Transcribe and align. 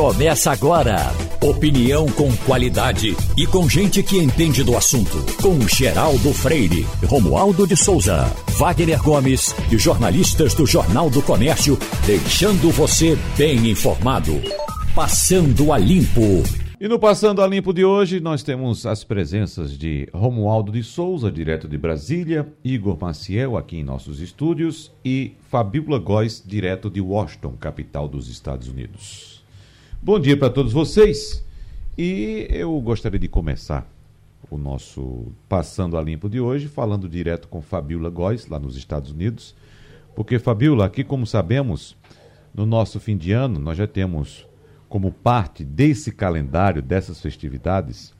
Começa 0.00 0.50
agora. 0.50 0.96
Opinião 1.42 2.06
com 2.12 2.34
qualidade 2.46 3.14
e 3.36 3.46
com 3.46 3.68
gente 3.68 4.02
que 4.02 4.16
entende 4.16 4.64
do 4.64 4.74
assunto. 4.74 5.18
Com 5.42 5.60
Geraldo 5.68 6.32
Freire, 6.32 6.86
Romualdo 7.04 7.66
de 7.66 7.76
Souza, 7.76 8.24
Wagner 8.58 9.02
Gomes 9.02 9.54
e 9.70 9.76
jornalistas 9.76 10.54
do 10.54 10.64
Jornal 10.64 11.10
do 11.10 11.20
Comércio, 11.20 11.78
deixando 12.06 12.70
você 12.70 13.14
bem 13.36 13.68
informado. 13.68 14.32
Passando 14.94 15.70
a 15.70 15.76
Limpo. 15.76 16.44
E 16.80 16.88
no 16.88 16.98
Passando 16.98 17.42
a 17.42 17.46
Limpo 17.46 17.74
de 17.74 17.84
hoje, 17.84 18.20
nós 18.20 18.42
temos 18.42 18.86
as 18.86 19.04
presenças 19.04 19.76
de 19.76 20.08
Romualdo 20.14 20.72
de 20.72 20.82
Souza, 20.82 21.30
direto 21.30 21.68
de 21.68 21.76
Brasília, 21.76 22.50
Igor 22.64 22.96
Maciel, 22.98 23.54
aqui 23.58 23.76
em 23.76 23.84
nossos 23.84 24.18
estúdios, 24.18 24.90
e 25.04 25.32
Fabíola 25.50 25.98
Góes, 25.98 26.42
direto 26.44 26.88
de 26.88 27.02
Washington, 27.02 27.52
capital 27.60 28.08
dos 28.08 28.30
Estados 28.30 28.66
Unidos. 28.66 29.39
Bom 30.02 30.18
dia 30.18 30.34
para 30.34 30.48
todos 30.48 30.72
vocês. 30.72 31.44
E 31.96 32.46
eu 32.48 32.80
gostaria 32.80 33.18
de 33.18 33.28
começar 33.28 33.86
o 34.50 34.56
nosso 34.56 35.30
Passando 35.46 35.98
a 35.98 36.00
Limpo 36.00 36.26
de 36.26 36.40
hoje, 36.40 36.68
falando 36.68 37.06
direto 37.06 37.48
com 37.48 37.60
Fabíola 37.60 38.08
Góes, 38.08 38.46
lá 38.46 38.58
nos 38.58 38.78
Estados 38.78 39.10
Unidos. 39.10 39.54
Porque, 40.16 40.38
Fabíola, 40.38 40.86
aqui, 40.86 41.04
como 41.04 41.26
sabemos, 41.26 41.98
no 42.54 42.64
nosso 42.64 42.98
fim 42.98 43.14
de 43.14 43.32
ano, 43.32 43.60
nós 43.60 43.76
já 43.76 43.86
temos 43.86 44.48
como 44.88 45.12
parte 45.12 45.66
desse 45.66 46.10
calendário, 46.10 46.80
dessas 46.80 47.20
festividades, 47.20 48.14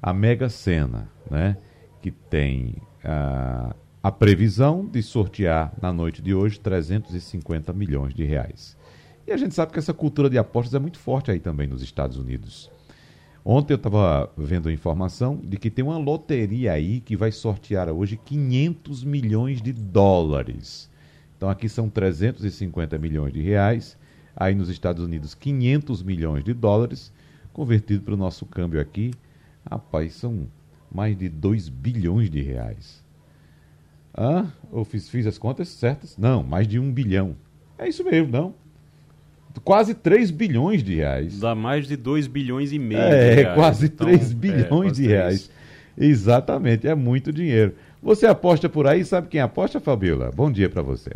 a 0.00 0.14
Mega 0.14 0.48
Sena, 0.48 1.10
né? 1.30 1.58
que 2.00 2.10
tem 2.10 2.76
a 3.04 4.10
previsão 4.10 4.86
de 4.86 5.02
sortear 5.02 5.74
na 5.78 5.92
noite 5.92 6.22
de 6.22 6.32
hoje 6.32 6.58
350 6.58 7.70
milhões 7.74 8.14
de 8.14 8.24
reais. 8.24 8.80
E 9.26 9.32
a 9.32 9.36
gente 9.36 9.54
sabe 9.54 9.72
que 9.72 9.78
essa 9.78 9.94
cultura 9.94 10.28
de 10.28 10.38
apostas 10.38 10.74
é 10.74 10.78
muito 10.78 10.98
forte 10.98 11.30
aí 11.30 11.38
também 11.38 11.66
nos 11.66 11.82
Estados 11.82 12.16
Unidos. 12.16 12.70
Ontem 13.44 13.72
eu 13.72 13.76
estava 13.76 14.30
vendo 14.36 14.68
a 14.68 14.72
informação 14.72 15.36
de 15.36 15.56
que 15.56 15.70
tem 15.70 15.84
uma 15.84 15.98
loteria 15.98 16.72
aí 16.72 17.00
que 17.00 17.16
vai 17.16 17.32
sortear 17.32 17.88
hoje 17.88 18.16
500 18.16 19.02
milhões 19.02 19.60
de 19.60 19.72
dólares. 19.72 20.88
Então 21.36 21.48
aqui 21.50 21.68
são 21.68 21.88
350 21.88 22.98
milhões 22.98 23.32
de 23.32 23.40
reais 23.40 23.96
aí 24.36 24.54
nos 24.54 24.68
Estados 24.68 25.04
Unidos 25.04 25.34
500 25.34 26.02
milhões 26.02 26.44
de 26.44 26.54
dólares, 26.54 27.12
convertido 27.52 28.02
para 28.02 28.14
o 28.14 28.16
nosso 28.16 28.46
câmbio 28.46 28.80
aqui, 28.80 29.12
rapaz, 29.68 30.14
são 30.14 30.46
mais 30.90 31.16
de 31.16 31.28
2 31.28 31.68
bilhões 31.68 32.30
de 32.30 32.40
reais. 32.40 33.02
Ah, 34.14 34.46
eu 34.72 34.84
fiz, 34.84 35.08
fiz 35.08 35.26
as 35.26 35.38
contas 35.38 35.68
certas? 35.68 36.16
Não, 36.16 36.42
mais 36.42 36.68
de 36.68 36.78
1 36.78 36.92
bilhão. 36.92 37.36
É 37.78 37.88
isso 37.88 38.04
mesmo, 38.04 38.30
não? 38.30 38.54
Quase 39.64 39.94
3 39.94 40.30
bilhões 40.30 40.82
de 40.82 40.96
reais. 40.96 41.38
Dá 41.38 41.54
mais 41.54 41.86
de 41.86 41.96
2 41.96 42.26
bilhões 42.26 42.72
e 42.72 42.78
meio. 42.78 43.00
É, 43.00 43.34
reais. 43.34 43.54
quase 43.54 43.86
então, 43.86 44.06
3 44.06 44.32
bilhões 44.32 44.92
é, 44.92 44.94
de 44.94 45.06
reais. 45.06 45.50
Exatamente, 45.96 46.88
é 46.88 46.94
muito 46.94 47.32
dinheiro. 47.32 47.74
Você 48.02 48.26
aposta 48.26 48.68
por 48.68 48.86
aí, 48.86 49.04
sabe 49.04 49.28
quem 49.28 49.40
aposta, 49.40 49.78
Fabiola? 49.78 50.30
Bom 50.34 50.50
dia 50.50 50.68
para 50.68 50.82
você. 50.82 51.10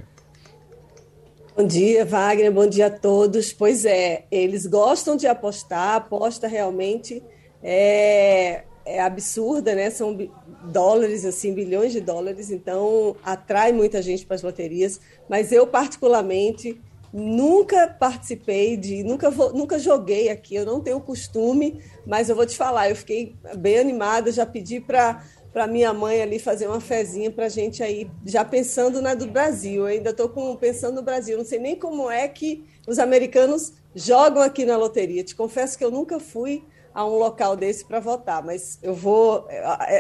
Bom 1.57 1.67
dia, 1.67 2.05
Wagner. 2.05 2.53
Bom 2.53 2.67
dia 2.67 2.89
a 2.89 2.91
todos. 2.91 3.53
Pois 3.53 3.85
é, 3.87 4.25
eles 4.31 4.67
gostam 4.67 5.17
de 5.17 5.27
apostar, 5.27 5.95
a 5.95 5.97
aposta 5.97 6.47
realmente 6.47 7.23
é, 7.63 8.65
é 8.85 9.01
absurda, 9.01 9.75
né? 9.75 9.89
São 9.89 10.17
dólares, 10.65 11.25
assim, 11.25 11.55
bilhões 11.55 11.93
de 11.93 12.01
dólares, 12.01 12.51
então 12.51 13.17
atrai 13.25 13.73
muita 13.73 14.03
gente 14.03 14.27
para 14.27 14.37
as 14.37 14.43
loterias. 14.43 15.01
Mas 15.29 15.51
eu, 15.51 15.67
particularmente, 15.67 16.79
nunca 17.13 17.89
participei 17.89 18.77
de, 18.77 19.03
nunca, 19.03 19.31
vou, 19.31 19.53
nunca 19.53 19.79
joguei 19.79 20.29
aqui, 20.29 20.55
eu 20.55 20.67
não 20.67 20.81
tenho 20.81 21.01
costume, 21.01 21.81
mas 22.07 22.29
eu 22.29 22.37
vou 22.37 22.47
te 22.47 22.57
falar, 22.57 22.91
eu 22.91 22.97
fiquei 22.97 23.35
bem 23.57 23.79
animada, 23.79 24.31
já 24.33 24.47
pedi 24.47 24.81
para 24.81 25.23
para 25.57 25.67
minha 25.67 25.91
mãe 25.95 26.21
ali 26.21 26.39
fazer 26.39 26.67
uma 26.67 26.83
fezinha 26.83 27.31
para 27.31 27.49
gente 27.49 27.83
aí, 27.83 28.11
já 28.27 28.45
pensando 28.45 29.01
na 29.01 29.15
do 29.15 29.27
Brasil. 29.27 29.85
Eu 29.85 29.87
ainda 29.87 30.11
estou 30.11 30.29
pensando 30.59 30.97
no 30.97 31.03
Brasil. 31.03 31.39
Não 31.39 31.47
sei 31.47 31.59
nem 31.59 31.75
como 31.75 32.11
é 32.11 32.29
que 32.29 32.63
os 32.87 32.99
americanos 32.99 33.73
jogam 33.95 34.43
aqui 34.43 34.67
na 34.67 34.77
loteria. 34.77 35.25
Te 35.25 35.35
confesso 35.35 35.79
que 35.79 35.83
eu 35.83 35.91
nunca 35.91 36.21
fui 36.21 36.63
a 36.97 37.05
um 37.05 37.19
local 37.19 37.55
desse 37.55 37.85
para 37.85 38.01
votar, 38.01 38.43
mas 38.43 38.79
eu 38.83 38.95
vou. 38.95 39.47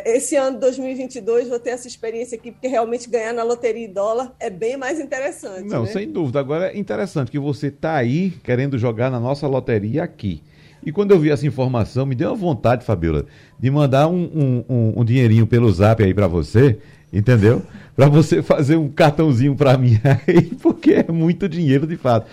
Esse 0.07 0.35
ano 0.35 0.59
2022 0.59 1.47
vou 1.47 1.61
ter 1.61 1.71
essa 1.71 1.87
experiência 1.87 2.39
aqui, 2.39 2.51
porque 2.51 2.67
realmente 2.67 3.11
ganhar 3.11 3.35
na 3.35 3.43
loteria 3.43 3.85
em 3.85 3.93
dólar 3.93 4.35
é 4.41 4.49
bem 4.49 4.79
mais 4.79 4.99
interessante. 4.99 5.69
Não, 5.69 5.83
né? 5.83 5.89
sem 5.89 6.11
dúvida. 6.11 6.41
Agora 6.41 6.73
é 6.73 6.79
interessante 6.79 7.31
que 7.31 7.39
você 7.39 7.67
está 7.67 7.97
aí 7.97 8.31
querendo 8.43 8.79
jogar 8.79 9.11
na 9.11 9.21
nossa 9.21 9.47
loteria 9.47 10.03
aqui. 10.03 10.43
E 10.83 10.91
quando 10.91 11.11
eu 11.11 11.21
vi 11.21 11.31
essa 11.31 11.47
informação, 11.47 12.07
me 12.07 12.15
deu 12.15 12.31
uma 12.31 12.37
vontade, 12.37 12.83
Fabiola, 12.83 13.27
de 13.61 13.71
mandar 13.71 14.09
um, 14.09 14.23
um, 14.35 14.65
um, 14.67 15.01
um 15.01 15.05
dinheirinho 15.05 15.47
pelo 15.47 15.71
zap 15.71 16.03
aí 16.03 16.15
para 16.15 16.27
você, 16.27 16.79
entendeu? 17.13 17.61
Para 17.97 18.11
você 18.11 18.43
fazer 18.43 18.77
um 18.77 18.91
cartãozinho 18.91 19.57
para 19.57 19.79
mim 19.79 19.99
aí, 20.05 20.43
porque 20.61 20.93
é 20.93 21.11
muito 21.11 21.49
dinheiro 21.49 21.87
de 21.87 21.97
fato. 21.97 22.27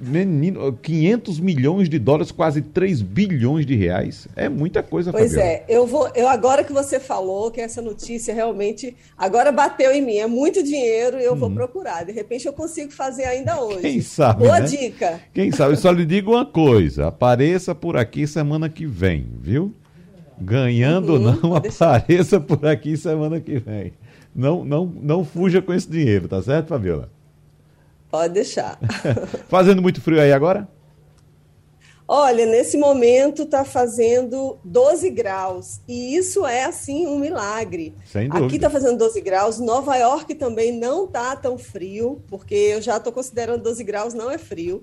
Menino, 0.00 0.72
500 0.74 1.40
milhões 1.40 1.88
de 1.88 1.98
dólares, 1.98 2.30
quase 2.30 2.62
3 2.62 3.02
bilhões 3.02 3.66
de 3.66 3.74
reais. 3.74 4.28
É 4.36 4.48
muita 4.48 4.84
coisa, 4.84 5.10
Pois 5.10 5.32
Fabiola. 5.32 5.50
é, 5.50 5.64
eu 5.68 5.84
vou, 5.84 6.08
eu 6.14 6.28
agora 6.28 6.62
que 6.62 6.72
você 6.72 7.00
falou 7.00 7.50
que 7.50 7.60
essa 7.60 7.82
notícia 7.82 8.32
realmente 8.32 8.96
agora 9.18 9.50
bateu 9.50 9.90
em 9.90 10.00
mim, 10.00 10.18
é 10.18 10.28
muito 10.28 10.62
dinheiro 10.62 11.18
e 11.18 11.24
eu 11.24 11.34
vou 11.34 11.48
uhum. 11.48 11.54
procurar. 11.56 12.04
De 12.04 12.12
repente 12.12 12.46
eu 12.46 12.52
consigo 12.52 12.92
fazer 12.92 13.24
ainda 13.24 13.60
hoje. 13.60 13.80
Quem 13.80 14.00
sabe? 14.00 14.44
Boa 14.44 14.60
né? 14.60 14.66
dica. 14.66 15.20
Quem 15.34 15.50
sabe? 15.50 15.72
Eu 15.72 15.76
só 15.76 15.90
lhe 15.90 16.06
digo 16.06 16.32
uma 16.32 16.46
coisa: 16.46 17.08
apareça 17.08 17.74
por 17.74 17.96
aqui 17.96 18.28
semana 18.28 18.68
que 18.68 18.86
vem, 18.86 19.26
viu? 19.40 19.74
Ganhando 20.40 21.14
uhum, 21.14 21.26
ou 21.26 21.42
não, 21.42 21.56
apareça 21.56 22.38
por 22.38 22.64
aqui 22.64 22.96
semana 22.96 23.40
que 23.40 23.58
vem. 23.58 23.92
Não, 24.40 24.64
não, 24.64 24.86
não 24.86 25.22
fuja 25.22 25.60
com 25.60 25.74
esse 25.74 25.86
dinheiro, 25.86 26.26
tá 26.26 26.42
certo, 26.42 26.68
Fabiola? 26.68 27.10
Pode 28.10 28.32
deixar. 28.32 28.78
fazendo 29.48 29.82
muito 29.82 30.00
frio 30.00 30.18
aí 30.18 30.32
agora? 30.32 30.66
Olha, 32.08 32.46
nesse 32.46 32.78
momento 32.78 33.42
está 33.42 33.66
fazendo 33.66 34.58
12 34.64 35.10
graus 35.10 35.80
e 35.86 36.16
isso 36.16 36.46
é 36.46 36.64
assim 36.64 37.06
um 37.06 37.18
milagre. 37.18 37.94
Sem 38.06 38.28
dúvida. 38.28 38.46
Aqui 38.46 38.56
está 38.56 38.70
fazendo 38.70 38.96
12 38.96 39.20
graus, 39.20 39.58
Nova 39.60 39.94
York 39.96 40.34
também 40.34 40.72
não 40.72 41.04
está 41.04 41.36
tão 41.36 41.58
frio, 41.58 42.22
porque 42.26 42.54
eu 42.54 42.80
já 42.80 42.96
estou 42.96 43.12
considerando 43.12 43.62
12 43.62 43.84
graus 43.84 44.14
não 44.14 44.30
é 44.30 44.38
frio, 44.38 44.82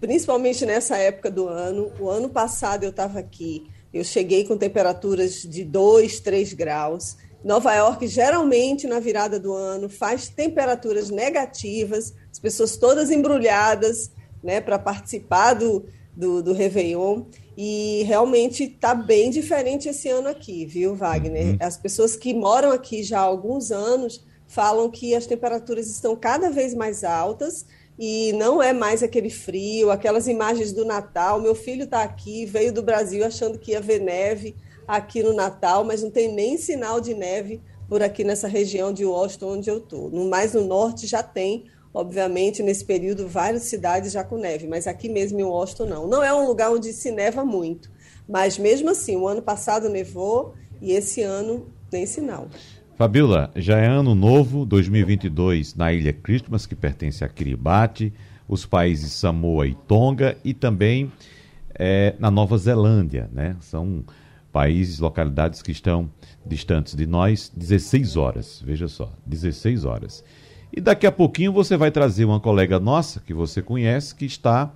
principalmente 0.00 0.66
nessa 0.66 0.98
época 0.98 1.30
do 1.30 1.46
ano. 1.46 1.92
O 2.00 2.10
ano 2.10 2.28
passado 2.28 2.82
eu 2.82 2.90
estava 2.90 3.20
aqui, 3.20 3.64
eu 3.94 4.02
cheguei 4.02 4.44
com 4.44 4.58
temperaturas 4.58 5.42
de 5.42 5.64
2, 5.64 6.18
3 6.18 6.52
graus. 6.52 7.16
Nova 7.44 7.74
York, 7.74 8.06
geralmente, 8.06 8.86
na 8.86 9.00
virada 9.00 9.38
do 9.38 9.52
ano, 9.52 9.88
faz 9.88 10.28
temperaturas 10.28 11.10
negativas, 11.10 12.14
as 12.30 12.38
pessoas 12.38 12.76
todas 12.76 13.10
embrulhadas 13.10 14.10
né, 14.42 14.60
para 14.60 14.78
participar 14.78 15.54
do, 15.54 15.84
do, 16.16 16.42
do 16.42 16.52
Réveillon. 16.52 17.24
E 17.56 18.02
realmente 18.06 18.64
está 18.64 18.94
bem 18.94 19.30
diferente 19.30 19.88
esse 19.88 20.08
ano 20.08 20.28
aqui, 20.28 20.64
viu, 20.64 20.94
Wagner? 20.94 21.48
Uhum. 21.48 21.56
As 21.60 21.76
pessoas 21.76 22.16
que 22.16 22.32
moram 22.32 22.70
aqui 22.70 23.02
já 23.02 23.18
há 23.18 23.22
alguns 23.22 23.70
anos 23.70 24.24
falam 24.46 24.90
que 24.90 25.14
as 25.14 25.26
temperaturas 25.26 25.88
estão 25.88 26.14
cada 26.14 26.50
vez 26.50 26.74
mais 26.74 27.04
altas 27.04 27.66
e 27.98 28.32
não 28.34 28.62
é 28.62 28.72
mais 28.72 29.02
aquele 29.02 29.30
frio, 29.30 29.90
aquelas 29.90 30.26
imagens 30.28 30.72
do 30.72 30.84
Natal. 30.84 31.40
Meu 31.40 31.54
filho 31.54 31.84
está 31.84 32.02
aqui, 32.02 32.46
veio 32.46 32.72
do 32.72 32.82
Brasil 32.82 33.24
achando 33.24 33.58
que 33.58 33.72
ia 33.72 33.80
ver 33.80 34.00
neve 34.00 34.54
aqui 34.86 35.22
no 35.22 35.32
Natal, 35.32 35.84
mas 35.84 36.02
não 36.02 36.10
tem 36.10 36.32
nem 36.32 36.56
sinal 36.56 37.00
de 37.00 37.14
neve 37.14 37.60
por 37.88 38.02
aqui 38.02 38.24
nessa 38.24 38.48
região 38.48 38.92
de 38.92 39.04
Washington 39.04 39.58
onde 39.58 39.70
eu 39.70 39.78
estou. 39.78 40.10
No 40.10 40.28
mais 40.28 40.54
no 40.54 40.64
norte 40.64 41.06
já 41.06 41.22
tem, 41.22 41.64
obviamente, 41.92 42.62
nesse 42.62 42.84
período, 42.84 43.28
várias 43.28 43.64
cidades 43.64 44.12
já 44.12 44.24
com 44.24 44.38
neve, 44.38 44.66
mas 44.66 44.86
aqui 44.86 45.08
mesmo 45.08 45.38
em 45.38 45.44
Washington 45.44 45.86
não. 45.86 46.06
Não 46.06 46.22
é 46.22 46.32
um 46.32 46.46
lugar 46.46 46.70
onde 46.70 46.92
se 46.92 47.10
neva 47.10 47.44
muito, 47.44 47.90
mas 48.28 48.58
mesmo 48.58 48.90
assim, 48.90 49.16
o 49.16 49.28
ano 49.28 49.42
passado 49.42 49.88
nevou 49.88 50.54
e 50.80 50.92
esse 50.92 51.22
ano 51.22 51.66
nem 51.92 52.06
sinal. 52.06 52.48
Fabiola, 52.96 53.50
já 53.56 53.78
é 53.78 53.86
ano 53.86 54.14
novo, 54.14 54.64
2022, 54.64 55.74
na 55.74 55.92
Ilha 55.92 56.12
Christmas, 56.12 56.66
que 56.66 56.74
pertence 56.74 57.24
a 57.24 57.28
Kiribati, 57.28 58.12
os 58.48 58.66
países 58.66 59.12
Samoa 59.12 59.66
e 59.66 59.74
Tonga 59.74 60.36
e 60.44 60.54
também 60.54 61.10
é, 61.74 62.14
na 62.18 62.30
Nova 62.30 62.56
Zelândia, 62.58 63.28
né? 63.32 63.56
São 63.60 64.04
países, 64.52 64.98
localidades 64.98 65.62
que 65.62 65.72
estão 65.72 66.10
distantes 66.44 66.94
de 66.94 67.06
nós 67.06 67.50
16 67.56 68.16
horas. 68.16 68.62
Veja 68.64 68.88
só, 68.88 69.12
16 69.26 69.84
horas. 69.84 70.24
E 70.72 70.80
daqui 70.80 71.06
a 71.06 71.12
pouquinho 71.12 71.52
você 71.52 71.76
vai 71.76 71.90
trazer 71.90 72.24
uma 72.24 72.40
colega 72.40 72.78
nossa 72.78 73.20
que 73.20 73.34
você 73.34 73.62
conhece 73.62 74.14
que 74.14 74.24
está 74.24 74.72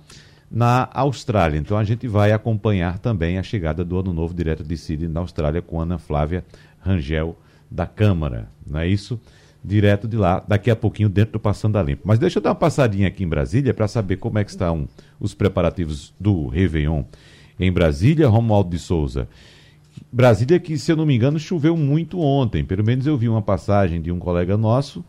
na 0.49 0.89
Austrália. 0.93 1.57
Então 1.57 1.77
a 1.77 1.83
gente 1.83 2.07
vai 2.07 2.31
acompanhar 2.31 2.99
também 2.99 3.37
a 3.37 3.43
chegada 3.43 3.83
do 3.83 3.99
Ano 3.99 4.13
Novo 4.13 4.33
direto 4.33 4.63
de 4.63 4.77
Sydney 4.77 5.09
na 5.09 5.19
Austrália 5.19 5.61
com 5.61 5.79
Ana 5.79 5.97
Flávia 5.97 6.43
Rangel 6.79 7.37
da 7.69 7.85
Câmara. 7.85 8.49
Não 8.65 8.79
é 8.79 8.87
isso? 8.87 9.19
direto 9.63 10.07
de 10.07 10.15
lá, 10.15 10.43
daqui 10.47 10.71
a 10.71 10.75
pouquinho 10.75 11.09
dentro 11.09 11.33
do 11.33 11.39
Passando 11.39 11.77
a 11.77 11.83
Limpo. 11.83 12.03
Mas 12.05 12.19
deixa 12.19 12.39
eu 12.39 12.41
dar 12.41 12.51
uma 12.51 12.55
passadinha 12.55 13.09
aqui 13.09 13.23
em 13.23 13.27
Brasília 13.27 13.73
para 13.73 13.87
saber 13.87 14.15
como 14.15 14.39
é 14.39 14.43
que 14.43 14.49
estão 14.49 14.87
os 15.19 15.33
preparativos 15.33 16.13
do 16.17 16.47
Réveillon 16.47 17.03
em 17.59 17.71
Brasília, 17.71 18.29
Romualdo 18.29 18.69
de 18.69 18.79
Souza. 18.79 19.27
Brasília 20.11 20.59
que, 20.59 20.77
se 20.77 20.91
eu 20.91 20.95
não 20.95 21.05
me 21.05 21.15
engano, 21.15 21.39
choveu 21.39 21.75
muito 21.75 22.19
ontem. 22.19 22.63
Pelo 22.63 22.83
menos 22.83 23.05
eu 23.05 23.17
vi 23.17 23.27
uma 23.27 23.41
passagem 23.41 24.01
de 24.01 24.11
um 24.11 24.19
colega 24.19 24.57
nosso 24.57 25.03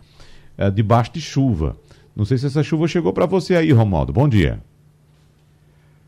é, 0.57 0.71
debaixo 0.71 1.13
de 1.13 1.21
chuva. 1.21 1.77
Não 2.15 2.25
sei 2.25 2.37
se 2.37 2.47
essa 2.47 2.63
chuva 2.63 2.89
chegou 2.89 3.13
para 3.13 3.27
você 3.27 3.55
aí, 3.55 3.71
Romualdo. 3.73 4.13
Bom 4.13 4.29
dia. 4.29 4.61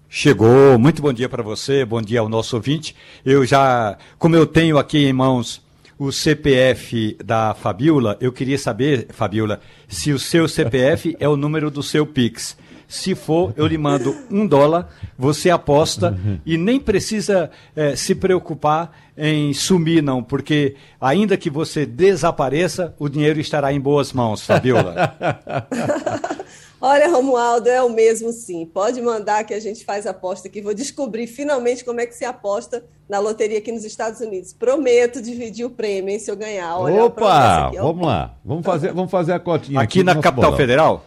Chegou, 0.08 0.76
muito 0.76 1.00
bom 1.00 1.12
dia 1.12 1.28
para 1.28 1.40
você, 1.40 1.84
bom 1.84 2.02
dia 2.02 2.18
ao 2.18 2.28
nosso 2.28 2.56
ouvinte. 2.56 2.96
Eu 3.24 3.46
já, 3.46 3.96
como 4.18 4.34
eu 4.34 4.44
tenho 4.44 4.76
aqui 4.76 5.06
em 5.06 5.12
mãos 5.12 5.62
o 5.96 6.10
CPF 6.10 7.16
da 7.24 7.54
Fabiola, 7.54 8.16
eu 8.20 8.32
queria 8.32 8.58
saber, 8.58 9.06
Fabiola, 9.10 9.60
se 9.86 10.10
o 10.12 10.18
seu 10.18 10.48
CPF 10.48 11.16
é 11.20 11.28
o 11.28 11.36
número 11.36 11.70
do 11.70 11.82
seu 11.82 12.04
Pix. 12.04 12.56
Se 12.90 13.14
for, 13.14 13.54
eu 13.56 13.68
lhe 13.68 13.78
mando 13.78 14.16
um 14.28 14.44
dólar, 14.44 14.88
você 15.16 15.48
aposta 15.48 16.18
e 16.44 16.58
nem 16.58 16.80
precisa 16.80 17.48
é, 17.76 17.94
se 17.94 18.16
preocupar 18.16 18.90
em 19.16 19.54
sumir, 19.54 20.02
não, 20.02 20.24
porque 20.24 20.74
ainda 21.00 21.36
que 21.36 21.48
você 21.48 21.86
desapareça, 21.86 22.92
o 22.98 23.08
dinheiro 23.08 23.38
estará 23.38 23.72
em 23.72 23.80
boas 23.80 24.12
mãos, 24.12 24.44
Fabiola. 24.44 24.96
Olha, 26.82 27.08
Romualdo, 27.10 27.68
é 27.68 27.80
o 27.80 27.90
mesmo 27.90 28.32
sim. 28.32 28.66
Pode 28.66 29.00
mandar 29.00 29.44
que 29.44 29.54
a 29.54 29.60
gente 29.60 29.84
faz 29.84 30.06
aposta 30.06 30.48
aqui. 30.48 30.60
Vou 30.62 30.74
descobrir 30.74 31.26
finalmente 31.26 31.84
como 31.84 32.00
é 32.00 32.06
que 32.06 32.14
se 32.16 32.24
aposta 32.24 32.82
na 33.08 33.18
loteria 33.20 33.58
aqui 33.58 33.70
nos 33.70 33.84
Estados 33.84 34.20
Unidos. 34.20 34.52
Prometo 34.54 35.20
dividir 35.20 35.66
o 35.66 35.70
prêmio, 35.70 36.10
hein, 36.10 36.18
se 36.18 36.30
eu 36.30 36.36
ganhar. 36.36 36.76
Olha, 36.78 37.04
Opa, 37.04 37.66
aqui, 37.66 37.76
vamos 37.76 38.06
lá. 38.06 38.34
Vamos 38.42 38.64
fazer, 38.64 38.92
vamos 38.94 39.10
fazer 39.10 39.32
a 39.34 39.38
cotinha 39.38 39.78
aqui. 39.78 40.00
Aqui 40.00 40.02
na 40.02 40.14
capital 40.14 40.50
bolão. 40.50 40.56
federal 40.56 41.04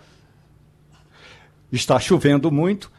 está 1.76 2.00
chovendo 2.00 2.52
muito. 2.52 2.92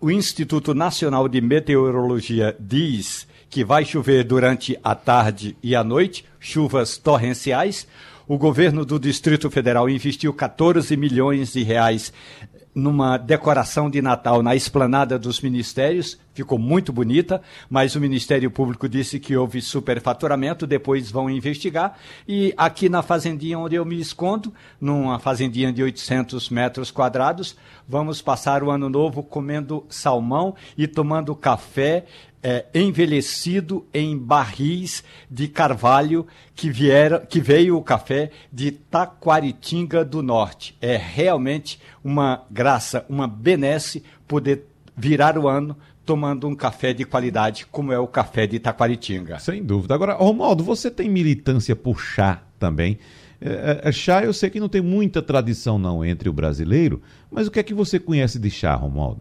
O 0.00 0.10
Instituto 0.10 0.74
Nacional 0.74 1.28
de 1.28 1.40
Meteorologia 1.40 2.56
diz 2.60 3.26
que 3.50 3.64
vai 3.64 3.84
chover 3.84 4.22
durante 4.22 4.78
a 4.82 4.94
tarde 4.94 5.56
e 5.62 5.74
a 5.74 5.82
noite, 5.82 6.24
chuvas 6.38 6.96
torrenciais. 6.96 7.86
O 8.28 8.38
governo 8.38 8.84
do 8.84 8.98
Distrito 8.98 9.50
Federal 9.50 9.90
investiu 9.90 10.32
14 10.32 10.96
milhões 10.96 11.52
de 11.52 11.64
reais 11.64 12.12
numa 12.74 13.16
decoração 13.16 13.90
de 13.90 14.00
Natal 14.00 14.42
na 14.42 14.56
esplanada 14.56 15.18
dos 15.18 15.40
ministérios, 15.40 16.18
ficou 16.32 16.58
muito 16.58 16.92
bonita, 16.92 17.42
mas 17.68 17.94
o 17.94 18.00
Ministério 18.00 18.50
Público 18.50 18.88
disse 18.88 19.20
que 19.20 19.36
houve 19.36 19.60
superfaturamento, 19.60 20.66
depois 20.66 21.10
vão 21.10 21.28
investigar. 21.28 21.98
E 22.26 22.54
aqui 22.56 22.88
na 22.88 23.02
fazendinha 23.02 23.58
onde 23.58 23.76
eu 23.76 23.84
me 23.84 24.00
escondo, 24.00 24.52
numa 24.80 25.18
fazendinha 25.18 25.72
de 25.72 25.82
800 25.82 26.48
metros 26.48 26.90
quadrados, 26.90 27.56
vamos 27.86 28.22
passar 28.22 28.62
o 28.62 28.70
ano 28.70 28.88
novo 28.88 29.22
comendo 29.22 29.84
salmão 29.88 30.54
e 30.76 30.86
tomando 30.86 31.34
café 31.34 32.06
é, 32.42 32.66
envelhecido 32.74 33.86
em 33.94 34.18
barris 34.18 35.04
de 35.30 35.46
carvalho 35.46 36.26
que, 36.54 36.70
que 37.28 37.40
veio 37.40 37.76
o 37.76 37.82
café 37.82 38.30
de 38.52 38.72
Taquaritinga 38.72 40.04
do 40.04 40.22
Norte. 40.22 40.76
É 40.80 40.96
realmente 40.96 41.80
uma 42.02 42.42
graça, 42.50 43.06
uma 43.08 43.28
benesse 43.28 44.02
poder 44.26 44.66
virar 44.96 45.38
o 45.38 45.48
ano 45.48 45.76
tomando 46.04 46.48
um 46.48 46.54
café 46.54 46.92
de 46.92 47.04
qualidade 47.04 47.64
como 47.70 47.92
é 47.92 47.98
o 47.98 48.08
café 48.08 48.46
de 48.46 48.58
Taquaritinga. 48.58 49.38
Sem 49.38 49.62
dúvida. 49.62 49.94
Agora, 49.94 50.14
Romualdo, 50.14 50.64
você 50.64 50.90
tem 50.90 51.08
militância 51.08 51.76
por 51.76 52.00
chá 52.00 52.42
também. 52.58 52.98
É, 53.40 53.88
é, 53.88 53.92
chá 53.92 54.22
eu 54.24 54.32
sei 54.32 54.50
que 54.50 54.60
não 54.60 54.68
tem 54.68 54.80
muita 54.80 55.22
tradição 55.22 55.78
não 55.78 56.04
entre 56.04 56.28
o 56.28 56.32
brasileiro, 56.32 57.00
mas 57.30 57.46
o 57.46 57.50
que 57.50 57.60
é 57.60 57.62
que 57.62 57.74
você 57.74 57.98
conhece 57.98 58.38
de 58.38 58.50
chá, 58.50 58.74
Romualdo? 58.74 59.20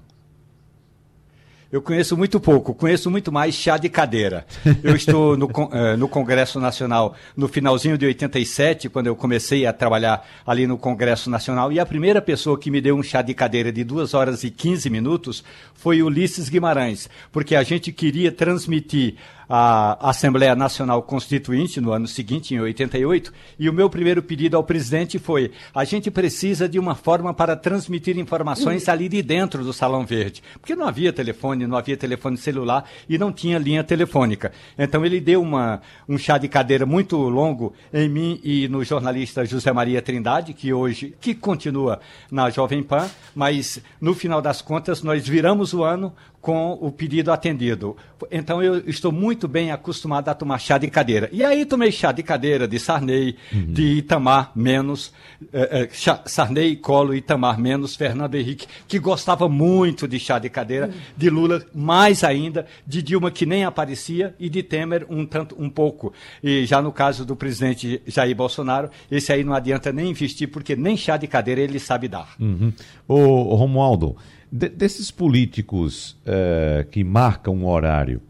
Eu 1.71 1.81
conheço 1.81 2.17
muito 2.17 2.37
pouco, 2.37 2.73
conheço 2.73 3.09
muito 3.09 3.31
mais 3.31 3.55
chá 3.55 3.77
de 3.77 3.87
cadeira. 3.87 4.45
Eu 4.83 4.93
estou 4.93 5.37
no, 5.37 5.45
uh, 5.45 5.95
no 5.97 6.09
Congresso 6.09 6.59
Nacional 6.59 7.15
no 7.35 7.47
finalzinho 7.47 7.97
de 7.97 8.05
87, 8.05 8.89
quando 8.89 9.07
eu 9.07 9.15
comecei 9.15 9.65
a 9.65 9.71
trabalhar 9.71 10.27
ali 10.45 10.67
no 10.67 10.77
Congresso 10.77 11.29
Nacional, 11.29 11.71
e 11.71 11.79
a 11.79 11.85
primeira 11.85 12.21
pessoa 12.21 12.59
que 12.59 12.69
me 12.69 12.81
deu 12.81 12.97
um 12.97 13.01
chá 13.01 13.21
de 13.21 13.33
cadeira 13.33 13.71
de 13.71 13.85
2 13.85 14.13
horas 14.13 14.43
e 14.43 14.51
15 14.51 14.89
minutos 14.89 15.45
foi 15.73 16.03
Ulisses 16.03 16.49
Guimarães, 16.49 17.09
porque 17.31 17.55
a 17.55 17.63
gente 17.63 17.93
queria 17.93 18.33
transmitir 18.33 19.15
a 19.53 20.09
Assembleia 20.09 20.55
Nacional 20.55 21.03
Constituinte 21.03 21.81
no 21.81 21.91
ano 21.91 22.07
seguinte, 22.07 22.55
em 22.55 22.61
88, 22.61 23.33
e 23.59 23.67
o 23.67 23.73
meu 23.73 23.89
primeiro 23.89 24.23
pedido 24.23 24.55
ao 24.55 24.63
presidente 24.63 25.19
foi: 25.19 25.51
a 25.75 25.83
gente 25.83 26.09
precisa 26.09 26.69
de 26.69 26.79
uma 26.79 26.95
forma 26.95 27.33
para 27.33 27.57
transmitir 27.57 28.17
informações 28.17 28.87
ali 28.87 29.09
de 29.09 29.21
dentro 29.21 29.61
do 29.61 29.73
Salão 29.73 30.05
Verde, 30.05 30.41
porque 30.53 30.73
não 30.73 30.87
havia 30.87 31.11
telefone, 31.11 31.67
não 31.67 31.77
havia 31.77 31.97
telefone 31.97 32.37
celular 32.37 32.89
e 33.09 33.17
não 33.17 33.29
tinha 33.29 33.59
linha 33.59 33.83
telefônica. 33.83 34.53
Então 34.77 35.05
ele 35.05 35.19
deu 35.19 35.41
uma, 35.41 35.81
um 36.07 36.17
chá 36.17 36.37
de 36.37 36.47
cadeira 36.47 36.85
muito 36.85 37.17
longo 37.17 37.73
em 37.93 38.07
mim 38.07 38.39
e 38.45 38.69
no 38.69 38.85
jornalista 38.85 39.43
José 39.43 39.73
Maria 39.73 40.01
Trindade, 40.01 40.53
que 40.53 40.71
hoje, 40.71 41.13
que 41.19 41.35
continua 41.35 41.99
na 42.31 42.49
Jovem 42.49 42.81
Pan, 42.81 43.09
mas 43.35 43.81
no 43.99 44.13
final 44.13 44.41
das 44.41 44.61
contas 44.61 45.03
nós 45.03 45.27
viramos 45.27 45.73
o 45.73 45.83
ano 45.83 46.13
com 46.41 46.73
o 46.81 46.91
pedido 46.91 47.31
atendido. 47.31 47.95
Então 48.31 48.61
eu 48.61 48.77
estou 48.89 49.11
muito 49.11 49.47
bem 49.47 49.71
acostumado 49.71 50.27
a 50.29 50.33
tomar 50.33 50.57
chá 50.57 50.77
de 50.77 50.89
cadeira. 50.89 51.29
E 51.31 51.43
aí 51.43 51.65
tomei 51.65 51.91
chá 51.91 52.11
de 52.11 52.23
cadeira 52.23 52.67
de 52.67 52.79
Sarney, 52.79 53.37
uhum. 53.53 53.73
de 53.73 53.83
Itamar 53.97 54.51
menos, 54.55 55.13
eh, 55.53 55.87
eh, 55.87 56.19
Sarney, 56.25 56.75
Colo, 56.75 57.13
Itamar 57.13 57.59
menos, 57.59 57.95
Fernando 57.95 58.35
Henrique, 58.35 58.67
que 58.87 58.97
gostava 58.97 59.47
muito 59.47 60.07
de 60.07 60.19
chá 60.19 60.39
de 60.39 60.49
cadeira, 60.49 60.87
uhum. 60.87 60.93
de 61.15 61.29
Lula 61.29 61.63
mais 61.73 62.23
ainda, 62.23 62.65
de 62.85 63.03
Dilma 63.03 63.29
que 63.29 63.45
nem 63.45 63.63
aparecia 63.63 64.35
e 64.39 64.49
de 64.49 64.63
Temer 64.63 65.05
um 65.09 65.25
tanto 65.25 65.55
um 65.61 65.69
pouco. 65.69 66.11
E 66.43 66.65
já 66.65 66.81
no 66.81 66.91
caso 66.91 67.23
do 67.23 67.35
presidente 67.35 68.01
Jair 68.07 68.35
Bolsonaro, 68.35 68.89
esse 69.11 69.31
aí 69.31 69.43
não 69.43 69.53
adianta 69.53 69.91
nem 69.91 70.09
investir 70.09 70.49
porque 70.49 70.75
nem 70.75 70.97
chá 70.97 71.17
de 71.17 71.27
cadeira 71.27 71.61
ele 71.61 71.79
sabe 71.79 72.07
dar. 72.07 72.35
Uhum. 72.39 72.73
Ô, 73.07 73.55
Romualdo, 73.55 74.17
de, 74.51 74.67
desses 74.69 75.09
políticos 75.09 76.17
uh, 76.25 76.85
que 76.89 77.03
marcam 77.03 77.55
um 77.55 77.67
horário 77.67 78.21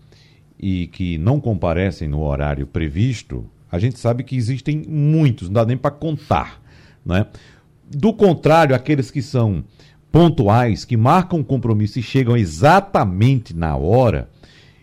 e 0.60 0.88
que 0.88 1.18
não 1.18 1.40
comparecem 1.40 2.08
no 2.08 2.22
horário 2.22 2.68
previsto, 2.68 3.46
a 3.72 3.80
gente 3.80 3.98
sabe 3.98 4.24
que 4.24 4.36
existem 4.36 4.84
muitos, 4.88 5.48
não 5.48 5.56
dá 5.56 5.66
nem 5.66 5.78
para 5.78 5.90
contar. 5.90 6.62
Né? 7.04 7.26
Do 7.90 8.14
contrário, 8.14 8.76
aqueles 8.76 9.10
que 9.10 9.22
são 9.22 9.64
pontuais, 10.12 10.86
que 10.86 10.96
marcam 10.96 11.40
um 11.40 11.44
compromisso 11.44 11.98
e 11.98 12.04
chegam 12.04 12.38
exatamente 12.38 13.56
na 13.56 13.76
hora, 13.76 14.30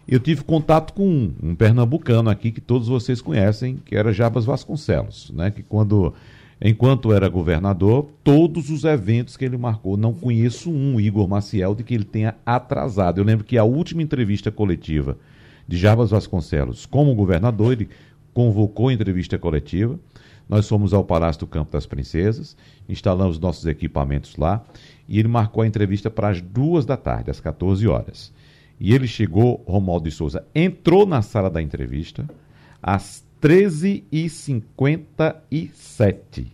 eu 0.08 0.18
tive 0.18 0.42
contato 0.42 0.94
com 0.94 1.06
um, 1.06 1.34
um 1.42 1.54
pernambucano 1.54 2.30
aqui 2.30 2.50
que 2.50 2.62
todos 2.62 2.88
vocês 2.88 3.20
conhecem, 3.20 3.76
que 3.84 3.94
era 3.94 4.12
Jabas 4.12 4.46
Vasconcelos, 4.46 5.30
né? 5.34 5.50
que 5.50 5.62
quando 5.62 6.14
enquanto 6.60 7.12
era 7.12 7.28
governador, 7.28 8.08
todos 8.24 8.70
os 8.70 8.84
eventos 8.84 9.36
que 9.36 9.44
ele 9.44 9.56
marcou. 9.56 9.96
Não 9.96 10.12
conheço 10.12 10.70
um 10.70 11.00
Igor 11.00 11.28
Maciel 11.28 11.74
de 11.74 11.84
que 11.84 11.94
ele 11.94 12.04
tenha 12.04 12.34
atrasado. 12.44 13.18
Eu 13.18 13.24
lembro 13.24 13.44
que 13.44 13.56
a 13.56 13.64
última 13.64 14.02
entrevista 14.02 14.50
coletiva 14.50 15.16
de 15.66 15.76
Jarbas 15.76 16.10
Vasconcelos 16.10 16.86
como 16.86 17.14
governador, 17.14 17.72
ele 17.72 17.88
convocou 18.32 18.88
a 18.88 18.92
entrevista 18.92 19.38
coletiva. 19.38 19.98
Nós 20.48 20.66
fomos 20.66 20.94
ao 20.94 21.04
Palácio 21.04 21.40
do 21.40 21.46
Campo 21.46 21.70
das 21.70 21.84
Princesas, 21.84 22.56
instalamos 22.88 23.38
nossos 23.38 23.66
equipamentos 23.66 24.36
lá 24.36 24.64
e 25.06 25.18
ele 25.18 25.28
marcou 25.28 25.62
a 25.62 25.66
entrevista 25.66 26.10
para 26.10 26.28
as 26.30 26.40
duas 26.40 26.86
da 26.86 26.96
tarde, 26.96 27.30
às 27.30 27.38
14 27.38 27.86
horas. 27.86 28.32
E 28.80 28.94
ele 28.94 29.06
chegou, 29.06 29.62
Romualdo 29.66 30.08
de 30.08 30.14
Souza, 30.14 30.44
entrou 30.54 31.04
na 31.04 31.20
sala 31.20 31.50
da 31.50 31.60
entrevista 31.60 32.28
às 32.82 33.24
13 33.40 34.04
e 34.10 34.28
57. 34.28 36.52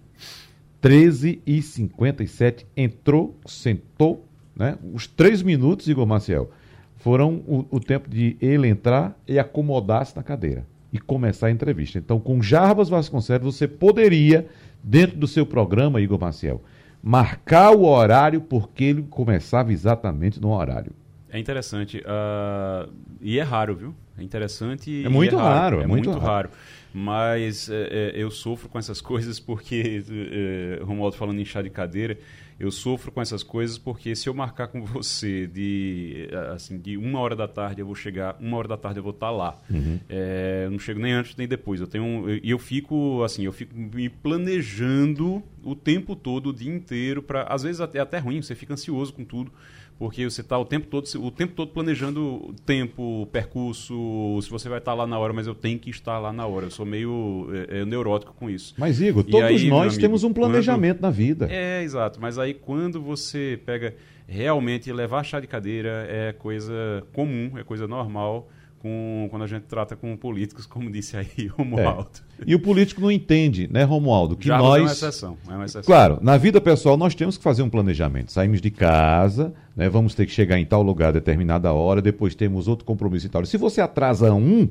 13 0.80 1.42
e 1.46 1.62
57 1.62 2.66
entrou, 2.76 3.34
sentou, 3.46 4.24
né? 4.54 4.78
Os 4.92 5.06
três 5.06 5.42
minutos, 5.42 5.88
Igor 5.88 6.06
Maciel, 6.06 6.50
foram 6.96 7.42
o, 7.46 7.66
o 7.70 7.80
tempo 7.80 8.08
de 8.08 8.36
ele 8.40 8.68
entrar 8.68 9.18
e 9.26 9.38
acomodar-se 9.38 10.14
na 10.14 10.22
cadeira 10.22 10.66
e 10.92 10.98
começar 10.98 11.48
a 11.48 11.50
entrevista. 11.50 11.98
Então, 11.98 12.20
com 12.20 12.42
Jarbas 12.42 12.88
Vasconcelos, 12.88 13.56
você 13.56 13.66
poderia, 13.66 14.46
dentro 14.82 15.16
do 15.16 15.26
seu 15.26 15.44
programa, 15.44 16.00
Igor 16.00 16.20
Maciel, 16.20 16.62
marcar 17.02 17.72
o 17.72 17.84
horário 17.84 18.40
porque 18.40 18.84
ele 18.84 19.02
começava 19.02 19.72
exatamente 19.72 20.40
no 20.40 20.52
horário. 20.52 20.92
É 21.30 21.38
interessante. 21.38 21.98
Uh, 21.98 22.92
e 23.20 23.38
é 23.38 23.42
raro, 23.42 23.74
viu? 23.74 23.94
É 24.16 24.22
interessante. 24.22 25.04
É 25.04 25.08
muito 25.08 25.34
é 25.34 25.38
raro, 25.38 25.54
raro, 25.54 25.80
é, 25.80 25.84
é 25.84 25.86
muito, 25.86 26.10
muito 26.10 26.22
raro. 26.22 26.48
raro. 26.48 26.50
Mas 26.96 27.68
é, 27.68 27.88
é, 27.90 28.12
eu 28.14 28.30
sofro 28.30 28.68
com 28.68 28.78
essas 28.78 29.00
coisas 29.02 29.40
porque, 29.40 30.04
é, 30.08 30.80
Romualdo 30.84 31.16
falando 31.16 31.40
em 31.40 31.44
chá 31.44 31.60
de 31.60 31.68
cadeira, 31.68 32.16
eu 32.58 32.70
sofro 32.70 33.10
com 33.10 33.20
essas 33.20 33.42
coisas 33.42 33.76
porque 33.76 34.14
se 34.14 34.28
eu 34.28 34.34
marcar 34.34 34.68
com 34.68 34.80
você 34.84 35.44
de 35.44 36.28
assim 36.54 36.78
de 36.78 36.96
uma 36.96 37.18
hora 37.18 37.34
da 37.34 37.48
tarde 37.48 37.80
eu 37.80 37.86
vou 37.86 37.96
chegar 37.96 38.36
uma 38.38 38.56
hora 38.56 38.68
da 38.68 38.76
tarde 38.76 39.00
eu 39.00 39.02
vou 39.02 39.10
estar 39.10 39.32
lá. 39.32 39.60
Uhum. 39.68 39.98
é, 40.08 40.68
não 40.70 40.78
chego 40.78 41.00
nem 41.00 41.12
antes 41.12 41.34
nem 41.34 41.48
depois. 41.48 41.80
Eu 41.80 41.88
tenho 41.88 42.30
e 42.30 42.48
eu, 42.48 42.54
eu, 42.54 42.58
fico 42.60 43.24
assim 43.24 43.44
eu 43.44 43.52
fico 43.52 43.76
me 43.76 44.08
planejando 44.08 45.42
o 45.64 45.74
tempo 45.74 46.14
todo 46.14 46.50
o 46.50 46.52
dia 46.52 46.72
inteiro 46.72 47.24
para 47.24 47.42
às 47.42 47.64
vezes 47.64 47.80
até 47.80 47.98
até 47.98 48.18
ruim 48.18 48.40
você 48.40 48.54
fica 48.54 48.72
ansioso 48.72 49.12
com 49.12 49.24
tudo 49.24 49.50
porque 49.98 50.28
você 50.28 50.40
está 50.40 50.58
o 50.58 50.64
tempo 50.64 50.86
todo 50.86 51.06
o 51.16 51.30
tempo 51.30 51.54
todo 51.54 51.70
planejando 51.70 52.54
tempo 52.66 53.26
percurso 53.32 54.40
se 54.42 54.50
você 54.50 54.68
vai 54.68 54.78
estar 54.78 54.94
lá 54.94 55.06
na 55.06 55.18
hora 55.18 55.32
mas 55.32 55.46
eu 55.46 55.54
tenho 55.54 55.78
que 55.78 55.90
estar 55.90 56.18
lá 56.18 56.32
na 56.32 56.46
hora. 56.46 56.66
Eu 56.66 56.70
sou 56.70 56.84
meio 56.84 57.48
é, 57.52 57.80
é, 57.80 57.84
neurótico 57.84 58.34
com 58.34 58.50
isso. 58.50 58.74
Mas 58.76 59.00
Igor 59.00 59.24
todos 59.24 59.46
aí, 59.46 59.68
nós 59.68 59.88
amigo, 59.88 60.00
temos 60.00 60.24
um 60.24 60.32
planejamento 60.32 60.98
quando... 60.98 61.02
na 61.02 61.10
vida. 61.10 61.48
É 61.50 61.82
exato. 61.82 62.20
Mas 62.20 62.38
aí 62.38 62.54
quando 62.54 63.00
você 63.00 63.58
pega 63.64 63.94
realmente 64.26 64.90
levar 64.92 65.22
chá 65.22 65.38
de 65.40 65.46
cadeira 65.46 66.06
é 66.08 66.32
coisa 66.32 67.04
comum 67.12 67.58
é 67.58 67.62
coisa 67.62 67.86
normal 67.86 68.48
com, 68.84 69.28
quando 69.30 69.44
a 69.44 69.46
gente 69.46 69.62
trata 69.62 69.96
com 69.96 70.14
políticos, 70.14 70.66
como 70.66 70.90
disse 70.90 71.16
aí 71.16 71.46
Romualdo. 71.56 72.10
É. 72.38 72.44
E 72.46 72.54
o 72.54 72.60
político 72.60 73.00
não 73.00 73.10
entende, 73.10 73.66
né, 73.72 73.82
Romualdo? 73.82 74.36
Que 74.36 74.48
Jarbas 74.48 74.68
nós. 74.68 74.78
É 74.78 74.82
uma, 74.82 74.92
exceção, 74.92 75.38
é 75.48 75.54
uma 75.54 75.64
exceção. 75.64 75.82
Claro, 75.82 76.18
na 76.20 76.36
vida 76.36 76.60
pessoal 76.60 76.94
nós 76.94 77.14
temos 77.14 77.38
que 77.38 77.42
fazer 77.42 77.62
um 77.62 77.70
planejamento. 77.70 78.30
Saímos 78.30 78.60
de 78.60 78.70
casa, 78.70 79.54
né, 79.74 79.88
vamos 79.88 80.14
ter 80.14 80.26
que 80.26 80.32
chegar 80.32 80.58
em 80.58 80.66
tal 80.66 80.82
lugar 80.82 81.08
a 81.08 81.12
determinada 81.12 81.72
hora, 81.72 82.02
depois 82.02 82.34
temos 82.34 82.68
outro 82.68 82.84
compromisso 82.84 83.24
e 83.24 83.30
tal. 83.30 83.46
Se 83.46 83.56
você 83.56 83.80
atrasa 83.80 84.34
um, 84.34 84.68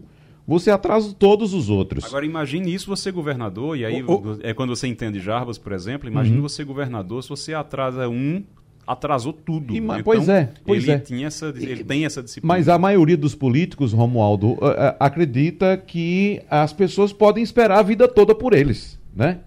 você 0.47 0.69
atrasa 0.69 1.11
todos 1.17 1.51
os 1.51 1.71
outros. 1.71 2.05
Agora 2.05 2.23
imagine 2.23 2.71
isso 2.71 2.87
você 2.87 3.11
governador, 3.11 3.75
e 3.75 3.83
aí 3.83 4.05
é 4.43 4.53
quando 4.53 4.75
você 4.75 4.85
entende 4.85 5.19
Jarbas, 5.19 5.57
por 5.57 5.71
exemplo, 5.71 6.07
imagine 6.07 6.35
uhum. 6.35 6.43
você 6.43 6.63
governador, 6.63 7.23
se 7.23 7.29
você 7.29 7.55
atrasa 7.55 8.07
um, 8.07 8.43
atrasou 8.85 9.33
tudo. 9.33 9.73
E, 9.73 9.77
então, 9.77 10.03
pois 10.03 10.29
é, 10.29 10.49
pois 10.65 10.83
ele 10.83 10.91
é. 10.91 10.99
Tinha 10.99 11.27
essa, 11.27 11.47
ele 11.55 11.83
tem 11.83 12.05
essa 12.05 12.21
disciplina. 12.21 12.53
Mas 12.53 12.67
a 12.67 12.77
maioria 12.77 13.17
dos 13.17 13.35
políticos, 13.35 13.93
Romualdo, 13.93 14.51
uh, 14.51 14.55
uh, 14.55 14.95
acredita 14.99 15.77
que 15.77 16.41
as 16.49 16.73
pessoas 16.73 17.11
podem 17.13 17.43
esperar 17.43 17.79
a 17.79 17.83
vida 17.83 18.07
toda 18.07 18.35
por 18.35 18.53
eles, 18.53 18.99
né? 19.15 19.39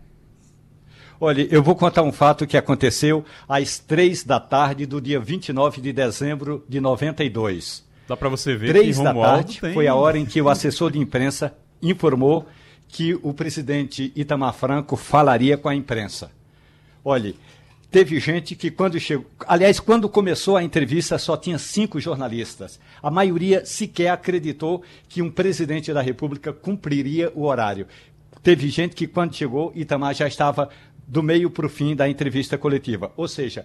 Olha, 1.21 1.47
eu 1.51 1.63
vou 1.63 1.75
contar 1.75 2.03
um 2.03 2.13
fato 2.13 2.47
que 2.47 2.57
aconteceu 2.57 3.25
às 3.49 3.79
três 3.79 4.23
da 4.23 4.39
tarde 4.39 4.85
do 4.85 5.01
dia 5.01 5.19
29 5.19 5.81
de 5.81 5.93
dezembro 5.93 6.65
de 6.69 6.79
92. 6.79 7.85
Dá 8.07 8.17
para 8.17 8.29
você 8.29 8.55
ver 8.55 8.69
três 8.69 8.99
que 8.99 9.05
da 9.05 9.15
tarde 9.15 9.61
tem... 9.61 9.73
foi 9.73 9.87
a 9.87 9.95
hora 9.95 10.19
em 10.19 10.27
que 10.27 10.41
o 10.41 10.49
assessor 10.49 10.91
de 10.91 10.99
imprensa 10.99 11.55
informou 11.83 12.47
que 12.89 13.19
o 13.23 13.33
presidente 13.33 14.13
Itamar 14.15 14.55
Franco 14.55 14.95
falaria 14.95 15.57
com 15.57 15.69
a 15.69 15.75
imprensa. 15.75 16.31
Olhe, 17.05 17.37
Teve 17.91 18.19
gente 18.19 18.55
que 18.55 18.71
quando 18.71 18.99
chegou. 18.99 19.27
Aliás, 19.47 19.79
quando 19.81 20.09
começou 20.09 20.57
a 20.57 20.63
entrevista, 20.63 21.19
só 21.19 21.37
tinha 21.37 21.59
cinco 21.59 22.01
jornalistas. 22.01 22.81
A 23.03 23.11
maioria 23.11 23.65
sequer 23.65 24.11
acreditou 24.11 24.83
que 25.09 25.23
um 25.23 25.31
presidente 25.31 25.93
da 25.93 26.03
República 26.03 26.53
cumpriria 26.53 27.33
o 27.35 27.45
horário. 27.45 27.87
Teve 28.43 28.69
gente 28.69 28.95
que, 28.95 29.07
quando 29.07 29.35
chegou, 29.35 29.73
Itamar 29.75 30.15
já 30.15 30.27
estava 30.27 30.69
do 31.07 31.23
meio 31.23 31.49
para 31.49 31.67
o 31.67 31.69
fim 31.69 31.95
da 31.95 32.09
entrevista 32.09 32.59
coletiva. 32.59 33.13
Ou 33.17 33.29
seja, 33.29 33.65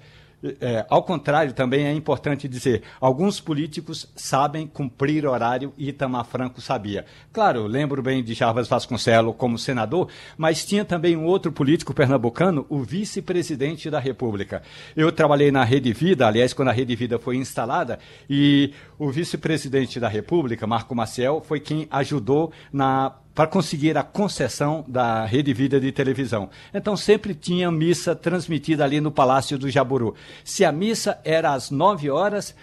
é, 0.59 0.85
ao 0.89 1.03
contrário, 1.03 1.53
também 1.53 1.85
é 1.85 1.93
importante 1.93 2.47
dizer, 2.47 2.81
alguns 2.99 3.39
políticos 3.39 4.09
sabem 4.15 4.65
cumprir 4.65 5.25
horário 5.25 5.73
e 5.77 5.89
Itamar 5.89 6.25
Franco 6.25 6.59
sabia. 6.59 7.05
Claro, 7.31 7.67
lembro 7.67 8.01
bem 8.01 8.23
de 8.23 8.33
Jarbas 8.33 8.67
Vasconcelos 8.67 9.35
como 9.37 9.57
senador, 9.57 10.09
mas 10.37 10.65
tinha 10.65 10.83
também 10.83 11.15
um 11.15 11.25
outro 11.25 11.51
político 11.51 11.93
pernambucano, 11.93 12.65
o 12.69 12.81
vice-presidente 12.81 13.89
da 13.89 13.99
República. 13.99 14.63
Eu 14.95 15.11
trabalhei 15.11 15.51
na 15.51 15.63
Rede 15.63 15.93
Vida, 15.93 16.27
aliás, 16.27 16.53
quando 16.53 16.69
a 16.69 16.73
Rede 16.73 16.95
Vida 16.95 17.19
foi 17.19 17.37
instalada, 17.37 17.99
e 18.29 18.73
o 18.97 19.11
vice-presidente 19.11 19.99
da 19.99 20.07
República, 20.07 20.65
Marco 20.65 20.95
Maciel, 20.95 21.41
foi 21.45 21.59
quem 21.59 21.87
ajudou 21.91 22.51
na 22.73 23.13
para 23.33 23.47
conseguir 23.47 23.97
a 23.97 24.03
concessão 24.03 24.83
da 24.87 25.25
Rede 25.25 25.53
Vida 25.53 25.79
de 25.79 25.91
televisão. 25.91 26.49
Então 26.73 26.97
sempre 26.97 27.33
tinha 27.33 27.71
missa 27.71 28.15
transmitida 28.15 28.83
ali 28.83 28.99
no 28.99 29.11
Palácio 29.11 29.57
do 29.57 29.69
Jaburu. 29.69 30.15
Se 30.43 30.65
a 30.65 30.71
missa 30.71 31.19
era 31.23 31.53
às 31.53 31.71
9 31.71 32.09
horas, 32.09 32.55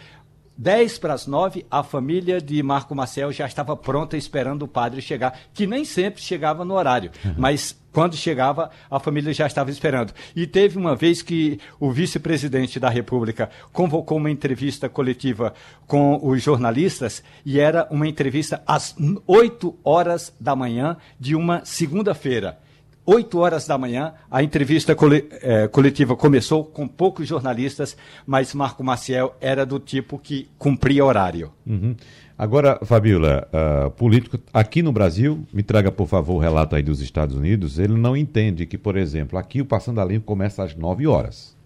10 0.57 0.99
para 0.99 1.15
as 1.15 1.27
9, 1.27 1.65
a 1.71 1.85
família 1.85 2.41
de 2.41 2.61
Marco 2.63 2.95
Marcel 2.95 3.31
já 3.31 3.47
estava 3.47 3.77
pronta 3.77 4.17
esperando 4.17 4.63
o 4.63 4.69
padre 4.69 5.01
chegar, 5.01 5.39
que 5.55 5.67
nem 5.67 5.85
sempre 5.85 6.21
chegava 6.21 6.65
no 6.65 6.75
horário, 6.75 7.13
uhum. 7.25 7.35
mas 7.39 7.79
quando 7.99 8.15
chegava, 8.15 8.71
a 8.89 9.01
família 9.01 9.33
já 9.33 9.45
estava 9.45 9.73
esperando. 9.73 10.13
E 10.37 10.47
teve 10.47 10.79
uma 10.79 10.95
vez 10.95 11.21
que 11.21 11.59
o 11.81 11.91
vice-presidente 11.91 12.79
da 12.79 12.89
República 12.89 13.51
convocou 13.73 14.19
uma 14.19 14.31
entrevista 14.31 14.89
coletiva 14.89 15.53
com 15.85 16.17
os 16.23 16.41
jornalistas 16.41 17.25
e 17.45 17.59
era 17.59 17.89
uma 17.91 18.07
entrevista 18.07 18.63
às 18.65 18.95
8 19.27 19.77
horas 19.83 20.33
da 20.39 20.55
manhã 20.55 20.97
de 21.19 21.35
uma 21.35 21.65
segunda-feira. 21.65 22.61
8 23.11 23.39
horas 23.39 23.67
da 23.67 23.79
manhã, 23.79 24.13
a 24.31 24.43
entrevista 24.43 24.95
é, 25.41 25.67
coletiva 25.67 26.15
começou 26.15 26.63
com 26.63 26.87
poucos 26.87 27.27
jornalistas, 27.27 27.97
mas 28.27 28.53
Marco 28.53 28.85
Maciel 28.85 29.35
era 29.41 29.65
do 29.65 29.81
tipo 29.81 30.19
que 30.19 30.47
cumpria 30.59 31.03
horário. 31.03 31.51
Uhum. 31.67 31.97
Agora, 32.37 32.79
Fabiola, 32.85 33.49
uh, 33.49 33.91
político 33.93 34.39
aqui 34.53 34.83
no 34.83 34.93
Brasil, 34.93 35.43
me 35.55 35.63
traga 35.63 35.91
por 35.91 36.07
favor 36.07 36.35
o 36.35 36.39
relato 36.39 36.77
aí 36.77 36.83
dos 36.83 37.01
Estados 37.01 37.35
Unidos, 37.35 37.79
ele 37.79 37.95
não 37.95 38.15
entende 38.15 38.67
que, 38.67 38.77
por 38.77 38.95
exemplo, 38.95 39.39
aqui 39.39 39.63
o 39.63 39.65
Passando 39.65 40.03
a 40.03 40.05
Limpo 40.05 40.27
começa 40.27 40.63
às 40.63 40.77
9 40.77 41.07
horas. 41.07 41.57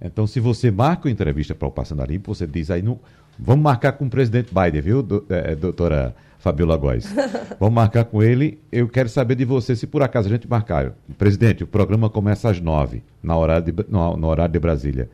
Então, 0.00 0.26
se 0.26 0.40
você 0.40 0.70
marca 0.70 1.08
uma 1.08 1.12
entrevista 1.12 1.54
para 1.54 1.68
o 1.68 1.70
Passando 1.70 2.00
a 2.00 2.06
Limpo, 2.06 2.34
você 2.34 2.46
diz 2.46 2.70
aí, 2.70 2.80
no, 2.80 2.98
vamos 3.38 3.62
marcar 3.62 3.92
com 3.92 4.06
o 4.06 4.10
presidente 4.10 4.50
Biden, 4.50 4.80
viu, 4.80 5.02
do, 5.02 5.26
é, 5.28 5.54
doutora 5.54 6.16
Fabiola 6.40 6.76
Góes. 6.76 7.06
Vamos 7.60 7.74
marcar 7.74 8.04
com 8.04 8.22
ele. 8.22 8.58
Eu 8.72 8.88
quero 8.88 9.08
saber 9.08 9.34
de 9.34 9.44
você, 9.44 9.76
se 9.76 9.86
por 9.86 10.02
acaso 10.02 10.26
a 10.26 10.30
gente 10.30 10.48
marcar. 10.48 10.94
Presidente, 11.16 11.62
o 11.62 11.66
programa 11.66 12.08
começa 12.08 12.48
às 12.48 12.60
nove, 12.60 13.02
na 13.22 13.36
hora 13.36 13.60
de, 13.60 13.72
no, 13.88 14.16
no 14.16 14.26
horário 14.26 14.52
de 14.52 14.58
Brasília. 14.58 15.08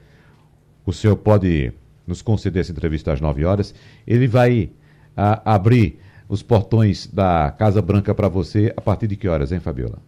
O 0.87 0.93
senhor 0.93 1.17
pode 1.17 1.73
nos 2.07 2.23
conceder 2.23 2.61
essa 2.61 2.71
entrevista 2.71 3.13
às 3.13 3.21
nove 3.21 3.45
horas. 3.45 3.75
Ele 4.07 4.29
vai 4.29 4.71
a, 5.17 5.55
abrir 5.55 5.99
os 6.29 6.43
portões 6.43 7.09
da 7.09 7.53
Casa 7.59 7.83
Branca 7.83 8.15
para 8.15 8.29
você 8.29 8.73
a 8.77 8.81
partir 8.81 9.09
de 9.09 9.17
que 9.17 9.29
horas, 9.29 9.51
hein, 9.51 9.59
Fabiola? 9.59 9.99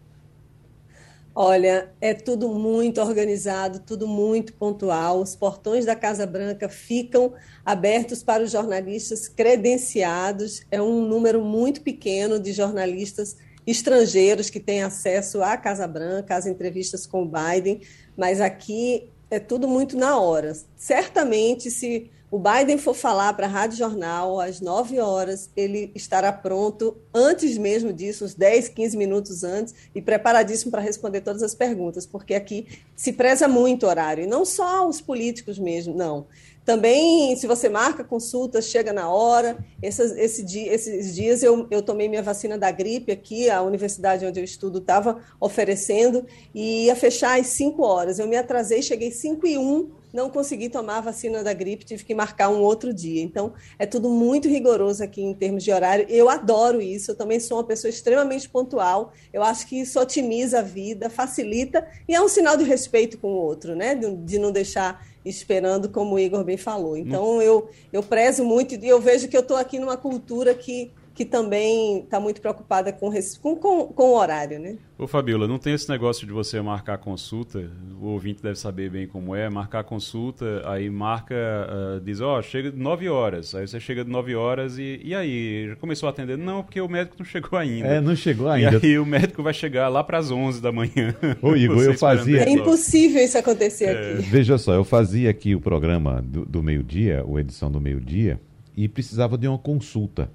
Olha, 1.40 1.92
é 2.00 2.14
tudo 2.14 2.48
muito 2.48 3.00
organizado, 3.00 3.78
tudo 3.78 4.08
muito 4.08 4.52
pontual. 4.54 5.20
Os 5.20 5.36
portões 5.36 5.84
da 5.84 5.94
Casa 5.94 6.26
Branca 6.26 6.68
ficam 6.68 7.32
abertos 7.64 8.24
para 8.24 8.42
os 8.42 8.50
jornalistas 8.50 9.28
credenciados. 9.28 10.66
É 10.68 10.82
um 10.82 11.00
número 11.06 11.40
muito 11.40 11.80
pequeno 11.82 12.40
de 12.40 12.52
jornalistas 12.52 13.36
estrangeiros 13.64 14.50
que 14.50 14.58
têm 14.58 14.82
acesso 14.82 15.40
à 15.40 15.56
Casa 15.56 15.86
Branca, 15.86 16.34
às 16.34 16.44
entrevistas 16.44 17.06
com 17.06 17.22
o 17.22 17.30
Biden, 17.30 17.82
mas 18.16 18.40
aqui 18.40 19.08
é 19.30 19.38
tudo 19.38 19.68
muito 19.68 19.96
na 19.96 20.18
hora. 20.18 20.52
Certamente, 20.76 21.70
se 21.70 22.10
o 22.30 22.38
Biden 22.38 22.76
for 22.76 22.94
falar 22.94 23.32
para 23.32 23.46
a 23.46 23.50
Rádio 23.50 23.78
Jornal 23.78 24.40
às 24.40 24.60
9 24.60 25.00
horas, 25.00 25.50
ele 25.56 25.90
estará 25.94 26.32
pronto 26.32 26.96
antes 27.14 27.56
mesmo 27.56 27.92
disso, 27.92 28.24
uns 28.24 28.34
10, 28.34 28.68
15 28.68 28.96
minutos 28.96 29.44
antes, 29.44 29.74
e 29.94 30.02
preparadíssimo 30.02 30.70
para 30.70 30.82
responder 30.82 31.22
todas 31.22 31.42
as 31.42 31.54
perguntas, 31.54 32.04
porque 32.04 32.34
aqui 32.34 32.66
se 32.94 33.12
preza 33.12 33.48
muito 33.48 33.86
o 33.86 33.88
horário, 33.88 34.24
e 34.24 34.26
não 34.26 34.44
só 34.44 34.86
os 34.86 35.00
políticos 35.00 35.58
mesmo, 35.58 35.94
não. 35.94 36.26
Também, 36.68 37.34
se 37.34 37.46
você 37.46 37.66
marca 37.66 38.04
consultas, 38.04 38.66
chega 38.66 38.92
na 38.92 39.08
hora. 39.08 39.56
Essas, 39.80 40.14
esse 40.18 40.42
dia, 40.42 40.70
esses 40.70 41.14
dias 41.14 41.42
eu, 41.42 41.66
eu 41.70 41.80
tomei 41.80 42.10
minha 42.10 42.22
vacina 42.22 42.58
da 42.58 42.70
gripe 42.70 43.10
aqui, 43.10 43.48
a 43.48 43.62
universidade 43.62 44.26
onde 44.26 44.38
eu 44.38 44.44
estudo 44.44 44.76
estava 44.76 45.18
oferecendo, 45.40 46.26
e 46.54 46.84
ia 46.84 46.94
fechar 46.94 47.40
às 47.40 47.46
5 47.46 47.82
horas. 47.82 48.18
Eu 48.18 48.28
me 48.28 48.36
atrasei, 48.36 48.82
cheguei 48.82 49.10
5 49.10 49.46
e 49.46 49.56
1 49.56 49.97
não 50.18 50.28
consegui 50.28 50.68
tomar 50.68 50.98
a 50.98 51.00
vacina 51.00 51.44
da 51.44 51.52
gripe, 51.52 51.84
tive 51.84 52.04
que 52.04 52.12
marcar 52.12 52.48
um 52.48 52.60
outro 52.60 52.92
dia. 52.92 53.22
Então, 53.22 53.52
é 53.78 53.86
tudo 53.86 54.10
muito 54.10 54.48
rigoroso 54.48 55.02
aqui 55.04 55.22
em 55.22 55.32
termos 55.32 55.62
de 55.62 55.70
horário. 55.70 56.06
Eu 56.08 56.28
adoro 56.28 56.82
isso, 56.82 57.12
eu 57.12 57.14
também 57.14 57.38
sou 57.38 57.58
uma 57.58 57.64
pessoa 57.64 57.88
extremamente 57.88 58.48
pontual. 58.48 59.12
Eu 59.32 59.44
acho 59.44 59.68
que 59.68 59.80
isso 59.80 60.00
otimiza 60.00 60.58
a 60.58 60.62
vida, 60.62 61.08
facilita 61.08 61.86
e 62.08 62.14
é 62.16 62.20
um 62.20 62.28
sinal 62.28 62.56
de 62.56 62.64
respeito 62.64 63.16
com 63.16 63.28
o 63.28 63.36
outro, 63.36 63.76
né? 63.76 63.94
De, 63.94 64.16
de 64.16 64.38
não 64.40 64.50
deixar 64.50 65.06
esperando, 65.24 65.88
como 65.88 66.16
o 66.16 66.18
Igor 66.18 66.42
bem 66.42 66.56
falou. 66.56 66.96
Então, 66.96 67.40
eu, 67.40 67.68
eu 67.92 68.02
prezo 68.02 68.44
muito 68.44 68.74
e 68.74 68.88
eu 68.88 69.00
vejo 69.00 69.28
que 69.28 69.36
eu 69.36 69.42
estou 69.42 69.56
aqui 69.56 69.78
numa 69.78 69.96
cultura 69.96 70.52
que 70.52 70.90
que 71.18 71.24
também 71.24 71.98
está 72.04 72.20
muito 72.20 72.40
preocupada 72.40 72.92
com, 72.92 73.10
com, 73.56 73.88
com, 73.88 74.04
o 74.04 74.16
horário, 74.16 74.60
né? 74.60 74.76
Ô 74.96 75.04
Fabiola, 75.04 75.48
não 75.48 75.58
tem 75.58 75.74
esse 75.74 75.88
negócio 75.88 76.24
de 76.24 76.32
você 76.32 76.60
marcar 76.60 76.96
consulta, 76.98 77.68
o 78.00 78.06
ouvinte 78.06 78.40
deve 78.40 78.56
saber 78.56 78.88
bem 78.88 79.04
como 79.08 79.34
é, 79.34 79.50
marcar 79.50 79.82
consulta, 79.82 80.62
aí 80.64 80.88
marca, 80.88 81.34
uh, 81.34 82.00
diz, 82.00 82.20
ó, 82.20 82.38
oh, 82.38 82.42
chega 82.42 82.70
de 82.70 82.78
9 82.78 83.08
horas, 83.08 83.52
aí 83.52 83.66
você 83.66 83.80
chega 83.80 84.04
de 84.04 84.10
9 84.12 84.36
horas 84.36 84.78
e, 84.78 85.00
e 85.02 85.12
aí, 85.12 85.66
já 85.70 85.74
começou 85.74 86.06
a 86.06 86.10
atender? 86.10 86.38
Não, 86.38 86.62
porque 86.62 86.80
o 86.80 86.88
médico 86.88 87.16
não 87.18 87.26
chegou 87.26 87.58
ainda. 87.58 87.88
É, 87.88 88.00
não 88.00 88.14
chegou 88.14 88.48
ainda. 88.48 88.78
E 88.80 88.86
aí 88.86 88.98
o 89.00 89.04
médico 89.04 89.42
vai 89.42 89.52
chegar 89.52 89.88
lá 89.88 90.04
para 90.04 90.18
as 90.18 90.30
11 90.30 90.62
da 90.62 90.70
manhã. 90.70 91.16
Ô 91.42 91.56
Igor, 91.56 91.82
eu 91.82 91.94
fazia... 91.94 92.44
É 92.44 92.50
impossível 92.50 93.20
isso 93.24 93.36
acontecer 93.36 93.86
é. 93.86 94.12
aqui. 94.12 94.22
Veja 94.22 94.56
só, 94.56 94.72
eu 94.72 94.84
fazia 94.84 95.30
aqui 95.30 95.52
o 95.52 95.60
programa 95.60 96.22
do, 96.22 96.46
do 96.46 96.62
meio-dia, 96.62 97.24
o 97.26 97.40
edição 97.40 97.72
do 97.72 97.80
meio-dia, 97.80 98.40
e 98.76 98.86
precisava 98.86 99.36
de 99.36 99.48
uma 99.48 99.58
consulta 99.58 100.30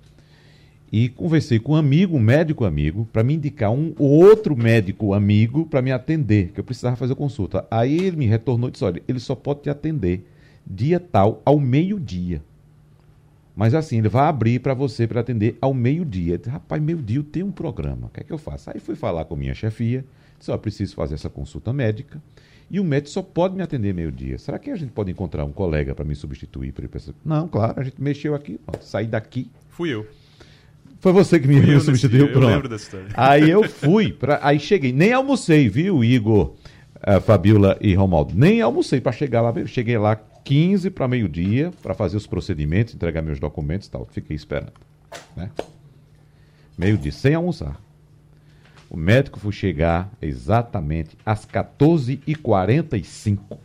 e 0.93 1.09
conversei 1.09 1.57
com 1.57 1.71
um 1.71 1.75
amigo, 1.75 2.15
um 2.15 2.19
médico 2.19 2.65
amigo, 2.65 3.09
para 3.11 3.23
me 3.23 3.33
indicar 3.33 3.71
um 3.71 3.95
outro 3.97 4.55
médico 4.55 5.15
amigo 5.15 5.65
para 5.65 5.81
me 5.81 5.91
atender, 5.91 6.51
que 6.51 6.59
eu 6.59 6.63
precisava 6.63 6.95
fazer 6.95 7.15
consulta. 7.15 7.65
Aí 7.71 7.97
ele 7.97 8.15
me 8.15 8.27
retornou 8.27 8.69
e 8.69 8.71
disse: 8.71 8.85
olha, 8.85 9.01
ele 9.07 9.19
só 9.19 9.33
pode 9.33 9.61
te 9.61 9.71
atender 9.71 10.23
dia 10.63 10.99
tal 10.99 11.41
ao 11.43 11.59
meio-dia. 11.59 12.43
Mas 13.55 13.73
assim, 13.73 13.97
ele 13.97 14.07
vai 14.07 14.27
abrir 14.27 14.59
para 14.59 14.75
você 14.75 15.07
para 15.07 15.21
atender 15.21 15.57
ao 15.59 15.73
meio-dia. 15.73 16.39
Rapaz, 16.45 16.79
meio-dia 16.79 17.17
eu 17.17 17.23
tenho 17.23 17.47
um 17.47 17.51
programa, 17.51 18.05
o 18.05 18.09
que 18.09 18.19
é 18.19 18.23
que 18.23 18.31
eu 18.31 18.37
faço? 18.37 18.69
Aí 18.69 18.79
fui 18.79 18.95
falar 18.95 19.25
com 19.25 19.35
minha 19.35 19.55
chefia, 19.55 20.05
disse: 20.37 20.51
ó, 20.51 20.57
preciso 20.59 20.93
fazer 20.93 21.15
essa 21.15 21.29
consulta 21.29 21.73
médica. 21.73 22.21
E 22.69 22.79
o 22.79 22.83
médico 22.83 23.09
só 23.09 23.23
pode 23.23 23.55
me 23.55 23.63
atender 23.63 23.95
meio-dia. 23.95 24.37
Será 24.37 24.59
que 24.59 24.69
a 24.69 24.75
gente 24.75 24.91
pode 24.91 25.09
encontrar 25.09 25.43
um 25.43 25.51
colega 25.51 25.95
para 25.95 26.05
me 26.05 26.13
substituir? 26.13 26.71
Pra 26.71 26.87
Não, 27.25 27.47
claro, 27.47 27.79
a 27.79 27.83
gente 27.83 27.99
mexeu 27.99 28.35
aqui, 28.35 28.59
saí 28.79 29.07
daqui. 29.07 29.49
Fui 29.69 29.91
eu. 29.91 30.07
Foi 31.03 31.11
você 31.11 31.37
que 31.37 31.47
me, 31.49 31.59
me 31.59 31.77
substituiu, 31.81 32.31
pronto. 32.31 32.45
Eu 32.45 32.49
lembro 32.49 32.69
dessa 32.69 32.85
história. 32.85 33.07
Aí 33.13 33.49
eu 33.49 33.67
fui, 33.67 34.13
pra, 34.13 34.39
aí 34.41 34.57
cheguei, 34.57 34.93
nem 34.93 35.11
almocei, 35.11 35.67
viu, 35.67 36.01
Igor, 36.01 36.53
a 37.01 37.19
Fabiola 37.19 37.77
e 37.81 37.93
Romaldo, 37.93 38.33
nem 38.33 38.61
almocei 38.61 39.01
para 39.01 39.11
chegar 39.11 39.41
lá, 39.41 39.53
cheguei 39.65 39.97
lá 39.97 40.15
15 40.15 40.89
para 40.91 41.05
meio-dia 41.05 41.73
para 41.81 41.93
fazer 41.93 42.15
os 42.15 42.25
procedimentos, 42.25 42.95
entregar 42.95 43.21
meus 43.21 43.37
documentos 43.37 43.89
e 43.89 43.91
tal, 43.91 44.07
fiquei 44.13 44.33
esperando, 44.33 44.71
né? 45.35 45.49
Meio-dia, 46.77 47.11
sem 47.11 47.35
almoçar. 47.35 47.77
O 48.89 48.95
médico 48.95 49.41
foi 49.41 49.51
chegar 49.51 50.09
exatamente 50.21 51.17
às 51.25 51.45
14h45. 51.45 53.57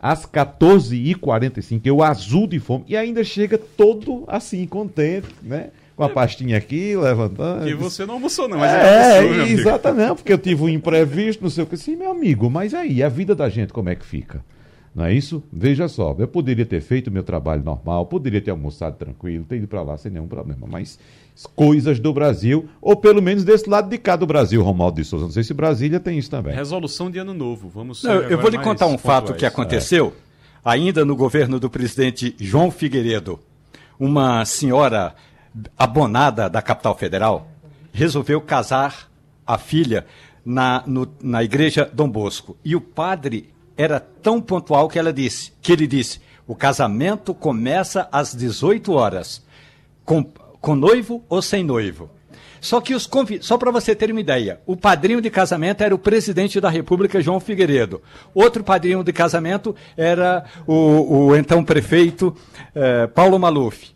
Às 0.00 0.24
14h45, 0.24 1.82
eu 1.84 2.02
azul 2.02 2.46
de 2.46 2.58
fome, 2.58 2.86
e 2.88 2.96
ainda 2.96 3.22
chega 3.22 3.58
todo 3.58 4.24
assim, 4.26 4.66
contente, 4.66 5.28
né? 5.42 5.68
Com 5.96 6.02
a 6.02 6.08
pastinha 6.08 6.56
aqui, 6.56 6.96
levantando. 6.96 7.68
E 7.68 7.74
você 7.74 8.04
não 8.04 8.14
almoçou, 8.14 8.48
não, 8.48 8.58
mas 8.58 8.72
é, 8.72 9.18
almoçou, 9.18 9.44
exatamente, 9.46 10.14
porque 10.16 10.32
eu 10.32 10.38
tive 10.38 10.62
um 10.62 10.68
imprevisto, 10.68 11.42
não 11.42 11.50
sei 11.50 11.64
o 11.64 11.66
que. 11.66 11.76
Sim, 11.76 11.96
meu 11.96 12.10
amigo, 12.10 12.50
mas 12.50 12.74
aí, 12.74 13.02
a 13.02 13.08
vida 13.08 13.34
da 13.34 13.48
gente 13.48 13.72
como 13.72 13.88
é 13.88 13.94
que 13.94 14.04
fica? 14.04 14.44
Não 14.94 15.04
é 15.04 15.12
isso? 15.12 15.42
Veja 15.52 15.88
só, 15.88 16.14
eu 16.18 16.28
poderia 16.28 16.64
ter 16.64 16.80
feito 16.80 17.08
o 17.08 17.12
meu 17.12 17.24
trabalho 17.24 17.64
normal, 17.64 18.06
poderia 18.06 18.40
ter 18.40 18.52
almoçado 18.52 18.96
tranquilo, 18.96 19.44
ter 19.44 19.56
ido 19.56 19.66
para 19.66 19.82
lá 19.82 19.96
sem 19.96 20.10
nenhum 20.10 20.28
problema, 20.28 20.68
mas 20.70 20.98
coisas 21.56 21.98
do 21.98 22.12
Brasil, 22.12 22.68
ou 22.80 22.94
pelo 22.94 23.20
menos 23.20 23.42
desse 23.42 23.68
lado 23.68 23.90
de 23.90 23.98
cá 23.98 24.14
do 24.14 24.24
Brasil, 24.24 24.62
Romualdo 24.62 25.00
de 25.00 25.04
Souza. 25.04 25.24
Não 25.24 25.32
sei 25.32 25.42
se 25.42 25.52
Brasília 25.52 25.98
tem 25.98 26.16
isso 26.16 26.30
também. 26.30 26.54
Resolução 26.54 27.10
de 27.10 27.18
ano 27.18 27.34
novo, 27.34 27.68
vamos 27.68 28.04
Não, 28.04 28.14
Eu 28.22 28.40
vou 28.40 28.48
lhe 28.48 28.58
contar 28.58 28.86
um 28.86 28.92
pontuais. 28.92 29.02
fato 29.02 29.34
que 29.34 29.44
aconteceu 29.44 30.12
é. 30.64 30.70
ainda 30.70 31.04
no 31.04 31.16
governo 31.16 31.58
do 31.58 31.68
presidente 31.68 32.32
João 32.38 32.70
Figueiredo. 32.70 33.40
Uma 33.98 34.44
senhora 34.44 35.14
abonada 35.78 36.48
da 36.48 36.60
capital 36.60 36.96
federal, 36.96 37.48
resolveu 37.92 38.40
casar 38.40 39.10
a 39.46 39.58
filha 39.58 40.06
na, 40.44 40.82
no, 40.86 41.08
na 41.22 41.42
igreja 41.42 41.88
Dom 41.92 42.08
Bosco. 42.08 42.56
E 42.64 42.74
o 42.74 42.80
padre 42.80 43.50
era 43.76 44.00
tão 44.00 44.40
pontual 44.40 44.88
que 44.88 44.98
ela 44.98 45.12
disse, 45.12 45.52
que 45.60 45.72
ele 45.72 45.86
disse, 45.86 46.20
o 46.46 46.54
casamento 46.54 47.32
começa 47.32 48.08
às 48.12 48.34
18 48.34 48.92
horas, 48.92 49.42
com, 50.04 50.22
com 50.22 50.74
noivo 50.74 51.24
ou 51.28 51.40
sem 51.40 51.64
noivo. 51.64 52.10
Só 52.60 52.80
que 52.80 52.94
os 52.94 53.06
convidados, 53.06 53.46
só 53.46 53.58
para 53.58 53.70
você 53.70 53.94
ter 53.94 54.10
uma 54.10 54.20
ideia, 54.20 54.58
o 54.64 54.74
padrinho 54.74 55.20
de 55.20 55.28
casamento 55.28 55.82
era 55.82 55.94
o 55.94 55.98
presidente 55.98 56.58
da 56.60 56.70
República, 56.70 57.20
João 57.20 57.38
Figueiredo. 57.38 58.00
Outro 58.34 58.64
padrinho 58.64 59.04
de 59.04 59.12
casamento 59.12 59.76
era 59.96 60.44
o, 60.66 61.26
o 61.26 61.36
então 61.36 61.62
prefeito 61.62 62.34
eh, 62.74 63.06
Paulo 63.08 63.38
Maluf. 63.38 63.90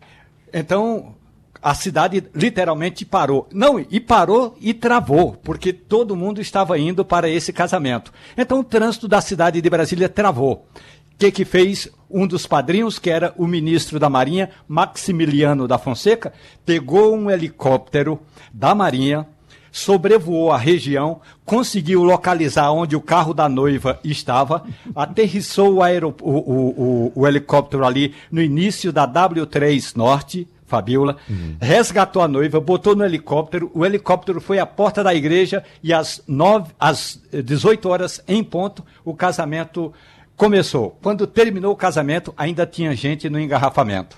Então, 0.53 1.15
a 1.63 1.75
cidade 1.75 2.25
literalmente 2.35 3.05
parou. 3.05 3.49
Não, 3.53 3.85
e 3.91 4.01
parou 4.01 4.57
e 4.61 4.73
travou, 4.73 5.33
porque 5.43 5.73
todo 5.73 6.17
mundo 6.17 6.41
estava 6.41 6.79
indo 6.79 7.05
para 7.05 7.29
esse 7.29 7.53
casamento. 7.53 8.13
Então 8.37 8.61
o 8.61 8.65
trânsito 8.65 9.09
da 9.09 9.21
cidade 9.21 9.61
de 9.61 9.71
Brasília 9.71 10.09
travou. 10.09 10.67
O 11.15 11.19
que, 11.19 11.33
que 11.33 11.45
fez 11.45 11.89
um 12.09 12.27
dos 12.27 12.47
padrinhos, 12.47 12.99
que 12.99 13.11
era 13.11 13.35
o 13.37 13.47
ministro 13.47 13.99
da 13.99 14.09
Marinha, 14.09 14.51
Maximiliano 14.69 15.67
da 15.67 15.77
Fonseca, 15.77 16.33
pegou 16.65 17.15
um 17.15 17.29
helicóptero 17.29 18.21
da 18.53 18.75
Marinha, 18.75 19.27
sobrevoou 19.71 20.53
a 20.53 20.57
região, 20.57 21.21
conseguiu 21.45 22.03
localizar 22.03 22.71
onde 22.71 22.97
o 22.97 23.01
carro 23.01 23.35
da 23.35 23.49
noiva 23.49 24.01
estava, 24.05 24.65
aterrissou 24.95 25.81
o, 25.81 26.15
o, 26.23 26.33
o, 26.39 27.13
o 27.15 27.27
helicóptero 27.27 27.85
ali 27.85 28.15
no 28.31 28.41
início 28.41 28.93
da 28.93 29.07
W3 29.07 29.97
Norte, 29.97 30.47
Fabiola, 30.69 31.17
uhum. 31.29 31.57
resgatou 31.61 32.23
a 32.23 32.29
noiva, 32.29 32.61
botou 32.61 32.95
no 32.95 33.05
helicóptero, 33.05 33.71
o 33.75 33.85
helicóptero 33.85 34.41
foi 34.41 34.59
à 34.59 34.67
porta 34.67 35.03
da 35.03 35.15
igreja 35.15 35.65
e 35.83 35.93
às, 35.93 36.23
nove, 36.29 36.71
às 36.79 37.21
18 37.33 37.89
horas 37.89 38.23
em 38.29 38.45
ponto, 38.45 38.85
o 39.05 39.15
casamento 39.15 39.93
começou. 40.37 40.97
Quando 41.03 41.27
terminou 41.27 41.73
o 41.73 41.77
casamento, 41.77 42.33
ainda 42.37 42.67
tinha 42.67 42.95
gente 42.95 43.29
no 43.29 43.41
engarrafamento. 43.41 44.17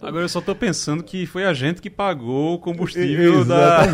Agora 0.00 0.24
eu 0.24 0.28
só 0.28 0.38
estou 0.38 0.54
pensando 0.54 1.02
que 1.02 1.26
foi 1.26 1.44
a 1.44 1.52
gente 1.52 1.80
que 1.80 1.90
pagou 1.90 2.54
o 2.54 2.58
combustível 2.58 3.44
da... 3.44 3.84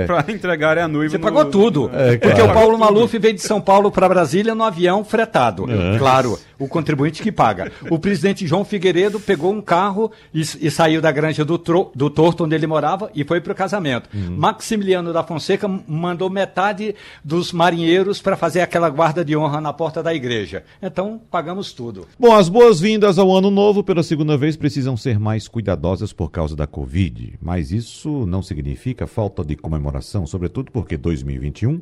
é. 0.00 0.06
para 0.06 0.32
entregar 0.32 0.78
a 0.78 0.88
noiva. 0.88 1.10
Você 1.10 1.18
no... 1.18 1.22
pagou 1.22 1.44
tudo. 1.46 1.90
É, 1.92 2.16
porque 2.16 2.34
claro. 2.34 2.50
o 2.50 2.54
Paulo 2.54 2.78
Maluf 2.78 3.18
veio 3.18 3.34
de 3.34 3.42
São 3.42 3.60
Paulo 3.60 3.90
para 3.90 4.08
Brasília 4.08 4.54
no 4.54 4.64
avião 4.64 5.04
fretado. 5.04 5.66
É. 5.70 5.98
Claro, 5.98 6.38
o 6.62 6.68
contribuinte 6.68 7.22
que 7.22 7.32
paga. 7.32 7.72
O 7.90 7.98
presidente 7.98 8.46
João 8.46 8.64
Figueiredo 8.64 9.18
pegou 9.18 9.52
um 9.52 9.60
carro 9.60 10.12
e, 10.32 10.40
e 10.40 10.70
saiu 10.70 11.00
da 11.00 11.10
granja 11.10 11.44
do, 11.44 11.58
tro, 11.58 11.90
do 11.94 12.08
Torto, 12.08 12.44
onde 12.44 12.54
ele 12.54 12.66
morava, 12.66 13.10
e 13.14 13.24
foi 13.24 13.40
para 13.40 13.52
o 13.52 13.56
casamento. 13.56 14.08
Uhum. 14.14 14.36
Maximiliano 14.36 15.12
da 15.12 15.24
Fonseca 15.24 15.68
mandou 15.86 16.30
metade 16.30 16.94
dos 17.24 17.52
marinheiros 17.52 18.22
para 18.22 18.36
fazer 18.36 18.60
aquela 18.60 18.88
guarda 18.88 19.24
de 19.24 19.36
honra 19.36 19.60
na 19.60 19.72
porta 19.72 20.02
da 20.02 20.14
igreja. 20.14 20.62
Então, 20.80 21.20
pagamos 21.30 21.72
tudo. 21.72 22.06
Bom, 22.18 22.32
as 22.32 22.48
boas-vindas 22.48 23.18
ao 23.18 23.34
ano 23.34 23.50
novo 23.50 23.82
pela 23.82 24.02
segunda 24.02 24.36
vez 24.36 24.56
precisam 24.56 24.96
ser 24.96 25.18
mais 25.18 25.48
cuidadosas 25.48 26.12
por 26.12 26.30
causa 26.30 26.54
da 26.54 26.66
Covid, 26.66 27.34
mas 27.42 27.72
isso 27.72 28.24
não 28.26 28.42
significa 28.42 29.06
falta 29.06 29.44
de 29.44 29.56
comemoração, 29.56 30.26
sobretudo 30.26 30.70
porque 30.70 30.96
2021 30.96 31.80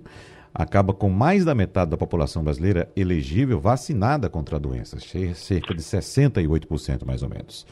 acaba 0.55 0.93
com 0.93 1.09
mais 1.09 1.45
da 1.45 1.55
metade 1.55 1.91
da 1.91 1.97
população 1.97 2.43
brasileira 2.43 2.91
elegível 2.97 3.61
vacinada 3.61 4.29
contra 4.29 4.57
a 4.57 4.59
doença, 4.59 4.99
cerca 5.35 5.75
de 5.75 5.83
68% 5.83 7.05
mais 7.07 7.23
ou 7.23 7.29
menos. 7.29 7.67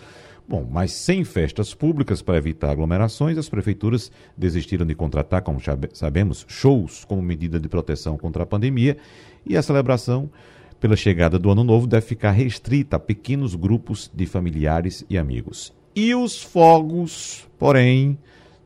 Bom, 0.48 0.66
mas 0.70 0.92
sem 0.92 1.24
festas 1.24 1.74
públicas 1.74 2.22
para 2.22 2.38
evitar 2.38 2.70
aglomerações, 2.70 3.36
as 3.36 3.50
prefeituras 3.50 4.10
desistiram 4.34 4.86
de 4.86 4.94
contratar, 4.94 5.42
como 5.42 5.60
sabemos, 5.92 6.46
shows 6.48 7.04
como 7.04 7.20
medida 7.20 7.60
de 7.60 7.68
proteção 7.68 8.16
contra 8.16 8.44
a 8.44 8.46
pandemia 8.46 8.96
e 9.44 9.58
a 9.58 9.62
celebração 9.62 10.30
pela 10.80 10.96
chegada 10.96 11.38
do 11.38 11.50
ano 11.50 11.64
novo 11.64 11.86
deve 11.86 12.06
ficar 12.06 12.30
restrita 12.30 12.96
a 12.96 13.00
pequenos 13.00 13.54
grupos 13.54 14.10
de 14.14 14.24
familiares 14.24 15.04
e 15.10 15.18
amigos. 15.18 15.72
E 15.94 16.14
os 16.14 16.42
fogos, 16.42 17.46
porém, 17.58 18.16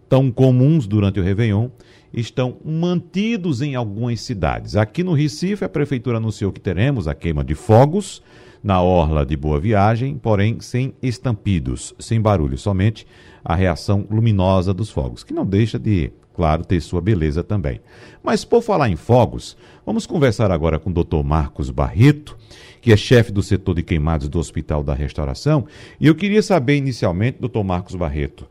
tão 0.08 0.30
comuns 0.30 0.86
durante 0.86 1.18
o 1.18 1.22
Réveillon, 1.22 1.68
estão 2.12 2.56
mantidos 2.64 3.62
em 3.62 3.74
algumas 3.74 4.20
cidades. 4.20 4.76
Aqui 4.76 5.02
no 5.02 5.12
Recife, 5.12 5.64
a 5.64 5.68
prefeitura 5.68 6.18
anunciou 6.18 6.52
que 6.52 6.60
teremos 6.60 7.08
a 7.08 7.14
queima 7.14 7.44
de 7.44 7.54
fogos 7.54 8.22
na 8.62 8.80
orla 8.80 9.26
de 9.26 9.36
Boa 9.36 9.58
Viagem, 9.58 10.16
porém 10.16 10.60
sem 10.60 10.94
estampidos, 11.02 11.94
sem 11.98 12.20
barulho, 12.20 12.56
somente 12.56 13.06
a 13.44 13.54
reação 13.54 14.06
luminosa 14.10 14.72
dos 14.72 14.90
fogos, 14.90 15.24
que 15.24 15.34
não 15.34 15.44
deixa 15.44 15.78
de 15.78 16.12
claro, 16.34 16.64
ter 16.64 16.80
sua 16.80 17.00
beleza 17.00 17.42
também. 17.42 17.80
Mas 18.22 18.44
por 18.44 18.62
falar 18.62 18.88
em 18.88 18.96
fogos, 18.96 19.56
vamos 19.84 20.06
conversar 20.06 20.50
agora 20.50 20.78
com 20.78 20.90
o 20.90 20.92
Dr. 20.92 21.22
Marcos 21.22 21.70
Barreto, 21.70 22.36
que 22.80 22.92
é 22.92 22.96
chefe 22.96 23.30
do 23.30 23.42
setor 23.42 23.74
de 23.74 23.82
queimados 23.82 24.28
do 24.28 24.38
Hospital 24.38 24.82
da 24.82 24.94
Restauração, 24.94 25.66
e 26.00 26.06
eu 26.06 26.14
queria 26.14 26.42
saber 26.42 26.76
inicialmente, 26.76 27.38
Dr. 27.40 27.62
Marcos 27.62 27.94
Barreto, 27.94 28.46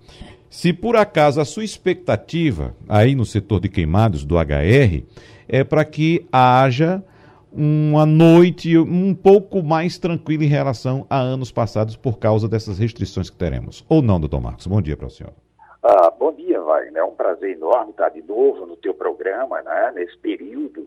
se 0.51 0.73
por 0.73 0.97
acaso 0.97 1.39
a 1.39 1.45
sua 1.45 1.63
expectativa 1.63 2.75
aí 2.89 3.15
no 3.15 3.23
setor 3.23 3.61
de 3.61 3.69
queimados 3.69 4.25
do 4.25 4.35
HR 4.35 5.05
é 5.47 5.63
para 5.63 5.85
que 5.85 6.27
haja 6.29 7.01
uma 7.53 8.05
noite 8.05 8.77
um 8.77 9.15
pouco 9.15 9.63
mais 9.63 9.97
tranquila 9.97 10.43
em 10.43 10.47
relação 10.47 11.07
a 11.09 11.17
anos 11.17 11.53
passados 11.53 11.95
por 11.95 12.19
causa 12.19 12.49
dessas 12.49 12.77
restrições 12.77 13.29
que 13.29 13.37
teremos. 13.37 13.85
Ou 13.87 14.01
não, 14.01 14.19
doutor 14.19 14.41
Marcos? 14.41 14.67
Bom 14.67 14.81
dia 14.81 14.97
para 14.97 15.07
o 15.07 15.09
senhor. 15.09 15.31
Ah, 15.81 16.11
bom 16.11 16.33
dia, 16.33 16.61
Wagner. 16.61 16.97
É 16.97 17.03
um 17.03 17.15
prazer 17.15 17.51
enorme 17.51 17.91
estar 17.91 18.09
de 18.09 18.21
novo 18.21 18.65
no 18.65 18.75
teu 18.75 18.93
programa, 18.93 19.61
né, 19.61 19.93
nesse 19.95 20.17
período 20.17 20.85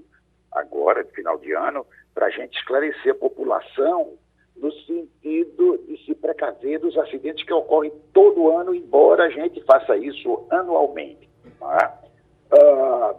agora 0.53 1.03
de 1.03 1.11
final 1.13 1.39
de 1.39 1.53
ano, 1.53 1.87
para 2.15 2.27
a 2.27 2.31
gente 2.31 2.55
esclarecer 2.59 3.13
a 3.13 3.15
população 3.15 4.13
no 4.57 4.71
sentido 4.73 5.79
de 5.87 5.97
se 6.05 6.15
precaver 6.15 6.79
dos 6.81 6.97
acidentes 6.97 7.45
que 7.45 7.53
ocorrem 7.53 7.93
todo 8.13 8.51
ano, 8.51 8.75
embora 8.75 9.25
a 9.25 9.31
gente 9.31 9.61
faça 9.65 9.97
isso 9.97 10.47
anualmente. 10.51 11.29
Né? 11.45 11.93
Ah, 12.53 13.15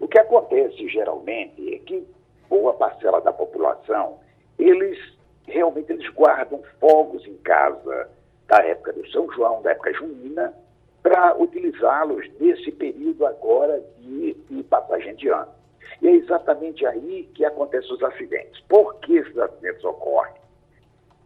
o 0.00 0.06
que 0.06 0.18
acontece 0.18 0.88
geralmente 0.88 1.74
é 1.74 1.78
que 1.78 2.06
boa 2.48 2.74
parcela 2.74 3.20
da 3.20 3.32
população, 3.32 4.18
eles 4.58 4.98
realmente 5.46 5.92
eles 5.92 6.08
guardam 6.10 6.62
fogos 6.80 7.26
em 7.26 7.36
casa 7.38 8.08
da 8.46 8.58
época 8.64 8.92
do 8.92 9.06
São 9.10 9.30
João, 9.32 9.62
da 9.62 9.72
época 9.72 9.92
junina, 9.94 10.54
para 11.02 11.36
utilizá-los 11.36 12.28
nesse 12.40 12.72
período 12.72 13.26
agora 13.26 13.82
de, 13.98 14.34
de 14.34 14.62
passagem 14.64 15.14
de 15.16 15.28
ano. 15.28 15.48
E 16.02 16.08
é 16.08 16.12
exatamente 16.12 16.84
aí 16.84 17.28
que 17.34 17.44
acontecem 17.44 17.92
os 17.92 18.02
acidentes. 18.02 18.60
Por 18.68 18.96
que 19.00 19.16
esses 19.16 19.38
acidentes 19.38 19.84
ocorrem? 19.84 20.34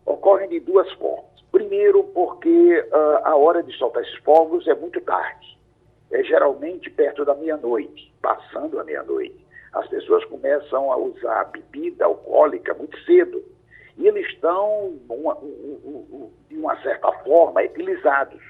Ocorrem 0.06 0.48
de 0.48 0.60
duas 0.60 0.90
formas. 0.92 1.30
Primeiro, 1.52 2.04
porque 2.04 2.78
uh, 2.92 3.24
a 3.24 3.36
hora 3.36 3.62
de 3.62 3.76
soltar 3.76 4.02
esses 4.02 4.16
fogos 4.18 4.66
é 4.68 4.74
muito 4.74 5.00
tarde. 5.00 5.58
É 6.10 6.22
geralmente 6.22 6.90
perto 6.90 7.24
da 7.24 7.34
meia-noite, 7.34 8.12
passando 8.20 8.78
a 8.78 8.84
meia-noite. 8.84 9.46
As 9.72 9.86
pessoas 9.88 10.24
começam 10.24 10.92
a 10.92 10.96
usar 10.96 11.44
bebida 11.44 12.04
alcoólica 12.04 12.74
muito 12.74 12.98
cedo. 13.04 13.42
E 13.96 14.06
eles 14.06 14.26
estão, 14.28 14.98
uma, 15.08 15.36
de 16.48 16.56
uma 16.56 16.80
certa 16.82 17.12
forma, 17.24 17.62
etilizados. 17.62 18.42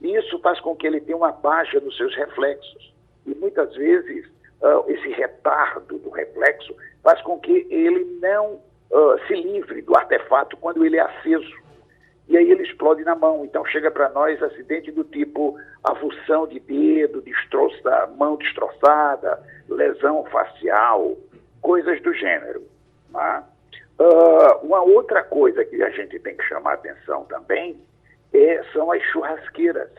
Isso 0.00 0.38
faz 0.40 0.60
com 0.60 0.74
que 0.74 0.86
ele 0.86 1.00
tenha 1.00 1.16
uma 1.16 1.32
baixa 1.32 1.80
nos 1.80 1.96
seus 1.96 2.14
reflexos. 2.14 2.94
E 3.26 3.34
muitas 3.34 3.74
vezes 3.74 4.26
uh, 4.60 4.90
esse 4.90 5.08
retardo 5.08 5.98
do 5.98 6.10
reflexo 6.10 6.74
faz 7.02 7.20
com 7.22 7.38
que 7.38 7.66
ele 7.70 8.18
não 8.20 8.60
uh, 8.92 9.18
se 9.26 9.34
livre 9.34 9.82
do 9.82 9.96
artefato 9.96 10.56
quando 10.56 10.84
ele 10.84 10.96
é 10.96 11.00
aceso. 11.00 11.62
E 12.28 12.36
aí 12.36 12.50
ele 12.50 12.62
explode 12.62 13.02
na 13.02 13.14
mão. 13.14 13.44
Então 13.44 13.64
chega 13.66 13.90
para 13.90 14.10
nós 14.10 14.40
acidente 14.42 14.92
do 14.92 15.02
tipo 15.04 15.58
avulsão 15.82 16.46
de 16.46 16.60
dedo, 16.60 17.22
destroça, 17.22 18.06
mão 18.16 18.36
destroçada, 18.36 19.42
lesão 19.68 20.24
facial, 20.26 21.16
coisas 21.60 22.00
do 22.02 22.12
gênero. 22.14 22.62
Uh, 23.98 24.66
uma 24.66 24.82
outra 24.82 25.22
coisa 25.24 25.64
que 25.64 25.82
a 25.82 25.90
gente 25.90 26.18
tem 26.20 26.36
que 26.36 26.44
chamar 26.44 26.74
atenção 26.74 27.24
também 27.24 27.80
é, 28.32 28.62
são 28.72 28.90
as 28.90 29.02
churrasqueiras. 29.04 29.90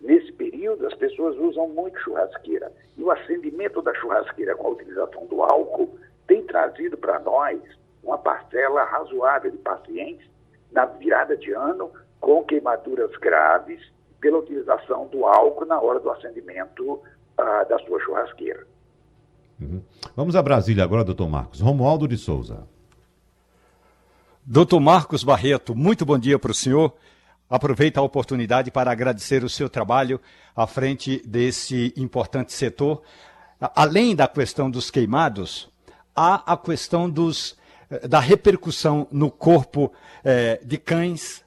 Nesse 0.00 0.30
período, 0.32 0.86
as 0.86 0.94
pessoas 0.94 1.36
usam 1.36 1.68
muito 1.68 1.98
churrasqueira. 2.00 2.70
E 2.96 3.02
o 3.02 3.10
acendimento 3.10 3.82
da 3.82 3.94
churrasqueira 3.94 4.54
com 4.54 4.68
a 4.68 4.70
utilização 4.70 5.26
do 5.26 5.42
álcool 5.42 5.98
tem 6.26 6.42
trazido 6.44 6.96
para 6.96 7.18
nós 7.18 7.60
uma 8.06 8.18
parcela 8.18 8.84
razoável 8.84 9.50
de 9.50 9.58
pacientes 9.58 10.26
na 10.72 10.86
virada 10.86 11.36
de 11.36 11.52
ano 11.52 11.90
com 12.20 12.44
queimaduras 12.44 13.10
graves 13.16 13.80
pela 14.20 14.38
utilização 14.38 15.08
do 15.08 15.26
álcool 15.26 15.66
na 15.66 15.80
hora 15.80 16.00
do 16.00 16.10
acendimento 16.10 16.92
uh, 16.92 17.68
da 17.68 17.78
sua 17.80 18.00
churrasqueira. 18.00 18.66
Uhum. 19.60 19.82
Vamos 20.14 20.36
a 20.36 20.42
Brasília 20.42 20.84
agora, 20.84 21.04
doutor 21.04 21.28
Marcos. 21.28 21.60
Romualdo 21.60 22.06
de 22.06 22.16
Souza. 22.16 22.66
Doutor 24.44 24.80
Marcos 24.80 25.24
Barreto, 25.24 25.74
muito 25.74 26.06
bom 26.06 26.18
dia 26.18 26.38
para 26.38 26.52
o 26.52 26.54
senhor. 26.54 26.94
Aproveito 27.50 27.98
a 27.98 28.02
oportunidade 28.02 28.70
para 28.70 28.90
agradecer 28.90 29.42
o 29.42 29.48
seu 29.48 29.68
trabalho 29.68 30.20
à 30.54 30.66
frente 30.66 31.22
desse 31.26 31.92
importante 31.96 32.52
setor. 32.52 33.02
Além 33.60 34.14
da 34.14 34.28
questão 34.28 34.70
dos 34.70 34.90
queimados, 34.90 35.68
há 36.14 36.52
a 36.52 36.56
questão 36.56 37.08
dos, 37.08 37.56
da 38.08 38.20
repercussão 38.20 39.06
no 39.10 39.30
corpo 39.30 39.92
eh, 40.24 40.60
de 40.64 40.78
cães, 40.78 41.44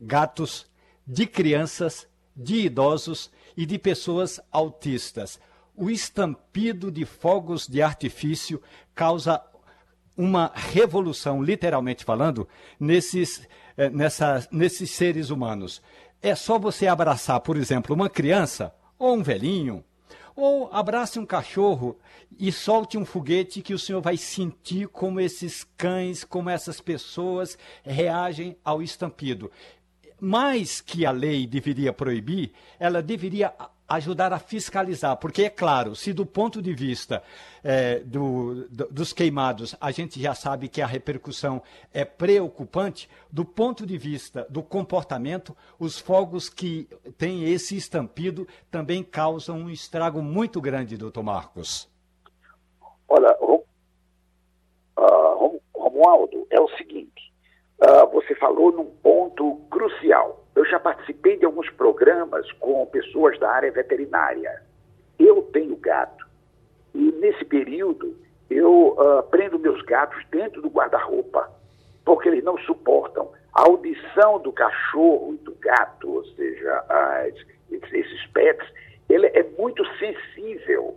gatos, 0.00 0.66
de 1.06 1.26
crianças, 1.26 2.06
de 2.36 2.66
idosos 2.66 3.30
e 3.56 3.64
de 3.64 3.78
pessoas 3.78 4.40
autistas. 4.52 5.40
O 5.76 5.90
estampido 5.90 6.90
de 6.90 7.04
fogos 7.04 7.66
de 7.66 7.80
artifício 7.80 8.60
causa 8.94 9.42
uma 10.16 10.52
revolução, 10.54 11.42
literalmente 11.42 12.04
falando, 12.04 12.48
nesses 12.78 13.46
é, 13.78 13.88
nessa, 13.88 14.46
nesses 14.50 14.90
seres 14.90 15.30
humanos. 15.30 15.80
É 16.20 16.34
só 16.34 16.58
você 16.58 16.88
abraçar, 16.88 17.38
por 17.40 17.56
exemplo, 17.56 17.94
uma 17.94 18.10
criança 18.10 18.74
ou 18.98 19.16
um 19.16 19.22
velhinho, 19.22 19.84
ou 20.40 20.72
abrace 20.72 21.18
um 21.18 21.26
cachorro 21.26 21.98
e 22.38 22.52
solte 22.52 22.96
um 22.96 23.04
foguete 23.04 23.60
que 23.60 23.74
o 23.74 23.78
senhor 23.78 24.00
vai 24.00 24.16
sentir 24.16 24.86
como 24.86 25.18
esses 25.18 25.66
cães, 25.76 26.22
como 26.22 26.48
essas 26.48 26.80
pessoas 26.80 27.58
reagem 27.82 28.56
ao 28.64 28.80
estampido. 28.80 29.50
Mais 30.20 30.80
que 30.80 31.04
a 31.04 31.10
lei 31.10 31.44
deveria 31.44 31.92
proibir, 31.92 32.52
ela 32.78 33.02
deveria 33.02 33.52
ajudar 33.88 34.32
a 34.34 34.38
fiscalizar, 34.38 35.16
porque 35.16 35.44
é 35.44 35.50
claro, 35.50 35.96
se 35.96 36.12
do 36.12 36.26
ponto 36.26 36.60
de 36.60 36.74
vista 36.74 37.22
é, 37.64 38.00
do, 38.00 38.68
do, 38.68 38.86
dos 38.90 39.14
queimados 39.14 39.74
a 39.80 39.90
gente 39.90 40.20
já 40.20 40.34
sabe 40.34 40.68
que 40.68 40.82
a 40.82 40.86
repercussão 40.86 41.62
é 41.92 42.04
preocupante, 42.04 43.08
do 43.32 43.46
ponto 43.46 43.86
de 43.86 43.96
vista 43.96 44.46
do 44.50 44.62
comportamento, 44.62 45.56
os 45.78 45.98
fogos 45.98 46.50
que 46.50 46.86
têm 47.16 47.50
esse 47.50 47.76
estampido 47.76 48.46
também 48.70 49.02
causam 49.02 49.60
um 49.60 49.70
estrago 49.70 50.20
muito 50.20 50.60
grande, 50.60 50.98
doutor 50.98 51.22
Marcos. 51.22 51.88
Olha, 53.08 53.34
uh, 53.40 53.64
Romualdo, 55.74 56.46
é 56.50 56.60
o 56.60 56.68
seguinte, 56.76 57.32
uh, 57.80 58.06
você 58.12 58.34
falou 58.34 58.70
num 58.70 58.90
ponto 59.02 59.56
crucial 59.70 60.44
eu 60.58 60.64
já 60.64 60.80
participei 60.80 61.36
de 61.36 61.44
alguns 61.44 61.70
programas 61.70 62.50
com 62.54 62.84
pessoas 62.86 63.38
da 63.38 63.48
área 63.48 63.70
veterinária. 63.70 64.60
Eu 65.16 65.40
tenho 65.52 65.76
gato. 65.76 66.26
E 66.92 67.12
nesse 67.12 67.44
período, 67.44 68.16
eu 68.50 68.96
uh, 68.98 69.22
prendo 69.30 69.56
meus 69.56 69.80
gatos 69.82 70.20
dentro 70.32 70.60
do 70.60 70.68
guarda-roupa, 70.68 71.48
porque 72.04 72.28
eles 72.28 72.42
não 72.42 72.58
suportam 72.58 73.30
a 73.54 73.68
audição 73.68 74.40
do 74.40 74.50
cachorro 74.50 75.34
e 75.34 75.44
do 75.44 75.54
gato, 75.60 76.10
ou 76.10 76.24
seja, 76.24 76.84
as, 76.88 77.34
esses 77.70 78.26
pets, 78.32 78.68
ele 79.08 79.26
é 79.28 79.44
muito 79.56 79.84
sensível. 79.96 80.96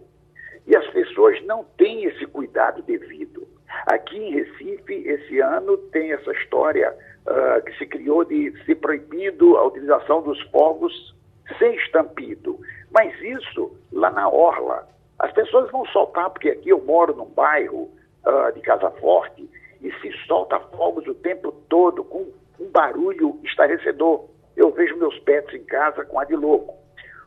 E 0.65 0.75
as 0.75 0.87
pessoas 0.87 1.39
não 1.45 1.63
têm 1.77 2.05
esse 2.05 2.25
cuidado 2.25 2.81
devido. 2.81 3.47
Aqui 3.85 4.17
em 4.17 4.33
Recife, 4.33 4.93
esse 5.07 5.39
ano, 5.39 5.77
tem 5.77 6.13
essa 6.13 6.31
história 6.31 6.97
uh, 7.27 7.63
que 7.63 7.77
se 7.77 7.85
criou 7.85 8.23
de 8.23 8.51
ser 8.65 8.75
proibido 8.75 9.57
a 9.57 9.65
utilização 9.65 10.21
dos 10.21 10.39
fogos 10.49 11.15
sem 11.57 11.75
estampido. 11.75 12.59
Mas 12.91 13.19
isso 13.21 13.75
lá 13.91 14.11
na 14.11 14.29
orla. 14.29 14.87
As 15.19 15.31
pessoas 15.33 15.69
vão 15.71 15.85
soltar, 15.87 16.29
porque 16.29 16.49
aqui 16.49 16.69
eu 16.69 16.81
moro 16.83 17.15
num 17.15 17.29
bairro 17.29 17.89
uh, 18.25 18.51
de 18.53 18.61
Casa 18.61 18.89
Forte 18.91 19.49
e 19.81 19.91
se 19.99 20.11
solta 20.27 20.59
fogos 20.59 21.05
o 21.07 21.13
tempo 21.15 21.51
todo 21.69 22.03
com 22.03 22.27
um 22.59 22.69
barulho 22.69 23.39
estarrecedor. 23.43 24.25
Eu 24.55 24.71
vejo 24.71 24.97
meus 24.97 25.17
pets 25.19 25.53
em 25.53 25.63
casa 25.63 26.05
com 26.05 26.19
a 26.19 26.25
de 26.25 26.35
louco. 26.35 26.75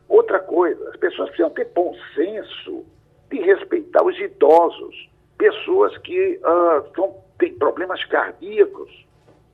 Outra 0.07 0.39
coisa, 0.39 0.89
as 0.89 0.97
pessoas 0.97 1.29
precisam 1.29 1.51
ter 1.51 1.65
bom 1.73 1.93
senso 2.13 2.85
de 3.29 3.41
respeitar 3.41 4.03
os 4.03 4.17
idosos, 4.19 5.09
pessoas 5.37 5.97
que 5.99 6.39
uh, 6.43 6.95
são, 6.95 7.15
têm 7.39 7.53
problemas 7.55 8.03
cardíacos, 8.05 9.05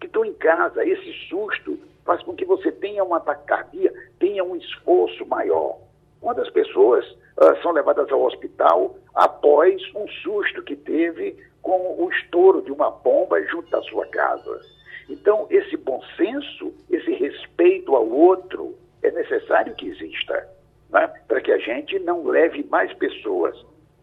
que 0.02 0.08
estão 0.08 0.26
em 0.26 0.34
casa. 0.34 0.84
Esse 0.86 1.14
susto 1.30 1.80
faz 2.04 2.22
com 2.24 2.36
que 2.36 2.44
você 2.44 2.72
tenha 2.72 3.04
um 3.04 3.14
ataque 3.14 3.46
cardíaco, 3.46 3.96
tenha 4.20 4.44
um 4.44 4.56
esforço 4.56 5.26
maior. 5.28 5.78
Quando 6.20 6.42
as 6.42 6.50
pessoas 6.50 7.06
uh, 7.10 7.56
são 7.62 7.72
levadas 7.72 8.12
ao 8.12 8.24
hospital 8.24 8.96
após 9.16 9.82
um 9.96 10.08
susto 10.24 10.62
que 10.64 10.76
teve 10.76 11.38
com 11.62 11.96
o 12.04 12.12
estouro 12.12 12.62
de 12.64 12.72
uma 12.72 12.90
bomba 12.92 13.42
junto 13.44 13.70
da 13.70 13.82
sua 13.84 14.06
casa. 14.08 14.60
Então, 15.08 15.48
esse 15.50 15.78
bom 15.78 16.02
senso, 16.18 16.74
esse 16.90 17.12
respeito 17.14 17.96
ao 17.96 18.08
outro, 18.08 18.76
é 19.04 19.12
necessário 19.12 19.76
que 19.76 19.88
exista, 19.90 20.48
né? 20.90 21.08
para 21.28 21.42
que 21.42 21.52
a 21.52 21.58
gente 21.58 21.98
não 22.00 22.26
leve 22.26 22.64
mais 22.70 22.92
pessoas 22.94 23.56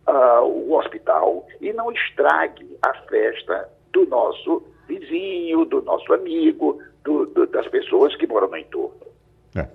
ao 0.06 0.70
hospital 0.72 1.46
e 1.60 1.72
não 1.72 1.90
estrague 1.92 2.78
a 2.82 2.94
festa 3.02 3.68
do 3.92 4.06
nosso 4.06 4.62
vizinho, 4.88 5.64
do 5.66 5.82
nosso 5.82 6.12
amigo, 6.12 6.80
do, 7.04 7.26
do, 7.26 7.46
das 7.46 7.68
pessoas 7.68 8.16
que 8.16 8.26
moram 8.26 8.48
no 8.48 8.56
entorno. 8.56 9.08
É. 9.54 9.66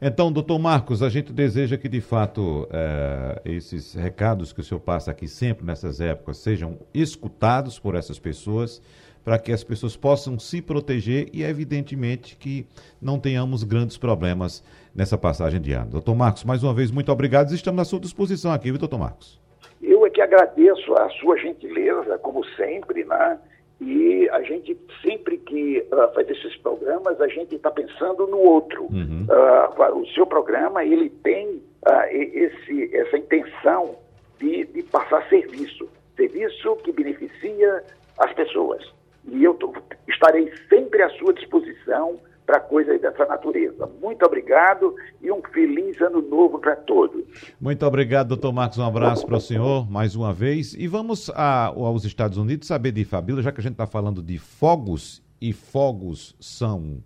Então, 0.00 0.30
doutor 0.30 0.58
Marcos, 0.58 1.02
a 1.02 1.08
gente 1.08 1.32
deseja 1.32 1.76
que, 1.76 1.88
de 1.88 2.00
fato, 2.00 2.68
é, 2.70 3.40
esses 3.44 3.94
recados 3.94 4.52
que 4.52 4.60
o 4.60 4.64
senhor 4.64 4.80
passa 4.80 5.10
aqui 5.10 5.26
sempre 5.26 5.64
nessas 5.64 6.00
épocas 6.00 6.38
sejam 6.38 6.78
escutados 6.92 7.78
por 7.78 7.94
essas 7.94 8.18
pessoas, 8.18 8.82
para 9.24 9.38
que 9.38 9.52
as 9.52 9.62
pessoas 9.62 9.96
possam 9.96 10.38
se 10.38 10.60
proteger 10.60 11.28
e, 11.32 11.44
evidentemente, 11.44 12.36
que 12.36 12.66
não 13.00 13.18
tenhamos 13.18 13.62
grandes 13.62 13.96
problemas 13.96 14.64
nessa 14.94 15.16
passagem 15.16 15.60
de 15.60 15.72
ano. 15.72 15.92
Doutor 15.92 16.14
Marcos, 16.14 16.44
mais 16.44 16.62
uma 16.62 16.74
vez, 16.74 16.90
muito 16.90 17.10
obrigado. 17.10 17.52
Estamos 17.52 17.80
à 17.80 17.84
sua 17.84 18.00
disposição 18.00 18.52
aqui, 18.52 18.70
viu, 18.70 18.78
doutor 18.78 18.98
Marcos? 18.98 19.40
Eu 19.80 20.04
é 20.04 20.10
que 20.10 20.20
agradeço 20.20 20.92
a 20.94 21.08
sua 21.10 21.38
gentileza, 21.38 22.18
como 22.18 22.44
sempre, 22.56 23.04
né? 23.04 23.38
E 23.84 24.28
a 24.30 24.40
gente, 24.42 24.78
sempre 25.02 25.36
que 25.38 25.84
uh, 25.92 26.14
faz 26.14 26.30
esses 26.30 26.56
programas, 26.58 27.20
a 27.20 27.26
gente 27.26 27.56
está 27.56 27.68
pensando 27.68 28.28
no 28.28 28.38
outro. 28.38 28.84
Uhum. 28.84 29.26
Uh, 29.28 29.98
o 29.98 30.06
seu 30.14 30.24
programa, 30.24 30.84
ele 30.84 31.10
tem 31.10 31.48
uh, 31.48 32.06
esse, 32.10 32.94
essa 32.96 33.18
intenção 33.18 33.96
de, 34.38 34.64
de 34.66 34.84
passar 34.84 35.28
serviço. 35.28 35.88
Serviço 36.16 36.76
que 36.76 36.92
beneficia 36.92 37.82
as 38.18 38.32
pessoas. 38.34 38.88
E 39.26 39.42
eu 39.42 39.54
tô, 39.54 39.74
estarei 40.06 40.52
sempre 40.68 41.02
à 41.02 41.08
sua 41.10 41.32
disposição 41.32 42.20
para 42.46 42.60
coisas 42.60 43.00
dessa 43.00 43.24
natureza. 43.26 43.88
Muito 44.00 44.24
obrigado 44.24 44.94
e 45.20 45.30
um 45.30 45.40
feliz 45.52 46.00
ano 46.00 46.20
novo 46.20 46.58
para 46.58 46.76
todos. 46.76 47.24
Muito 47.60 47.86
obrigado, 47.86 48.28
doutor 48.28 48.52
Marcos. 48.52 48.78
Um 48.78 48.84
abraço 48.84 49.26
para 49.26 49.36
o 49.36 49.40
senhor 49.40 49.90
mais 49.90 50.16
uma 50.16 50.32
vez. 50.32 50.74
E 50.74 50.86
vamos 50.86 51.30
a, 51.30 51.66
aos 51.66 52.04
Estados 52.04 52.38
Unidos 52.38 52.66
saber 52.66 52.92
de 52.92 53.04
Fabíola, 53.04 53.42
já 53.42 53.52
que 53.52 53.60
a 53.60 53.62
gente 53.62 53.72
está 53.72 53.86
falando 53.86 54.22
de 54.22 54.38
fogos, 54.38 55.22
e 55.42 55.52
fogos 55.52 56.36
são, 56.38 57.02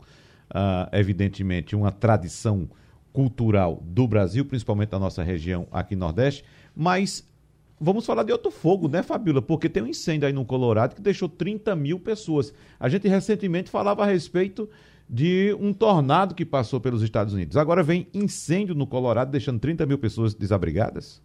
uh, 0.51 0.89
evidentemente, 0.93 1.75
uma 1.75 1.91
tradição 1.91 2.69
cultural 3.13 3.83
do 3.83 4.07
Brasil, 4.07 4.45
principalmente 4.45 4.91
da 4.91 4.99
nossa 4.99 5.23
região 5.23 5.67
aqui 5.73 5.97
Nordeste, 5.97 6.45
mas 6.75 7.27
vamos 7.81 8.05
falar 8.05 8.25
de 8.25 8.33
outro 8.33 8.51
fogo, 8.51 8.89
né, 8.89 9.03
Fabíola? 9.03 9.41
Porque 9.41 9.71
tem 9.71 9.83
um 9.83 9.87
incêndio 9.87 10.27
aí 10.27 10.35
no 10.35 10.45
Colorado 10.45 10.95
que 10.95 11.01
deixou 11.01 11.31
30 11.31 11.75
mil 11.75 11.99
pessoas. 11.99 12.53
A 12.79 12.91
gente 12.91 13.09
recentemente 13.09 13.71
falava 13.71 14.03
a 14.03 14.07
respeito 14.07 14.69
de 15.09 15.57
um 15.61 15.73
tornado 15.73 16.35
que 16.35 16.45
passou 16.45 16.81
pelos 16.81 17.03
Estados 17.03 17.33
Unidos. 17.33 17.57
Agora 17.57 17.83
vem 17.83 18.09
incêndio 18.13 18.75
no 18.75 18.87
Colorado, 18.87 19.31
deixando 19.31 19.61
30 19.61 19.87
mil 19.87 19.99
pessoas 19.99 20.35
desabrigadas? 20.35 21.23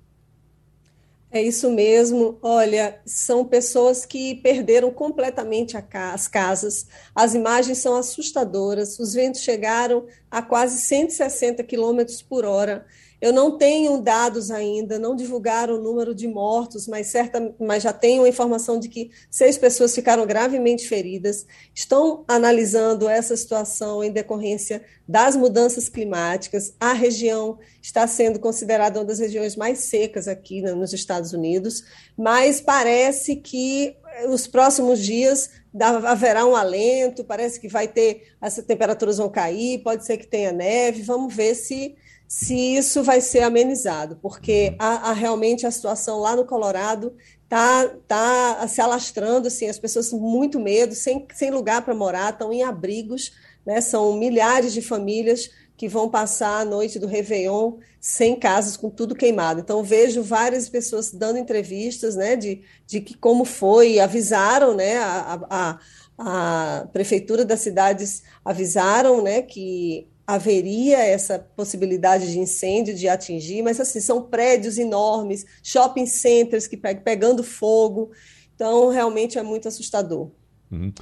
É 1.31 1.41
isso 1.41 1.71
mesmo. 1.71 2.37
Olha, 2.41 2.99
são 3.05 3.45
pessoas 3.45 4.05
que 4.05 4.35
perderam 4.35 4.91
completamente 4.91 5.77
as 5.77 6.27
casas. 6.27 6.85
As 7.15 7.33
imagens 7.33 7.77
são 7.77 7.95
assustadoras. 7.95 8.99
Os 8.99 9.13
ventos 9.13 9.39
chegaram 9.39 10.05
a 10.29 10.41
quase 10.41 10.77
160 10.79 11.63
quilômetros 11.63 12.21
por 12.21 12.43
hora. 12.43 12.85
Eu 13.21 13.31
não 13.31 13.55
tenho 13.55 14.01
dados 14.01 14.49
ainda, 14.49 14.97
não 14.97 15.15
divulgaram 15.15 15.75
o 15.75 15.81
número 15.81 16.15
de 16.15 16.27
mortos, 16.27 16.87
mas, 16.87 17.07
certa, 17.07 17.53
mas 17.59 17.83
já 17.83 17.93
tenho 17.93 18.23
a 18.23 18.29
informação 18.29 18.79
de 18.79 18.89
que 18.89 19.11
seis 19.29 19.59
pessoas 19.59 19.93
ficaram 19.93 20.25
gravemente 20.25 20.87
feridas. 20.87 21.45
Estão 21.73 22.25
analisando 22.27 23.07
essa 23.07 23.37
situação 23.37 24.03
em 24.03 24.11
decorrência 24.11 24.81
das 25.07 25.35
mudanças 25.35 25.87
climáticas. 25.87 26.73
A 26.79 26.93
região 26.93 27.59
está 27.79 28.07
sendo 28.07 28.39
considerada 28.39 28.99
uma 28.99 29.05
das 29.05 29.19
regiões 29.19 29.55
mais 29.55 29.79
secas 29.79 30.27
aqui 30.27 30.61
nos 30.61 30.91
Estados 30.91 31.31
Unidos, 31.31 31.83
mas 32.17 32.59
parece 32.59 33.35
que 33.35 33.95
os 34.29 34.47
próximos 34.47 34.99
dias 34.99 35.49
haverá 35.79 36.45
um 36.45 36.55
alento, 36.55 37.23
parece 37.23 37.59
que 37.59 37.67
vai 37.67 37.87
ter, 37.87 38.33
as 38.41 38.55
temperaturas 38.55 39.17
vão 39.17 39.29
cair, 39.29 39.83
pode 39.83 40.05
ser 40.05 40.17
que 40.17 40.27
tenha 40.27 40.51
neve, 40.51 41.03
vamos 41.03 41.33
ver 41.33 41.55
se 41.55 41.95
se 42.31 42.55
isso 42.55 43.03
vai 43.03 43.19
ser 43.19 43.41
amenizado, 43.41 44.17
porque 44.21 44.73
a, 44.79 45.09
a 45.09 45.13
realmente 45.13 45.67
a 45.67 45.71
situação 45.71 46.17
lá 46.21 46.33
no 46.33 46.45
Colorado 46.45 47.13
está 47.43 47.89
tá 48.07 48.65
se 48.69 48.79
alastrando, 48.79 49.49
assim, 49.49 49.67
as 49.67 49.77
pessoas 49.77 50.11
com 50.11 50.17
muito 50.17 50.57
medo, 50.57 50.95
sem, 50.95 51.27
sem 51.33 51.51
lugar 51.51 51.81
para 51.81 51.93
morar, 51.93 52.31
estão 52.31 52.53
em 52.53 52.63
abrigos, 52.63 53.33
né? 53.65 53.81
são 53.81 54.13
milhares 54.13 54.71
de 54.71 54.81
famílias 54.81 55.49
que 55.75 55.89
vão 55.89 56.07
passar 56.07 56.61
a 56.61 56.65
noite 56.65 56.97
do 56.97 57.05
Réveillon 57.05 57.73
sem 57.99 58.33
casas, 58.39 58.77
com 58.77 58.89
tudo 58.89 59.13
queimado. 59.13 59.59
Então, 59.59 59.83
vejo 59.83 60.23
várias 60.23 60.69
pessoas 60.69 61.11
dando 61.11 61.37
entrevistas 61.37 62.15
né, 62.15 62.37
de, 62.37 62.61
de 62.87 63.01
que 63.01 63.13
como 63.13 63.43
foi, 63.43 63.99
avisaram, 63.99 64.73
né, 64.73 64.99
a, 64.99 65.41
a, 65.49 65.79
a 66.17 66.87
prefeitura 66.93 67.43
das 67.43 67.59
cidades 67.59 68.23
avisaram 68.45 69.21
né, 69.21 69.41
que 69.41 70.07
haveria 70.33 70.97
essa 70.97 71.39
possibilidade 71.39 72.31
de 72.31 72.39
incêndio, 72.39 72.95
de 72.95 73.07
atingir, 73.07 73.61
mas 73.61 73.79
assim, 73.79 73.99
são 73.99 74.21
prédios 74.21 74.77
enormes, 74.77 75.45
shopping 75.61 76.05
centers 76.05 76.67
que 76.67 76.77
pe 76.77 76.95
pegando 76.95 77.43
fogo, 77.43 78.11
então 78.55 78.89
realmente 78.89 79.37
é 79.37 79.43
muito 79.43 79.67
assustador. 79.67 80.31
Uhum. 80.71 80.93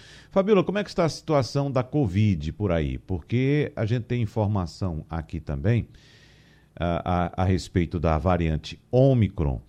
Como 0.66 0.80
é 0.80 0.84
que 0.84 0.90
está 0.90 1.06
a 1.06 1.10
situação 1.10 1.72
da 1.72 1.84
Covid 1.84 2.52
por 2.54 2.72
aí? 2.72 2.98
Porque 2.98 3.72
a 3.76 3.86
gente 3.86 4.06
tem 4.06 4.22
informação 4.22 5.06
aqui 5.08 5.40
também 5.40 5.88
a, 6.76 7.34
a, 7.36 7.44
a 7.44 7.46
respeito 7.46 8.00
da 8.00 8.18
variante 8.18 8.82
Omicron, 8.92 9.62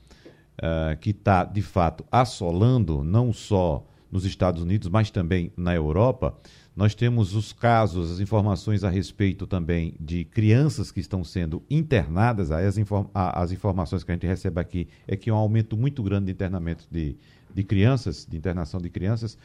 uh, 0.57 0.97
que 1.01 1.11
está 1.11 1.45
de 1.45 1.61
fato 1.61 2.03
assolando 2.11 3.05
não 3.05 3.31
só 3.31 3.87
nos 4.11 4.25
Estados 4.25 4.63
Unidos, 4.63 4.89
mas 4.89 5.11
também 5.11 5.53
na 5.55 5.75
Europa. 5.75 6.35
Nós 6.81 6.95
temos 6.95 7.35
os 7.35 7.53
casos, 7.53 8.11
as 8.11 8.21
informações 8.21 8.85
a 8.85 8.89
respeito 8.89 9.47
também 9.47 9.93
de 10.01 10.25
crianças 10.25 10.91
que 10.91 10.99
estão 10.99 11.23
sendo 11.23 11.63
internadas. 11.69 12.51
As, 12.51 12.79
inform 12.79 13.07
as 13.13 13.53
informações 13.53 14.03
que 14.03 14.11
a 14.11 14.15
gente 14.15 14.27
recebe 14.27 14.59
aqui 14.59 14.89
é 15.07 15.15
que 15.15 15.29
há 15.29 15.35
um 15.35 15.37
aumento 15.37 15.77
muito 15.77 16.03
grande 16.03 16.25
de 16.25 16.33
internamento 16.33 16.87
de, 16.91 17.19
de 17.55 17.65
crianças, 17.65 18.27
de 18.27 18.35
internação 18.35 18.81
de 18.81 18.89
crianças. 18.89 19.37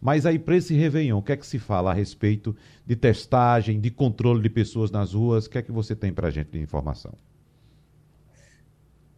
Mas 0.00 0.24
aí, 0.24 0.38
para 0.38 0.56
esse 0.56 0.72
Réveillon, 0.72 1.18
o 1.18 1.22
que 1.22 1.32
é 1.32 1.36
que 1.36 1.44
se 1.44 1.58
fala 1.58 1.90
a 1.90 1.94
respeito 1.94 2.54
de 2.86 2.94
testagem, 2.94 3.80
de 3.80 3.90
controle 3.90 4.40
de 4.40 4.48
pessoas 4.48 4.92
nas 4.92 5.14
ruas? 5.14 5.46
O 5.46 5.50
que 5.50 5.58
é 5.58 5.62
que 5.62 5.72
você 5.72 5.96
tem 5.96 6.12
para 6.12 6.28
a 6.28 6.30
gente 6.30 6.52
de 6.52 6.60
informação? 6.60 7.12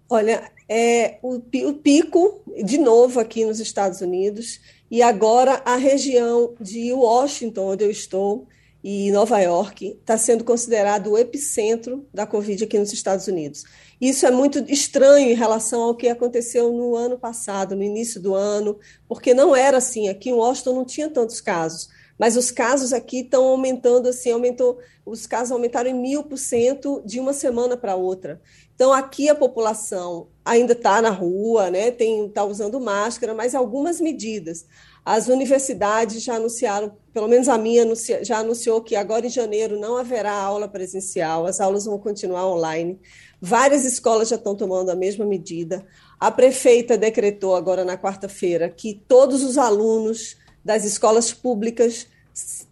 Olha, 0.08 0.50
é, 0.68 1.18
o, 1.22 1.36
o, 1.36 1.74
pico, 1.74 2.40
de 2.64 2.78
novo 2.78 3.18
aqui 3.18 3.44
nos 3.44 3.58
Estados 3.58 4.00
Unidos, 4.00 4.60
e 4.90 5.02
agora 5.02 5.62
a 5.64 5.76
região 5.76 6.54
de 6.60 6.92
Washington, 6.92 7.72
onde 7.72 7.84
eu 7.84 7.90
estou, 7.90 8.46
e 8.84 9.10
Nova 9.10 9.40
York, 9.40 9.98
está 10.00 10.16
sendo 10.16 10.44
considerado 10.44 11.10
o 11.10 11.18
epicentro 11.18 12.06
da 12.14 12.24
Covid 12.24 12.62
aqui 12.62 12.78
nos 12.78 12.92
Estados 12.92 13.26
Unidos. 13.26 13.64
Isso 14.00 14.24
é 14.24 14.30
muito 14.30 14.64
estranho 14.70 15.28
em 15.28 15.34
relação 15.34 15.82
ao 15.82 15.96
que 15.96 16.08
aconteceu 16.08 16.72
no 16.72 16.94
ano 16.94 17.18
passado, 17.18 17.74
no 17.74 17.82
início 17.82 18.20
do 18.20 18.32
ano, 18.32 18.78
porque 19.08 19.34
não 19.34 19.56
era 19.56 19.78
assim. 19.78 20.08
Aqui 20.08 20.30
em 20.30 20.34
Washington 20.34 20.74
não 20.74 20.84
tinha 20.84 21.10
tantos 21.10 21.40
casos. 21.40 21.88
Mas 22.18 22.36
os 22.36 22.50
casos 22.50 22.92
aqui 22.92 23.20
estão 23.20 23.44
aumentando 23.44 24.08
assim, 24.08 24.30
aumentou, 24.30 24.78
os 25.04 25.26
casos 25.26 25.52
aumentaram 25.52 25.90
em 25.90 25.94
mil 25.94 26.22
por 26.22 26.38
cento 26.38 27.02
de 27.04 27.20
uma 27.20 27.32
semana 27.32 27.76
para 27.76 27.94
outra. 27.94 28.40
Então 28.74 28.92
aqui 28.92 29.28
a 29.28 29.34
população 29.34 30.28
ainda 30.44 30.72
está 30.72 31.02
na 31.02 31.10
rua, 31.10 31.70
né? 31.70 31.88
Está 31.88 32.44
usando 32.44 32.80
máscara, 32.80 33.34
mas 33.34 33.54
algumas 33.54 34.00
medidas. 34.00 34.66
As 35.04 35.28
universidades 35.28 36.22
já 36.22 36.34
anunciaram, 36.34 36.96
pelo 37.12 37.28
menos 37.28 37.48
a 37.48 37.56
minha 37.56 37.82
anuncia, 37.82 38.24
já 38.24 38.38
anunciou 38.38 38.80
que 38.80 38.96
agora 38.96 39.26
em 39.26 39.30
janeiro 39.30 39.78
não 39.78 39.96
haverá 39.96 40.32
aula 40.32 40.66
presencial, 40.66 41.46
as 41.46 41.60
aulas 41.60 41.84
vão 41.84 41.98
continuar 41.98 42.46
online. 42.46 42.98
Várias 43.40 43.84
escolas 43.84 44.28
já 44.28 44.36
estão 44.36 44.56
tomando 44.56 44.90
a 44.90 44.96
mesma 44.96 45.24
medida. 45.24 45.86
A 46.18 46.30
prefeita 46.30 46.98
decretou 46.98 47.54
agora 47.54 47.84
na 47.84 47.96
quarta-feira 47.96 48.68
que 48.68 49.00
todos 49.06 49.44
os 49.44 49.58
alunos 49.58 50.36
das 50.66 50.84
escolas 50.84 51.32
públicas 51.32 52.08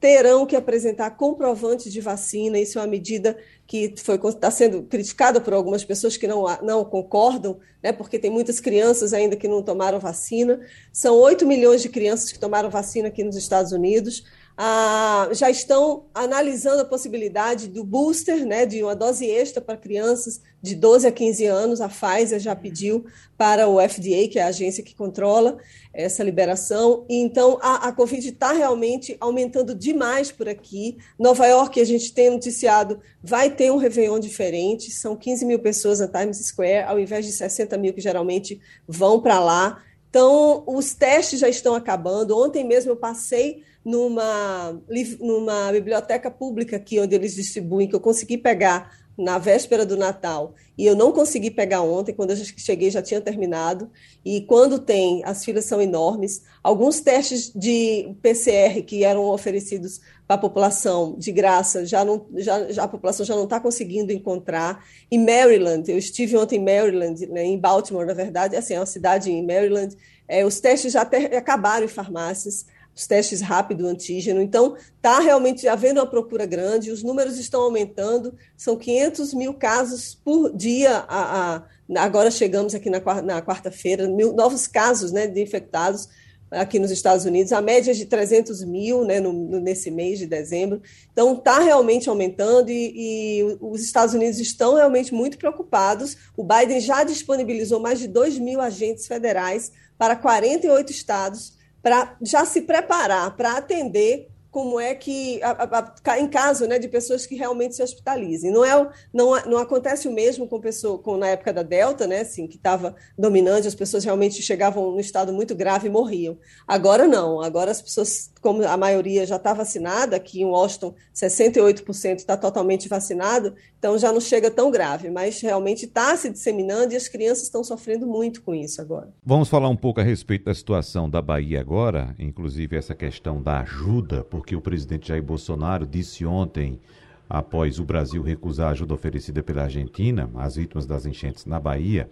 terão 0.01 0.45
que 0.45 0.57
apresentar 0.57 1.11
comprovantes 1.13 1.93
de 1.93 2.01
vacina. 2.01 2.59
Isso 2.59 2.77
é 2.77 2.83
uma 2.83 2.89
medida 2.89 3.39
que 3.69 3.95
está 3.95 4.51
sendo 4.51 4.83
criticada 4.83 5.41
por 5.41 5.55
algumas 5.55 5.85
pessoas 5.85 6.17
que 6.17 6.27
não, 6.27 6.45
não 6.61 6.85
concordam, 6.85 7.61
né, 7.81 7.93
porque 7.93 8.19
tem 8.19 8.33
muitas 8.33 8.59
crianças 8.59 9.15
ainda 9.15 9.37
que 9.37 9.47
não 9.47 9.63
tomaram 9.63 10.01
vacina. 10.01 10.61
São 10.93 11.15
8 11.15 11.47
milhões 11.47 11.83
de 11.83 11.89
crianças 11.89 12.33
que 12.33 12.39
tomaram 12.39 12.69
vacina 12.69 13.07
aqui 13.09 13.23
nos 13.23 13.37
Estados 13.37 13.71
Unidos 13.71 14.25
ah, 14.57 15.29
já 15.33 15.51
estão 15.51 16.05
analisando 16.15 16.83
a 16.83 16.85
possibilidade 16.85 17.67
do 17.67 17.83
booster, 17.83 18.47
né, 18.47 18.65
de 18.65 18.85
uma 18.85 18.95
dose 18.95 19.29
extra 19.29 19.61
para 19.61 19.77
crianças 19.77 20.41
de 20.63 20.77
12 20.77 21.09
a 21.09 21.13
15 21.13 21.45
anos. 21.47 21.81
A 21.81 21.89
Pfizer 21.89 22.39
já 22.39 22.55
pediu 22.55 23.05
para 23.37 23.67
o 23.69 23.81
FDA, 23.81 24.29
que 24.31 24.39
é 24.39 24.43
a 24.43 24.49
agência 24.49 24.85
que 24.85 24.95
controla 24.95 25.59
essa 25.93 26.23
liberação. 26.23 27.05
E, 27.09 27.17
então, 27.17 27.59
a, 27.61 27.89
a 27.89 27.93
Covid 27.93 28.29
está 28.29 28.53
realmente 28.53 29.17
aumentando 29.19 29.75
demais 29.75 30.31
por 30.31 30.49
aqui. 30.49 30.99
Nova 31.19 31.47
York, 31.47 31.81
a 31.81 31.85
gente 31.85 32.13
tem 32.13 32.31
noticiado, 32.31 33.01
vai 33.21 33.51
ter 33.51 33.73
um 33.73 33.77
Réveillon 33.77 34.21
diferente. 34.21 34.93
São 34.93 35.17
15 35.17 35.45
mil 35.45 35.59
pessoas 35.59 35.99
na 35.99 36.07
Times 36.07 36.39
Square, 36.39 36.85
ao 36.87 37.01
invés 37.01 37.27
de 37.27 37.33
60 37.33 37.77
mil 37.77 37.93
que 37.93 38.01
geralmente 38.01 38.61
vão 38.87 39.21
para 39.21 39.41
lá. 39.41 39.83
Então, 40.09 40.63
os 40.65 40.95
testes 40.95 41.41
já 41.41 41.49
estão 41.49 41.75
acabando. 41.75 42.39
Ontem 42.39 42.63
mesmo 42.63 42.93
eu 42.93 42.97
passei 42.97 43.65
numa, 43.85 44.81
numa 45.21 45.71
biblioteca 45.73 46.31
pública 46.31 46.77
aqui, 46.77 46.99
onde 46.99 47.15
eles 47.15 47.35
distribuem, 47.35 47.89
que 47.89 47.95
eu 47.95 48.01
consegui 48.01 48.39
pegar 48.39 49.05
na 49.17 49.39
véspera 49.39 49.87
do 49.87 49.97
Natal 49.97 50.55
e 50.77 50.85
eu 50.85 50.97
não 50.97 51.13
consegui 51.13 51.51
pegar 51.51 51.83
ontem, 51.83 52.13
quando 52.13 52.31
eu 52.31 52.37
cheguei 52.37 52.91
já 52.91 53.01
tinha 53.01 53.21
terminado. 53.21 53.89
E 54.25 54.41
quando 54.41 54.79
tem, 54.79 55.23
as 55.25 55.45
filas 55.45 55.67
são 55.67 55.81
enormes. 55.81 56.43
Alguns 56.63 57.01
testes 57.01 57.53
de 57.55 58.13
PCR 58.21 58.83
que 58.83 59.05
eram 59.05 59.25
oferecidos 59.27 60.01
para 60.27 60.35
a 60.35 60.39
população 60.39 61.15
de 61.17 61.31
graça, 61.31 61.87
já, 61.87 62.05
não, 62.05 62.27
já, 62.37 62.73
já 62.73 62.85
a 62.85 62.89
população 62.89 63.25
já 63.25 63.37
não 63.37 63.45
está 63.45 63.61
conseguindo 63.61 64.13
encontrar. 64.13 64.85
Em 65.11 65.25
Maryland, 65.25 65.89
eu 65.89 65.99
estive 65.99 66.37
ontem 66.37 66.57
em 66.57 66.65
Maryland, 66.65 67.25
né, 67.27 67.45
em 67.45 67.59
Baltimore, 67.59 68.07
na 68.07 68.15
verdade, 68.15 68.57
assim, 68.57 68.75
é 68.75 68.81
uma 68.81 68.87
cidade 68.87 69.31
em 69.31 69.47
Maryland, 69.47 69.95
é, 70.27 70.45
os 70.45 70.59
testes 70.59 70.93
já 70.93 71.03
acabaram 71.03 71.85
em 71.85 71.89
farmácias 71.89 72.67
os 72.95 73.07
testes 73.07 73.41
rápido 73.41 73.87
antígeno. 73.87 74.41
Então, 74.41 74.77
está 74.97 75.19
realmente 75.19 75.67
havendo 75.67 76.01
uma 76.01 76.07
procura 76.07 76.47
grande, 76.47 76.91
os 76.91 77.03
números 77.03 77.39
estão 77.39 77.63
aumentando, 77.63 78.35
são 78.57 78.77
500 78.77 79.35
mil 79.35 79.55
casos 79.55 80.15
por 80.25 80.55
dia. 80.55 81.05
A, 81.09 81.57
a, 81.57 82.05
agora 82.05 82.31
chegamos 82.31 82.75
aqui 82.75 82.89
na, 82.89 83.01
na 83.23 83.43
quarta-feira, 83.43 84.07
novos 84.09 84.67
casos 84.67 85.11
né, 85.11 85.27
de 85.27 85.43
infectados 85.43 86.09
aqui 86.51 86.79
nos 86.79 86.91
Estados 86.91 87.25
Unidos, 87.25 87.53
a 87.53 87.61
média 87.61 87.91
é 87.91 87.95
de 87.95 88.07
300 88.07 88.65
mil 88.65 89.05
né, 89.05 89.19
no, 89.19 89.33
nesse 89.61 89.91
mês 89.91 90.19
de 90.19 90.27
dezembro. 90.27 90.81
Então, 91.13 91.35
está 91.35 91.59
realmente 91.59 92.09
aumentando 92.09 92.71
e, 92.71 92.93
e, 93.41 93.59
os 93.61 93.83
Estados 93.83 94.15
Unidos 94.15 94.39
estão 94.39 94.75
realmente 94.75 95.13
muito 95.13 95.37
preocupados. 95.37 96.17
O 96.37 96.45
Biden 96.45 96.81
já 96.81 97.03
disponibilizou 97.03 97.81
mais 97.81 97.99
de 97.99 98.07
2 98.07 98.39
mil 98.39 98.61
agentes 98.61 99.07
federais 99.07 99.73
para 99.99 100.17
48 100.17 100.93
estados 100.93 101.55
para 101.85 102.17
já 102.23 102.47
se 102.47 102.63
preparar 102.63 103.37
para 103.37 103.59
atender 103.59 104.31
como 104.55 104.79
é 104.79 104.95
que, 104.95 105.43
a, 105.43 105.51
a, 105.51 105.95
a, 106.13 106.21
em 106.21 106.29
caso 106.29 106.69
né, 106.69 106.79
de 106.79 106.87
pessoas 106.87 107.27
que 107.27 107.35
realmente 107.35 107.75
se 107.75 107.83
hospitalizem. 107.83 108.53
Não, 108.53 108.65
é, 108.65 108.89
não, 109.13 109.35
não 109.47 109.59
acontece 109.59 110.07
o 110.07 110.13
mesmo 110.13 110.47
com, 110.47 110.61
pessoa, 110.61 110.97
com 110.97 111.17
na 111.17 111.27
época 111.27 111.53
da 111.53 111.65
Delta, 111.65 112.07
né, 112.07 112.21
assim, 112.21 112.47
que 112.47 112.55
estava 112.55 112.95
dominante, 113.19 113.67
as 113.67 113.75
pessoas 113.75 114.05
realmente 114.05 114.41
chegavam 114.41 114.93
no 114.93 115.01
estado 115.01 115.33
muito 115.33 115.57
grave 115.57 115.89
e 115.89 115.91
morriam. 115.91 116.39
Agora 116.69 117.09
não, 117.09 117.41
agora 117.41 117.73
as 117.73 117.83
pessoas, 117.83 118.31
como 118.41 118.65
a 118.65 118.77
maioria 118.77 119.27
já 119.27 119.35
está 119.35 119.53
vacinada, 119.53 120.15
aqui 120.15 120.43
em 120.43 120.45
Washington 120.45 120.95
68% 121.13 122.19
está 122.19 122.37
totalmente 122.37 122.89
vacinado, 122.89 123.55
então 123.77 123.99
já 123.99 124.13
não 124.13 124.21
chega 124.21 124.53
tão 124.53 124.71
grave, 124.71 125.11
mas 125.11 125.41
realmente 125.41 125.85
está 125.85 126.17
se 126.17 126.31
disseminando 126.31 126.93
e 126.93 126.97
as 126.97 127.09
crianças 127.09 127.43
estão 127.43 127.65
sofrendo 127.65 128.07
muito 128.07 128.41
com 128.41 128.55
isso 128.55 128.81
agora. 128.81 129.13
Vamos 129.27 129.49
falar 129.49 129.69
um 129.69 129.77
pouco 129.77 130.01
a 130.01 130.05
respeito 130.05 130.45
da 130.45 130.55
situação 130.55 131.11
da 131.11 131.21
Bahia 131.21 131.61
agora, 131.61 132.15
inclusive 132.21 132.77
essa 132.77 132.95
questão 132.95 133.43
da 133.43 133.61
ajuda, 133.61 134.23
por 134.23 134.44
porque 134.45 134.55
o 134.55 134.61
presidente 134.61 135.09
Jair 135.09 135.23
Bolsonaro 135.23 135.87
disse 135.87 136.27
ontem, 136.27 136.79
após 137.27 137.79
o 137.79 137.85
Brasil 137.85 138.23
recusar 138.23 138.69
a 138.69 138.71
ajuda 138.73 138.93
oferecida 138.93 139.43
pela 139.43 139.63
Argentina 139.63 140.29
às 140.35 140.57
vítimas 140.57 140.85
das 140.85 141.07
enchentes 141.07 141.47
na 141.47 141.59
Bahia, 141.59 142.11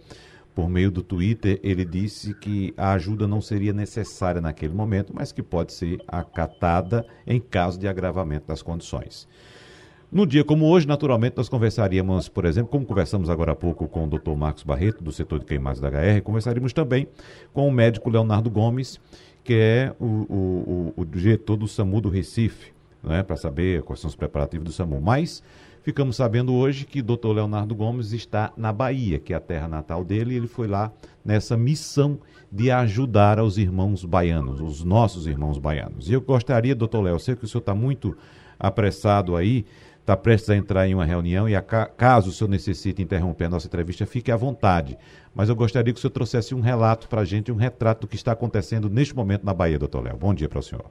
por 0.55 0.67
meio 0.67 0.89
do 0.89 1.03
Twitter, 1.03 1.59
ele 1.61 1.85
disse 1.85 2.33
que 2.33 2.73
a 2.75 2.93
ajuda 2.93 3.27
não 3.27 3.39
seria 3.39 3.71
necessária 3.71 4.41
naquele 4.41 4.73
momento, 4.73 5.13
mas 5.15 5.31
que 5.31 5.43
pode 5.43 5.73
ser 5.73 6.01
acatada 6.07 7.05
em 7.27 7.39
caso 7.39 7.79
de 7.79 7.87
agravamento 7.87 8.47
das 8.47 8.63
condições. 8.63 9.27
No 10.11 10.25
dia 10.25 10.43
como 10.43 10.65
hoje, 10.65 10.87
naturalmente, 10.87 11.37
nós 11.37 11.49
conversaríamos, 11.49 12.29
por 12.29 12.45
exemplo, 12.45 12.71
como 12.71 12.83
conversamos 12.83 13.29
agora 13.29 13.51
há 13.51 13.55
pouco 13.55 13.87
com 13.87 14.05
o 14.05 14.07
Dr. 14.07 14.35
Marcos 14.35 14.63
Barreto, 14.63 15.03
do 15.03 15.11
setor 15.11 15.37
de 15.37 15.45
queimados 15.45 15.79
da 15.79 15.89
HR, 15.89 16.21
conversaríamos 16.23 16.73
também 16.73 17.07
com 17.53 17.67
o 17.67 17.71
médico 17.71 18.09
Leonardo 18.09 18.49
Gomes, 18.49 18.99
que 19.43 19.53
é 19.53 19.93
o, 19.99 20.05
o, 20.05 20.93
o, 20.95 21.05
diretor 21.05 21.57
do 21.57 21.67
SAMU 21.67 21.99
do 21.99 22.09
Recife, 22.09 22.71
né, 23.03 23.21
para 23.21 23.35
saber 23.35 23.81
quais 23.83 23.99
são 23.99 24.07
os 24.07 24.15
preparativos 24.15 24.65
do 24.65 24.71
SAMU. 24.71 25.01
Mas 25.01 25.43
ficamos 25.81 26.15
sabendo 26.15 26.53
hoje 26.53 26.85
que 26.85 27.01
o 27.01 27.03
doutor 27.03 27.33
Leonardo 27.33 27.75
Gomes 27.75 28.13
está 28.13 28.53
na 28.55 28.71
Bahia, 28.71 29.19
que 29.19 29.33
é 29.33 29.35
a 29.35 29.41
terra 29.41 29.67
natal 29.67 30.03
dele, 30.03 30.33
e 30.33 30.37
ele 30.37 30.47
foi 30.47 30.67
lá 30.67 30.91
nessa 31.25 31.57
missão 31.57 32.19
de 32.51 32.71
ajudar 32.71 33.39
aos 33.39 33.57
irmãos 33.57 34.05
baianos, 34.05 34.61
os 34.61 34.83
nossos 34.83 35.27
irmãos 35.27 35.57
baianos. 35.57 36.09
E 36.09 36.13
eu 36.13 36.21
gostaria, 36.21 36.73
doutor 36.75 37.01
Léo, 37.01 37.19
sei 37.19 37.35
que 37.35 37.43
o 37.43 37.47
senhor 37.47 37.61
está 37.61 37.75
muito 37.75 38.15
apressado 38.59 39.35
aí, 39.35 39.65
está 40.03 40.17
prestes 40.17 40.49
a 40.49 40.55
entrar 40.55 40.85
em 40.85 40.93
uma 40.93 41.05
reunião 41.05 41.47
e 41.47 41.55
a, 41.55 41.61
caso 41.61 42.29
o 42.29 42.33
senhor 42.33 42.49
necessite 42.49 43.01
interromper 43.01 43.45
a 43.45 43.49
nossa 43.49 43.67
entrevista, 43.67 44.05
fique 44.05 44.31
à 44.31 44.35
vontade. 44.35 44.97
Mas 45.33 45.47
eu 45.47 45.55
gostaria 45.55 45.93
que 45.93 45.97
o 45.97 46.01
senhor 46.01 46.11
trouxesse 46.11 46.53
um 46.53 46.59
relato 46.59 47.07
para 47.07 47.21
a 47.21 47.25
gente, 47.25 47.53
um 47.53 47.55
retrato 47.55 48.01
do 48.01 48.07
que 48.07 48.17
está 48.17 48.33
acontecendo 48.33 48.89
neste 48.89 49.15
momento 49.15 49.45
na 49.45 49.53
Bahia, 49.53 49.79
doutor 49.79 50.03
Léo. 50.03 50.17
Bom 50.17 50.33
dia 50.33 50.49
para 50.49 50.59
o 50.59 50.61
senhor. 50.61 50.85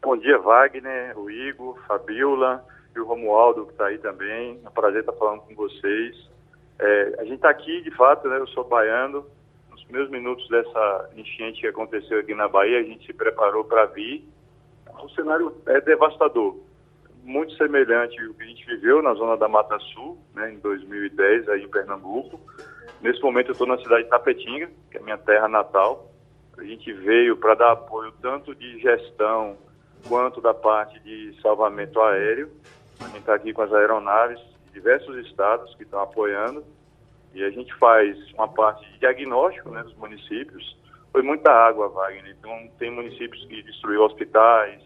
Bom 0.00 0.16
dia, 0.16 0.38
Wagner, 0.38 1.18
o 1.18 1.28
Igor, 1.28 1.76
Fabiola 1.88 2.64
e 2.94 3.00
o 3.00 3.04
Romualdo, 3.04 3.66
que 3.66 3.72
está 3.72 3.86
aí 3.86 3.98
também. 3.98 4.60
É 4.64 4.68
um 4.68 4.72
prazer 4.72 5.00
estar 5.00 5.12
falando 5.14 5.40
com 5.40 5.54
vocês. 5.56 6.30
É, 6.78 7.16
a 7.18 7.24
gente 7.24 7.34
está 7.34 7.50
aqui, 7.50 7.82
de 7.82 7.90
fato, 7.96 8.28
né, 8.28 8.38
eu 8.38 8.46
sou 8.48 8.62
baiano. 8.62 9.26
Nos 9.72 9.82
primeiros 9.82 10.08
minutos 10.08 10.48
dessa 10.48 11.10
enchente 11.16 11.60
que 11.60 11.66
aconteceu 11.66 12.20
aqui 12.20 12.32
na 12.32 12.46
Bahia, 12.46 12.78
a 12.78 12.84
gente 12.84 13.04
se 13.04 13.12
preparou 13.12 13.64
para 13.64 13.86
vir. 13.86 14.24
O 15.02 15.08
cenário 15.08 15.52
é 15.66 15.80
devastador 15.80 16.56
muito 17.26 17.52
semelhante 17.56 18.20
ao 18.22 18.34
que 18.34 18.44
a 18.44 18.46
gente 18.46 18.64
viveu 18.64 19.02
na 19.02 19.12
zona 19.14 19.36
da 19.36 19.48
Mata 19.48 19.78
Sul, 19.78 20.16
né, 20.34 20.52
em 20.52 20.58
2010, 20.60 21.48
aí 21.48 21.64
em 21.64 21.68
Pernambuco. 21.68 22.40
Nesse 23.02 23.20
momento 23.20 23.48
eu 23.48 23.52
estou 23.52 23.66
na 23.66 23.76
cidade 23.78 24.04
de 24.04 24.10
Tapetinga, 24.10 24.70
que 24.90 24.96
é 24.96 25.00
minha 25.00 25.18
terra 25.18 25.48
natal. 25.48 26.10
A 26.56 26.64
gente 26.64 26.90
veio 26.92 27.36
para 27.36 27.54
dar 27.54 27.72
apoio 27.72 28.12
tanto 28.22 28.54
de 28.54 28.78
gestão 28.78 29.58
quanto 30.08 30.40
da 30.40 30.54
parte 30.54 30.98
de 31.00 31.38
salvamento 31.42 32.00
aéreo. 32.00 32.50
A 33.00 33.04
gente 33.08 33.18
está 33.18 33.34
aqui 33.34 33.52
com 33.52 33.62
as 33.62 33.72
aeronaves 33.72 34.38
de 34.66 34.72
diversos 34.72 35.16
estados 35.26 35.74
que 35.74 35.82
estão 35.82 36.00
apoiando. 36.00 36.64
E 37.34 37.44
a 37.44 37.50
gente 37.50 37.74
faz 37.74 38.16
uma 38.32 38.48
parte 38.48 38.90
de 38.90 39.00
diagnóstico 39.00 39.68
né, 39.70 39.82
dos 39.82 39.94
municípios. 39.96 40.76
Foi 41.12 41.22
muita 41.22 41.50
água, 41.50 41.88
Wagner. 41.88 42.34
Então, 42.38 42.70
tem 42.78 42.90
municípios 42.90 43.44
que 43.44 43.62
destruíram 43.62 44.04
hospitais, 44.04 44.80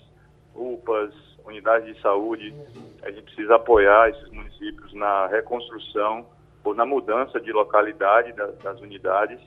UPAs, 0.54 1.14
unidades 1.50 1.94
de 1.94 2.00
saúde, 2.00 2.54
a 3.02 3.10
gente 3.10 3.22
precisa 3.22 3.56
apoiar 3.56 4.10
esses 4.10 4.30
municípios 4.30 4.92
na 4.94 5.26
reconstrução 5.26 6.26
ou 6.64 6.74
na 6.74 6.86
mudança 6.86 7.40
de 7.40 7.52
localidade 7.52 8.32
das, 8.32 8.56
das 8.58 8.80
unidades. 8.80 9.40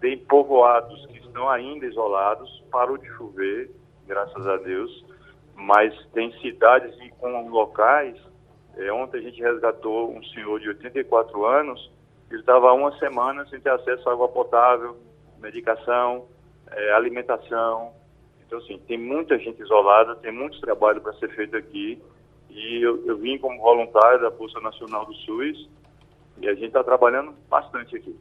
Tem 0.00 0.16
povoados 0.18 1.04
que 1.06 1.18
estão 1.18 1.48
ainda 1.48 1.86
isolados, 1.86 2.62
parou 2.70 2.96
de 2.96 3.08
chover, 3.08 3.70
graças 4.06 4.46
a 4.46 4.56
Deus, 4.56 5.04
mas 5.54 5.94
tem 6.12 6.32
cidades 6.40 6.94
e 7.00 7.10
com 7.10 7.48
locais. 7.48 8.16
É, 8.76 8.92
ontem 8.92 9.18
a 9.18 9.22
gente 9.22 9.40
resgatou 9.40 10.10
um 10.10 10.22
senhor 10.24 10.58
de 10.60 10.68
84 10.68 11.44
anos, 11.44 11.90
ele 12.30 12.40
estava 12.40 12.70
há 12.70 12.72
uma 12.72 12.96
semana 12.98 13.46
sem 13.46 13.60
ter 13.60 13.70
acesso 13.70 14.08
à 14.08 14.12
água 14.12 14.28
potável, 14.28 14.96
medicação, 15.38 16.26
é, 16.70 16.92
alimentação, 16.92 17.92
então, 18.52 18.60
assim, 18.62 18.78
tem 18.86 18.98
muita 18.98 19.38
gente 19.38 19.62
isolada, 19.62 20.14
tem 20.16 20.30
muito 20.30 20.60
trabalho 20.60 21.00
para 21.00 21.14
ser 21.14 21.34
feito 21.34 21.56
aqui. 21.56 21.98
E 22.50 22.82
eu, 22.82 23.02
eu 23.06 23.16
vim 23.16 23.38
como 23.38 23.58
voluntário 23.58 24.20
da 24.20 24.28
Bolsa 24.28 24.60
Nacional 24.60 25.06
do 25.06 25.14
SUS 25.14 25.70
e 26.38 26.46
a 26.46 26.52
gente 26.52 26.66
está 26.66 26.84
trabalhando 26.84 27.32
bastante 27.48 27.96
aqui. 27.96 28.14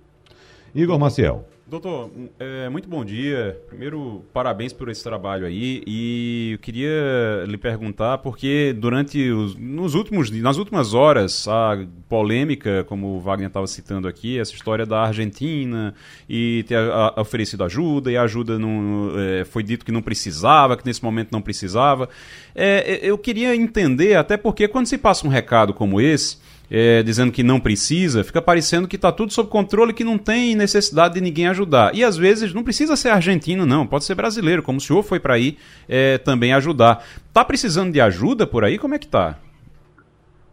Igor 0.73 0.97
Maciel. 0.97 1.43
Doutor, 1.71 2.11
é, 2.37 2.67
muito 2.67 2.89
bom 2.89 3.05
dia. 3.05 3.57
Primeiro, 3.69 4.25
parabéns 4.33 4.73
por 4.73 4.89
esse 4.89 5.01
trabalho 5.01 5.45
aí. 5.45 5.81
E 5.87 6.49
eu 6.51 6.59
queria 6.59 7.45
lhe 7.47 7.57
perguntar, 7.57 8.17
porque 8.17 8.75
durante 8.77 9.31
os 9.31 9.55
nos 9.55 9.95
últimos, 9.95 10.29
nas 10.31 10.57
últimas 10.57 10.93
horas, 10.93 11.47
a 11.47 11.81
polêmica, 12.09 12.83
como 12.89 13.15
o 13.15 13.21
Wagner 13.21 13.47
estava 13.47 13.65
citando 13.67 14.05
aqui, 14.05 14.37
essa 14.37 14.53
história 14.53 14.85
da 14.85 14.99
Argentina 14.99 15.95
e 16.27 16.65
ter 16.67 16.75
a, 16.75 17.13
a 17.15 17.21
oferecido 17.21 17.63
ajuda, 17.63 18.11
e 18.11 18.17
a 18.17 18.23
ajuda 18.23 18.59
não, 18.59 19.13
é, 19.17 19.45
foi 19.45 19.63
dito 19.63 19.85
que 19.85 19.93
não 19.93 20.01
precisava, 20.01 20.75
que 20.75 20.85
nesse 20.85 21.01
momento 21.01 21.31
não 21.31 21.41
precisava. 21.41 22.09
É, 22.53 22.99
eu 23.01 23.17
queria 23.17 23.55
entender, 23.55 24.17
até 24.17 24.35
porque 24.35 24.67
quando 24.67 24.87
se 24.87 24.97
passa 24.97 25.25
um 25.25 25.29
recado 25.29 25.73
como 25.73 26.01
esse 26.01 26.37
é, 26.73 27.03
dizendo 27.03 27.33
que 27.33 27.43
não 27.43 27.59
precisa, 27.59 28.23
fica 28.23 28.41
parecendo 28.41 28.87
que 28.87 28.95
está 28.95 29.11
tudo 29.11 29.33
sob 29.33 29.49
controle, 29.49 29.93
que 29.93 30.05
não 30.05 30.17
tem 30.17 30.55
necessidade 30.55 31.15
de 31.15 31.21
ninguém 31.21 31.49
ajudar. 31.49 31.93
E 31.93 32.01
às 32.01 32.15
vezes 32.15 32.53
não 32.53 32.63
precisa 32.63 32.95
ser 32.95 33.09
argentino, 33.09 33.65
não, 33.65 33.85
pode 33.85 34.05
ser 34.05 34.15
brasileiro, 34.15 34.63
como 34.63 34.77
o 34.77 34.81
senhor 34.81 35.03
foi 35.03 35.19
para 35.19 35.33
aí 35.33 35.57
é, 35.89 36.17
também 36.17 36.53
ajudar. 36.53 37.05
Está 37.27 37.43
precisando 37.43 37.91
de 37.91 37.99
ajuda 37.99 38.47
por 38.47 38.63
aí? 38.63 38.77
Como 38.77 38.95
é 38.95 38.99
que 38.99 39.05
está? 39.05 39.37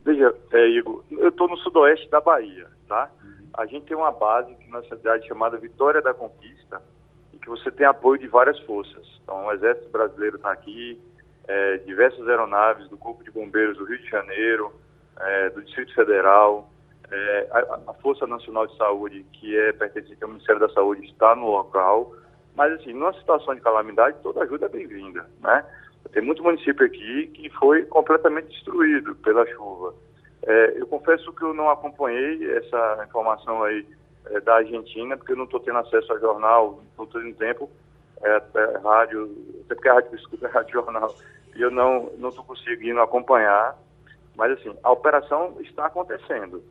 Veja, 0.05 0.35
é, 0.53 0.69
Igor, 0.71 1.05
eu 1.13 1.29
estou 1.29 1.47
no 1.47 1.57
sudoeste 1.59 2.11
da 2.11 2.21
Bahia, 2.21 2.67
tá? 2.89 3.09
A 3.55 3.65
gente 3.67 3.87
tem 3.87 3.97
uma 3.97 4.11
base 4.11 4.53
na 4.69 4.83
cidade 4.83 5.27
chamada 5.29 5.57
Vitória 5.57 6.03
da 6.03 6.13
Conquista, 6.13 6.83
e 7.33 7.39
que 7.39 7.49
você 7.49 7.71
tem 7.71 7.87
apoio 7.87 8.19
de 8.19 8.27
várias 8.27 8.59
forças. 8.61 9.07
Então, 9.23 9.47
o 9.47 9.53
Exército 9.53 9.89
Brasileiro 9.91 10.37
está 10.37 10.51
aqui, 10.51 10.99
é, 11.47 11.77
diversas 11.79 12.27
aeronaves 12.29 12.89
do 12.89 12.97
Corpo 12.97 13.23
de 13.23 13.31
Bombeiros 13.31 13.77
do 13.77 13.85
Rio 13.85 13.99
de 13.99 14.09
Janeiro, 14.11 14.73
é, 15.21 15.51
do 15.51 15.63
Distrito 15.63 15.95
Federal, 15.95 16.71
é, 17.11 17.49
a, 17.51 17.91
a, 17.91 17.95
Força 17.95 18.27
Nacional 18.27 18.67
de 18.67 18.77
Saúde, 18.77 19.25
que 19.33 19.57
é 19.57 19.73
pertencente 19.73 20.23
ao 20.23 20.29
Ministério 20.29 20.61
da 20.61 20.69
Saúde, 20.71 21.07
está 21.07 21.35
no 21.35 21.51
local. 21.51 22.15
Mas, 22.55 22.73
assim, 22.73 22.93
numa 22.93 23.13
situação 23.15 23.55
de 23.55 23.61
calamidade, 23.61 24.19
toda 24.23 24.43
ajuda 24.43 24.67
é 24.67 24.69
bem-vinda, 24.69 25.29
né? 25.41 25.65
Tem 26.13 26.23
muito 26.23 26.43
município 26.43 26.87
aqui 26.87 27.29
que 27.29 27.51
foi 27.51 27.85
completamente 27.85 28.49
destruído 28.49 29.15
pela 29.17 29.47
chuva. 29.47 29.95
É, 30.43 30.81
eu 30.81 30.87
confesso 30.87 31.33
que 31.33 31.43
eu 31.43 31.53
não 31.53 31.69
acompanhei 31.71 32.51
essa 32.57 33.05
informação 33.07 33.63
aí 33.63 33.87
é, 34.31 34.41
da 34.41 34.57
Argentina, 34.57 35.17
porque 35.17 35.33
eu 35.33 35.37
não 35.37 35.45
estou 35.45 35.61
tendo 35.61 35.79
acesso 35.79 36.13
ao 36.13 36.21
jornal, 36.21 36.83
não 36.97 37.05
estou 37.05 37.21
tendo 37.21 37.37
tempo, 37.37 37.71
é, 38.23 38.37
até 38.37 38.79
rádio, 38.79 39.31
até 39.65 39.75
porque 39.75 39.89
a 39.89 39.95
rádio 39.95 40.15
escuta 40.17 40.47
é 40.47 40.51
rádio 40.51 40.73
jornal, 40.73 41.15
e 41.55 41.63
eu 41.63 41.71
não 41.71 42.11
estou 42.17 42.45
conseguindo 42.45 43.01
acompanhar. 43.01 43.77
Mas, 44.39 44.53
assim, 44.53 44.73
a 44.85 44.93
operação 44.93 45.57
está 45.61 45.87
acontecendo. 45.87 46.63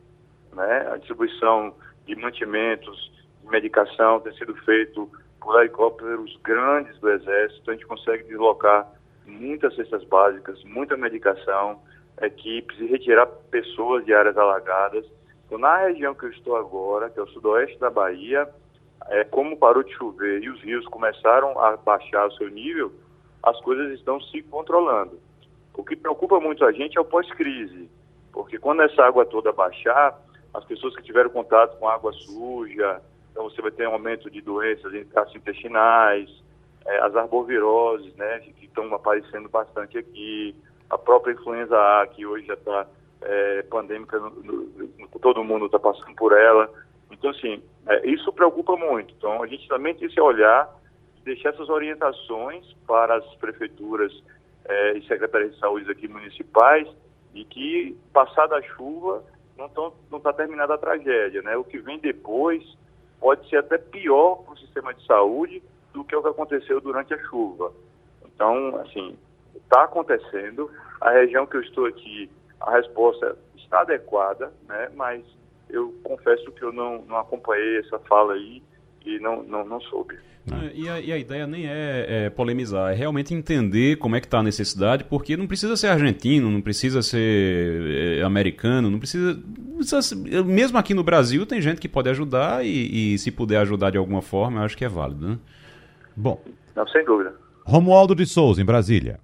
Né? 0.54 0.88
A 0.90 0.96
distribuição 0.96 1.74
de 2.06 2.16
mantimentos, 2.16 3.12
de 3.42 3.48
medicação 3.50 4.20
tem 4.20 4.32
sido 4.32 4.54
feito 4.64 5.08
por 5.38 5.60
helicópteros 5.60 6.34
grandes 6.42 6.98
do 6.98 7.10
Exército. 7.10 7.70
A 7.70 7.74
gente 7.74 7.86
consegue 7.86 8.24
deslocar 8.24 8.90
muitas 9.26 9.76
cestas 9.76 10.02
básicas, 10.04 10.64
muita 10.64 10.96
medicação, 10.96 11.82
equipes 12.22 12.80
e 12.80 12.86
retirar 12.86 13.26
pessoas 13.50 14.02
de 14.06 14.14
áreas 14.14 14.38
alagadas. 14.38 15.04
Então, 15.44 15.58
na 15.58 15.76
região 15.76 16.14
que 16.14 16.24
eu 16.24 16.30
estou 16.30 16.56
agora, 16.56 17.10
que 17.10 17.20
é 17.20 17.22
o 17.22 17.28
sudoeste 17.28 17.78
da 17.78 17.90
Bahia, 17.90 18.48
é, 19.08 19.24
como 19.24 19.58
parou 19.58 19.82
de 19.82 19.92
chover 19.94 20.42
e 20.42 20.48
os 20.48 20.60
rios 20.62 20.86
começaram 20.86 21.58
a 21.60 21.76
baixar 21.76 22.28
o 22.28 22.32
seu 22.32 22.48
nível, 22.48 22.90
as 23.42 23.60
coisas 23.60 23.92
estão 23.92 24.18
se 24.22 24.42
controlando. 24.44 25.20
O 25.78 25.84
que 25.84 25.94
preocupa 25.94 26.40
muito 26.40 26.64
a 26.64 26.72
gente 26.72 26.98
é 26.98 27.00
o 27.00 27.04
pós-crise, 27.04 27.88
porque 28.32 28.58
quando 28.58 28.82
essa 28.82 29.00
água 29.04 29.24
toda 29.24 29.52
baixar, 29.52 30.20
as 30.52 30.64
pessoas 30.64 30.96
que 30.96 31.04
tiveram 31.04 31.30
contato 31.30 31.78
com 31.78 31.88
água 31.88 32.12
suja, 32.12 33.00
então 33.30 33.44
você 33.44 33.62
vai 33.62 33.70
ter 33.70 33.86
um 33.86 33.92
aumento 33.92 34.28
de 34.28 34.40
doenças 34.40 34.92
gastrointestinais, 35.06 36.28
é, 36.84 36.98
as 36.98 37.14
arboviroses, 37.14 38.12
né, 38.16 38.40
que 38.40 38.66
estão 38.66 38.92
aparecendo 38.92 39.48
bastante 39.48 39.96
aqui, 39.96 40.52
a 40.90 40.98
própria 40.98 41.32
influenza 41.32 41.76
A, 41.76 42.08
que 42.08 42.26
hoje 42.26 42.48
já 42.48 42.54
está 42.54 42.84
é, 43.22 43.62
pandêmica, 43.62 44.18
no, 44.18 44.30
no, 44.30 45.08
todo 45.20 45.44
mundo 45.44 45.66
está 45.66 45.78
passando 45.78 46.12
por 46.16 46.36
ela. 46.36 46.68
Então, 47.08 47.30
assim, 47.30 47.62
é, 47.86 48.04
isso 48.04 48.32
preocupa 48.32 48.76
muito. 48.76 49.14
Então, 49.16 49.44
a 49.44 49.46
gente 49.46 49.68
também 49.68 49.94
tem 49.94 50.08
que 50.08 50.20
olhar 50.20 50.76
deixar 51.28 51.50
essas 51.50 51.68
orientações 51.68 52.64
para 52.86 53.16
as 53.16 53.34
prefeituras 53.36 54.12
é, 54.68 54.98
e 54.98 55.06
secretarias 55.06 55.54
de 55.54 55.60
saúde 55.60 55.90
aqui 55.90 56.06
municipais 56.06 56.86
e 57.34 57.44
que, 57.44 57.96
passada 58.12 58.56
a 58.56 58.62
chuva, 58.62 59.24
não 59.56 60.18
está 60.18 60.32
terminada 60.32 60.74
a 60.74 60.78
tragédia. 60.78 61.42
Né? 61.42 61.56
O 61.56 61.64
que 61.64 61.78
vem 61.78 61.98
depois 61.98 62.62
pode 63.20 63.48
ser 63.48 63.56
até 63.56 63.78
pior 63.78 64.36
para 64.36 64.54
o 64.54 64.58
sistema 64.58 64.94
de 64.94 65.04
saúde 65.04 65.62
do 65.92 66.04
que 66.04 66.14
o 66.14 66.22
que 66.22 66.28
aconteceu 66.28 66.80
durante 66.80 67.12
a 67.14 67.18
chuva. 67.24 67.72
Então, 68.24 68.76
assim, 68.76 69.16
está 69.56 69.84
acontecendo. 69.84 70.70
A 71.00 71.10
região 71.10 71.46
que 71.46 71.56
eu 71.56 71.62
estou 71.62 71.86
aqui, 71.86 72.30
a 72.60 72.72
resposta 72.72 73.36
está 73.56 73.80
adequada, 73.80 74.52
né? 74.68 74.90
mas 74.94 75.24
eu 75.68 75.94
confesso 76.04 76.50
que 76.52 76.62
eu 76.62 76.72
não, 76.72 77.02
não 77.02 77.18
acompanhei 77.18 77.78
essa 77.78 77.98
fala 78.00 78.34
aí 78.34 78.62
e 79.04 79.18
não, 79.18 79.42
não, 79.42 79.64
não 79.64 79.80
soube. 79.80 80.18
É, 80.54 80.72
e, 80.74 80.88
a, 80.88 81.00
e, 81.00 81.12
a, 81.12 81.18
ideia 81.18 81.46
nem 81.46 81.66
é, 81.66 82.06
é, 82.08 82.30
polemizar, 82.30 82.92
é 82.92 82.94
realmente 82.94 83.34
entender 83.34 83.96
como 83.96 84.16
é 84.16 84.20
que 84.20 84.26
está 84.26 84.38
a 84.38 84.42
necessidade, 84.42 85.04
porque 85.04 85.36
não 85.36 85.46
precisa 85.46 85.76
ser 85.76 85.88
argentino, 85.88 86.50
não 86.50 86.60
precisa 86.60 87.02
ser 87.02 88.18
é, 88.18 88.22
americano, 88.22 88.90
não 88.90 88.98
precisa, 88.98 89.38
precisa, 89.76 90.16
Mesmo 90.44 90.78
aqui 90.78 90.94
no 90.94 91.02
Brasil 91.02 91.44
tem 91.46 91.60
gente 91.60 91.80
que 91.80 91.88
pode 91.88 92.08
ajudar 92.08 92.64
e, 92.64 93.14
e, 93.14 93.18
se 93.18 93.30
puder 93.30 93.58
ajudar 93.58 93.90
de 93.90 93.98
alguma 93.98 94.22
forma, 94.22 94.60
eu 94.60 94.64
acho 94.64 94.76
que 94.76 94.84
é 94.84 94.88
válido. 94.88 95.28
Né? 95.28 95.38
Bom. 96.16 96.42
Não, 96.74 96.86
sem 96.88 97.04
dúvida. 97.04 97.34
Romualdo 97.64 98.14
de 98.14 98.26
Souza, 98.26 98.62
em 98.62 98.64
Brasília. 98.64 99.20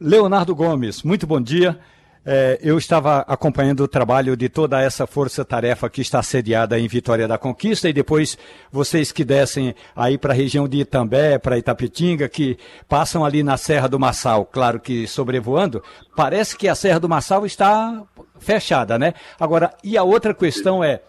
Leonardo 0.00 0.54
Gomes, 0.54 1.02
muito 1.02 1.26
bom 1.26 1.40
dia. 1.40 1.78
É, 2.26 2.58
eu 2.62 2.78
estava 2.78 3.18
acompanhando 3.28 3.80
o 3.80 3.88
trabalho 3.88 4.34
de 4.34 4.48
toda 4.48 4.80
essa 4.80 5.06
força-tarefa 5.06 5.90
que 5.90 6.00
está 6.00 6.22
sediada 6.22 6.78
em 6.78 6.88
Vitória 6.88 7.28
da 7.28 7.36
Conquista 7.36 7.86
e 7.86 7.92
depois 7.92 8.38
vocês 8.72 9.12
que 9.12 9.22
descem 9.22 9.74
aí 9.94 10.16
para 10.16 10.32
a 10.32 10.36
região 10.36 10.66
de 10.66 10.78
Itambé, 10.78 11.38
para 11.38 11.58
Itapetinga, 11.58 12.26
que 12.26 12.56
passam 12.88 13.26
ali 13.26 13.42
na 13.42 13.58
Serra 13.58 13.88
do 13.88 14.00
Massal, 14.00 14.46
claro 14.46 14.80
que 14.80 15.06
sobrevoando, 15.06 15.82
parece 16.16 16.56
que 16.56 16.66
a 16.66 16.74
Serra 16.74 16.98
do 16.98 17.10
Massal 17.10 17.44
está 17.44 18.02
fechada, 18.38 18.98
né? 18.98 19.12
Agora, 19.38 19.74
e 19.84 19.98
a 19.98 20.02
outra 20.02 20.32
questão 20.32 20.82
é, 20.82 21.02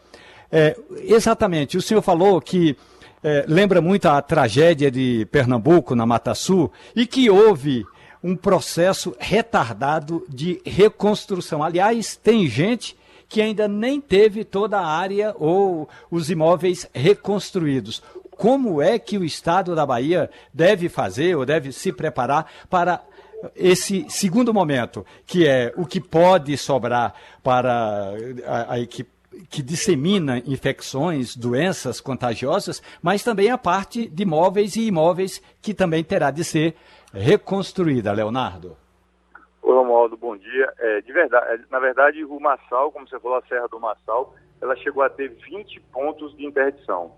é 0.52 0.76
exatamente, 1.00 1.78
o 1.78 1.82
senhor 1.82 2.02
falou 2.02 2.42
que 2.42 2.76
é, 3.24 3.46
lembra 3.48 3.80
muito 3.80 4.08
a 4.08 4.22
tragédia 4.22 4.92
de 4.92 5.26
Pernambuco, 5.32 5.96
na 5.96 6.06
Mata 6.06 6.36
Sul, 6.36 6.72
e 6.94 7.08
que 7.08 7.30
houve 7.30 7.86
um 8.26 8.36
processo 8.36 9.16
retardado 9.20 10.26
de 10.28 10.60
reconstrução. 10.66 11.62
Aliás, 11.62 12.16
tem 12.16 12.48
gente 12.48 12.98
que 13.30 13.40
ainda 13.40 13.68
nem 13.68 14.02
teve 14.02 14.44
toda 14.44 14.80
a 14.80 14.88
área 14.88 15.36
ou 15.38 15.88
os 16.10 16.32
imóveis 16.32 16.90
reconstruídos. 16.92 18.02
Como 18.32 18.82
é 18.82 18.98
que 18.98 19.20
o 19.20 19.24
Estado 19.24 19.76
da 19.76 19.86
Bahia 19.86 20.28
deve 20.52 20.90
fazer 20.90 21.38
ou 21.38 21.46
deve 21.46 21.72
se 21.72 21.94
preparar 21.94 22.52
para 22.68 23.04
esse 23.56 24.08
segundo 24.10 24.52
momento, 24.52 25.06
que 25.28 25.48
é 25.48 25.72
o 25.78 25.86
que 25.86 26.02
pode 26.02 26.58
sobrar 26.58 27.14
para 27.44 28.12
a, 28.48 28.74
a 28.74 28.80
equipe 28.80 29.12
que 29.50 29.62
dissemina 29.62 30.42
infecções, 30.48 31.36
doenças 31.36 32.02
contagiosas, 32.02 32.82
mas 33.04 33.22
também 33.22 33.52
a 33.52 33.58
parte 33.58 34.08
de 34.08 34.26
móveis 34.26 34.76
e 34.76 34.88
imóveis 34.88 35.42
que 35.62 35.74
também 35.74 36.04
terá 36.04 36.32
de 36.32 36.44
ser 36.44 36.76
reconstruída, 37.16 38.12
Leonardo? 38.12 38.78
Oi, 39.62 39.74
Romualdo, 39.74 40.18
bom 40.18 40.36
dia. 40.36 40.74
É, 40.78 41.02
de 41.02 41.12
verdade, 41.14 41.54
é, 41.54 41.60
na 41.72 41.80
verdade, 41.80 42.24
o 42.26 42.40
Massal, 42.40 42.92
como 42.92 43.08
você 43.08 43.20
falou, 43.20 43.38
a 43.38 43.42
Serra 43.44 43.68
do 43.68 43.80
Massal, 43.80 44.36
ela 44.62 44.76
chegou 44.76 45.02
a 45.02 45.10
ter 45.10 45.30
20 45.30 45.80
pontos 45.92 46.36
de 46.36 46.46
interdição. 46.46 47.14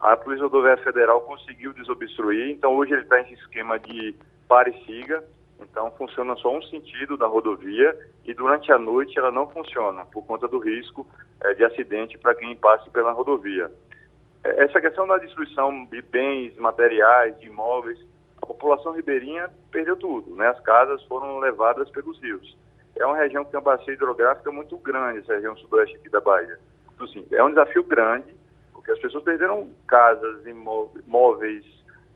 A 0.00 0.16
Polícia 0.16 0.44
Rodoviária 0.44 0.82
Federal 0.82 1.20
conseguiu 1.22 1.72
desobstruir, 1.72 2.50
então 2.50 2.74
hoje 2.74 2.92
ele 2.92 3.02
está 3.02 3.20
em 3.20 3.32
esquema 3.34 3.78
de 3.78 4.14
pare 4.48 4.70
e 4.70 4.84
siga, 4.84 5.24
então 5.60 5.90
funciona 5.92 6.34
só 6.36 6.54
um 6.54 6.62
sentido 6.62 7.16
da 7.16 7.26
rodovia 7.26 7.96
e 8.24 8.34
durante 8.34 8.72
a 8.72 8.78
noite 8.78 9.18
ela 9.18 9.30
não 9.30 9.48
funciona 9.48 10.04
por 10.06 10.24
conta 10.26 10.48
do 10.48 10.58
risco 10.58 11.06
é, 11.42 11.54
de 11.54 11.64
acidente 11.64 12.18
para 12.18 12.34
quem 12.34 12.56
passe 12.56 12.90
pela 12.90 13.12
rodovia. 13.12 13.70
É, 14.42 14.64
essa 14.64 14.80
questão 14.80 15.06
da 15.06 15.16
destruição 15.18 15.84
de 15.86 16.02
bens 16.02 16.56
materiais, 16.56 17.38
de 17.38 17.46
imóveis, 17.46 17.98
a 18.44 18.46
população 18.46 18.92
ribeirinha 18.92 19.50
perdeu 19.72 19.96
tudo, 19.96 20.36
né? 20.36 20.48
As 20.48 20.60
casas 20.60 21.02
foram 21.04 21.38
levadas 21.38 21.88
pelos 21.90 22.20
rios. 22.20 22.56
É 22.94 23.04
uma 23.06 23.16
região 23.16 23.42
que 23.42 23.50
tem 23.50 23.58
uma 23.58 23.64
bacia 23.76 23.94
hidrográfica 23.94 24.52
muito 24.52 24.76
grande, 24.76 25.20
essa 25.20 25.34
região 25.34 25.56
sudoeste 25.56 25.96
aqui 25.96 26.10
da 26.10 26.20
Bahia. 26.20 26.58
Então, 26.94 27.06
assim, 27.06 27.26
é 27.32 27.42
um 27.42 27.48
desafio 27.48 27.82
grande, 27.84 28.36
porque 28.72 28.90
as 28.90 28.98
pessoas 28.98 29.24
perderam 29.24 29.70
casas, 29.88 30.44
imóveis, 30.46 31.64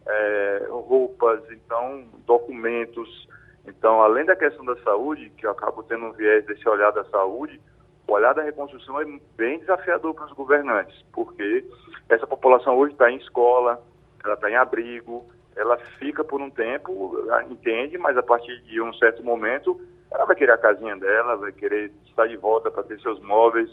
é, 0.06 0.66
roupas, 0.68 1.42
então, 1.50 2.04
documentos. 2.26 3.26
Então, 3.66 4.02
além 4.02 4.26
da 4.26 4.36
questão 4.36 4.66
da 4.66 4.76
saúde, 4.82 5.30
que 5.30 5.46
eu 5.46 5.50
acabo 5.50 5.82
tendo 5.82 6.04
um 6.04 6.12
viés 6.12 6.44
desse 6.44 6.68
olhar 6.68 6.92
da 6.92 7.04
saúde, 7.06 7.58
o 8.06 8.12
olhar 8.12 8.34
da 8.34 8.42
reconstrução 8.42 9.00
é 9.00 9.06
bem 9.34 9.60
desafiador 9.60 10.14
para 10.14 10.26
os 10.26 10.32
governantes, 10.32 11.02
porque 11.10 11.64
essa 12.10 12.26
população 12.26 12.76
hoje 12.76 12.92
está 12.92 13.10
em 13.10 13.16
escola, 13.16 13.82
ela 14.22 14.34
está 14.34 14.50
em 14.50 14.56
abrigo, 14.56 15.26
ela 15.58 15.76
fica 15.98 16.22
por 16.22 16.40
um 16.40 16.48
tempo, 16.48 17.18
entende, 17.50 17.98
mas 17.98 18.16
a 18.16 18.22
partir 18.22 18.60
de 18.62 18.80
um 18.80 18.94
certo 18.94 19.22
momento 19.24 19.78
ela 20.10 20.24
vai 20.24 20.36
querer 20.36 20.52
a 20.52 20.58
casinha 20.58 20.96
dela, 20.96 21.36
vai 21.36 21.52
querer 21.52 21.92
estar 22.06 22.26
de 22.26 22.36
volta 22.36 22.70
para 22.70 22.84
ter 22.84 22.98
seus 23.00 23.20
móveis. 23.20 23.70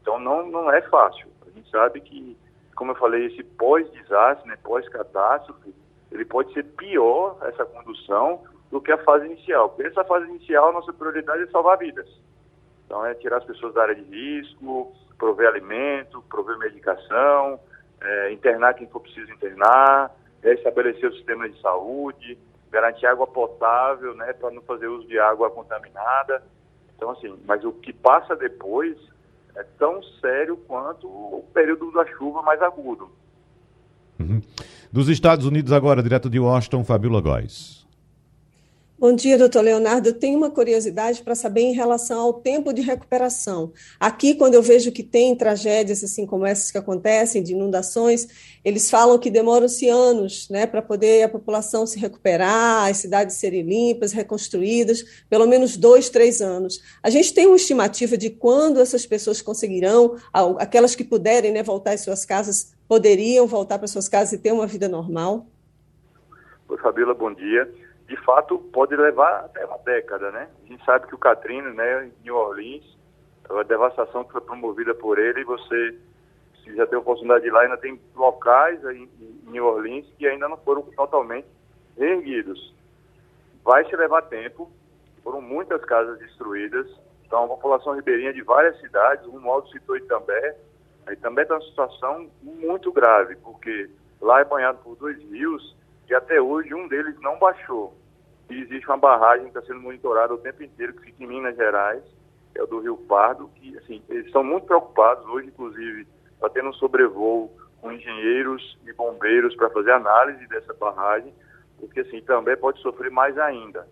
Então 0.00 0.18
não, 0.18 0.46
não 0.46 0.72
é 0.72 0.80
fácil. 0.82 1.28
A 1.46 1.50
gente 1.50 1.70
sabe 1.70 2.00
que, 2.00 2.36
como 2.74 2.92
eu 2.92 2.96
falei, 2.96 3.26
esse 3.26 3.44
pós-desastre, 3.44 4.48
né, 4.48 4.56
pós-catástrofe, 4.64 5.74
ele 6.10 6.24
pode 6.24 6.52
ser 6.52 6.64
pior 6.64 7.38
essa 7.42 7.64
condução 7.64 8.42
do 8.70 8.80
que 8.80 8.90
a 8.90 8.98
fase 8.98 9.26
inicial. 9.26 9.68
Porque 9.68 9.84
essa 9.88 10.04
fase 10.04 10.26
inicial, 10.26 10.72
nossa 10.72 10.92
prioridade 10.92 11.42
é 11.42 11.46
salvar 11.48 11.78
vidas. 11.78 12.08
Então 12.84 13.04
é 13.04 13.14
tirar 13.14 13.38
as 13.38 13.44
pessoas 13.44 13.74
da 13.74 13.82
área 13.82 13.94
de 13.94 14.02
risco, 14.02 14.92
prover 15.18 15.48
alimento, 15.48 16.22
prover 16.28 16.58
medicação, 16.58 17.60
é, 18.00 18.32
internar 18.32 18.74
quem 18.74 18.86
for 18.88 19.00
preciso 19.00 19.32
internar, 19.32 20.10
é 20.48 20.54
estabelecer 20.54 21.10
o 21.10 21.14
sistema 21.14 21.48
de 21.48 21.60
saúde, 21.60 22.38
garantir 22.70 23.06
água 23.06 23.26
potável, 23.26 24.14
né, 24.14 24.32
para 24.32 24.50
não 24.50 24.62
fazer 24.62 24.86
uso 24.86 25.06
de 25.06 25.18
água 25.18 25.50
contaminada. 25.50 26.42
Então, 26.96 27.10
assim, 27.10 27.34
mas 27.46 27.64
o 27.64 27.72
que 27.72 27.92
passa 27.92 28.34
depois 28.34 28.96
é 29.54 29.62
tão 29.78 30.02
sério 30.20 30.56
quanto 30.56 31.06
o 31.06 31.44
período 31.52 31.90
da 31.92 32.06
chuva 32.06 32.42
mais 32.42 32.60
agudo. 32.62 33.10
Uhum. 34.18 34.40
Dos 34.90 35.08
Estados 35.08 35.46
Unidos 35.46 35.72
agora, 35.72 36.02
direto 36.02 36.28
de 36.30 36.38
Washington, 36.38 36.84
Fabiola 36.84 37.20
Góes. 37.20 37.85
Bom 38.98 39.12
dia, 39.12 39.36
doutor 39.36 39.60
Leonardo. 39.60 40.08
Eu 40.08 40.18
tenho 40.18 40.38
uma 40.38 40.48
curiosidade 40.48 41.22
para 41.22 41.34
saber 41.34 41.60
em 41.60 41.74
relação 41.74 42.18
ao 42.18 42.32
tempo 42.32 42.72
de 42.72 42.80
recuperação. 42.80 43.70
Aqui, 44.00 44.34
quando 44.34 44.54
eu 44.54 44.62
vejo 44.62 44.90
que 44.90 45.02
tem 45.02 45.36
tragédias 45.36 46.02
assim 46.02 46.24
como 46.24 46.46
essas 46.46 46.70
que 46.70 46.78
acontecem, 46.78 47.42
de 47.42 47.52
inundações, 47.52 48.26
eles 48.64 48.90
falam 48.90 49.18
que 49.18 49.30
demoram-se 49.30 49.86
anos 49.86 50.48
né, 50.48 50.66
para 50.66 50.80
poder 50.80 51.24
a 51.24 51.28
população 51.28 51.86
se 51.86 51.98
recuperar, 51.98 52.88
as 52.88 52.96
cidades 52.96 53.36
serem 53.36 53.60
limpas, 53.60 54.12
reconstruídas, 54.12 55.04
pelo 55.28 55.46
menos 55.46 55.76
dois, 55.76 56.08
três 56.08 56.40
anos. 56.40 56.82
A 57.02 57.10
gente 57.10 57.34
tem 57.34 57.46
uma 57.46 57.56
estimativa 57.56 58.16
de 58.16 58.30
quando 58.30 58.80
essas 58.80 59.04
pessoas 59.04 59.42
conseguirão, 59.42 60.16
aquelas 60.58 60.94
que 60.94 61.04
puderem 61.04 61.52
né, 61.52 61.62
voltar 61.62 61.92
às 61.92 62.00
suas 62.00 62.24
casas, 62.24 62.74
poderiam 62.88 63.46
voltar 63.46 63.78
para 63.78 63.88
suas 63.88 64.08
casas 64.08 64.32
e 64.32 64.38
ter 64.38 64.52
uma 64.52 64.66
vida 64.66 64.88
normal? 64.88 65.46
Fabíola, 66.80 67.12
bom 67.12 67.34
dia 67.34 67.70
de 68.06 68.16
fato 68.24 68.58
pode 68.72 68.94
levar 68.96 69.46
até 69.46 69.64
uma 69.64 69.78
década, 69.78 70.30
né? 70.30 70.48
A 70.64 70.66
gente 70.68 70.84
sabe 70.84 71.06
que 71.06 71.14
o 71.14 71.18
Katrina, 71.18 71.70
né, 71.70 72.06
em 72.06 72.12
New 72.24 72.36
Orleans, 72.36 72.84
a 73.50 73.62
devastação 73.62 74.24
que 74.24 74.32
foi 74.32 74.40
promovida 74.40 74.94
por 74.94 75.18
ele, 75.18 75.44
você 75.44 75.98
se 76.62 76.74
já 76.74 76.86
tem 76.86 76.98
oportunidade 76.98 77.42
de 77.42 77.48
ir 77.48 77.52
lá, 77.52 77.60
ainda 77.60 77.76
tem 77.76 78.00
locais 78.14 78.82
em, 78.84 79.08
em 79.20 79.50
New 79.50 79.64
Orleans 79.64 80.06
que 80.18 80.26
ainda 80.26 80.48
não 80.48 80.56
foram 80.58 80.82
totalmente 80.82 81.46
reerguidos. 81.96 82.74
Vai 83.64 83.84
se 83.84 83.96
levar 83.96 84.22
tempo, 84.22 84.70
foram 85.22 85.40
muitas 85.40 85.84
casas 85.84 86.18
destruídas, 86.18 86.88
então 87.24 87.44
a 87.44 87.48
população 87.48 87.94
ribeirinha 87.94 88.32
de 88.32 88.42
várias 88.42 88.78
cidades, 88.80 89.24
o 89.26 89.40
modo 89.40 89.68
citou 89.68 89.96
Itambé, 89.96 90.56
Itambé 91.10 91.42
está 91.42 91.54
numa 91.54 91.68
situação 91.68 92.30
muito 92.42 92.92
grave, 92.92 93.36
porque 93.36 93.88
lá 94.20 94.40
é 94.40 94.44
banhado 94.44 94.78
por 94.78 94.96
dois 94.96 95.18
rios 95.30 95.76
e 96.08 96.14
até 96.14 96.40
hoje 96.40 96.72
um 96.74 96.86
deles 96.88 97.18
não 97.20 97.38
baixou. 97.38 97.96
E 98.48 98.60
existe 98.60 98.86
uma 98.86 98.96
barragem 98.96 99.50
que 99.50 99.58
está 99.58 99.62
sendo 99.62 99.80
monitorada 99.80 100.32
o 100.32 100.38
tempo 100.38 100.62
inteiro, 100.62 100.94
que 100.94 101.06
fica 101.06 101.24
em 101.24 101.26
Minas 101.26 101.56
Gerais, 101.56 102.02
é 102.54 102.62
o 102.62 102.66
do 102.66 102.78
Rio 102.78 102.96
Pardo, 102.96 103.48
que 103.56 103.76
assim, 103.78 104.02
eles 104.08 104.26
estão 104.26 104.42
muito 104.42 104.66
preocupados 104.66 105.26
hoje, 105.26 105.48
inclusive, 105.48 106.06
está 106.32 106.48
tendo 106.48 106.70
um 106.70 106.74
sobrevoo 106.74 107.50
com 107.80 107.92
engenheiros 107.92 108.78
e 108.86 108.92
bombeiros 108.92 109.54
para 109.56 109.68
fazer 109.70 109.92
análise 109.92 110.46
dessa 110.46 110.72
barragem, 110.74 111.34
porque 111.78 112.00
assim, 112.00 112.22
também 112.22 112.56
pode 112.56 112.80
sofrer 112.80 113.10
mais 113.10 113.36
ainda, 113.36 113.86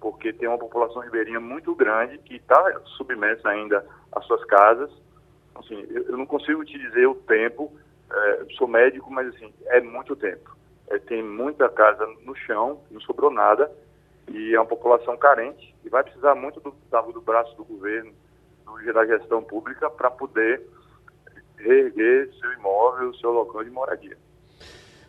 porque 0.00 0.32
tem 0.32 0.48
uma 0.48 0.58
população 0.58 1.02
ribeirinha 1.02 1.38
muito 1.38 1.74
grande 1.74 2.18
que 2.18 2.36
está 2.36 2.80
submersa 2.96 3.48
ainda 3.48 3.86
às 4.12 4.24
suas 4.26 4.44
casas. 4.46 4.90
Assim, 5.54 5.86
eu, 5.90 6.04
eu 6.04 6.16
não 6.16 6.26
consigo 6.26 6.64
te 6.64 6.78
dizer 6.78 7.06
o 7.06 7.14
tempo, 7.14 7.72
é, 8.10 8.46
sou 8.56 8.66
médico, 8.66 9.12
mas 9.12 9.28
assim, 9.28 9.52
é 9.66 9.80
muito 9.80 10.16
tempo 10.16 10.57
é, 10.90 10.98
tem 10.98 11.22
muita 11.22 11.68
casa 11.68 12.06
no 12.24 12.34
chão, 12.34 12.80
não 12.90 13.00
sobrou 13.00 13.30
nada, 13.30 13.70
e 14.28 14.54
é 14.54 14.60
uma 14.60 14.66
população 14.66 15.16
carente, 15.16 15.74
e 15.84 15.88
vai 15.88 16.02
precisar 16.02 16.34
muito 16.34 16.60
do, 16.60 16.74
do 17.12 17.20
braço 17.20 17.56
do 17.56 17.64
governo, 17.64 18.12
do, 18.64 18.92
da 18.92 19.06
gestão 19.06 19.42
pública, 19.42 19.88
para 19.90 20.10
poder 20.10 20.62
reerguer 21.56 22.30
seu 22.38 22.52
imóvel, 22.52 23.14
seu 23.14 23.30
local 23.30 23.64
de 23.64 23.70
moradia. 23.70 24.16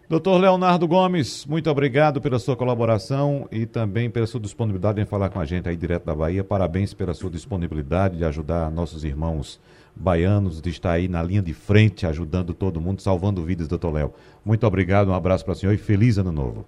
Doutor 0.10 0.42
Leonardo 0.42 0.88
Gomes, 0.88 1.46
muito 1.46 1.70
obrigado 1.70 2.20
pela 2.20 2.40
sua 2.40 2.56
colaboração 2.56 3.48
e 3.52 3.68
também 3.68 4.10
pela 4.10 4.26
sua 4.26 4.40
disponibilidade 4.40 5.00
em 5.00 5.06
falar 5.06 5.30
com 5.30 5.40
a 5.40 5.46
gente 5.46 5.70
aí 5.70 5.78
direto 5.78 6.06
da 6.06 6.16
Bahia. 6.16 6.44
Parabéns 6.44 6.96
pela 6.96 7.14
sua 7.14 7.30
disponibilidade 7.30 8.18
de 8.18 8.26
ajudar 8.26 8.72
nossos 8.72 9.04
irmãos 9.04 9.62
baianos, 10.00 10.62
de 10.62 10.70
estar 10.70 10.92
aí 10.92 11.08
na 11.08 11.22
linha 11.22 11.42
de 11.42 11.54
frente, 11.54 12.08
ajudando 12.08 12.54
todo 12.54 12.80
mundo, 12.80 13.02
salvando 13.02 13.44
vidas, 13.44 13.68
doutor 13.68 13.94
Léo. 13.94 14.14
Muito 14.46 14.66
obrigado, 14.66 15.10
um 15.10 15.14
abraço 15.14 15.44
para 15.44 15.52
o 15.52 15.56
senhor 15.56 15.74
e 15.74 15.78
feliz 15.78 16.18
ano 16.18 16.32
novo. 16.32 16.66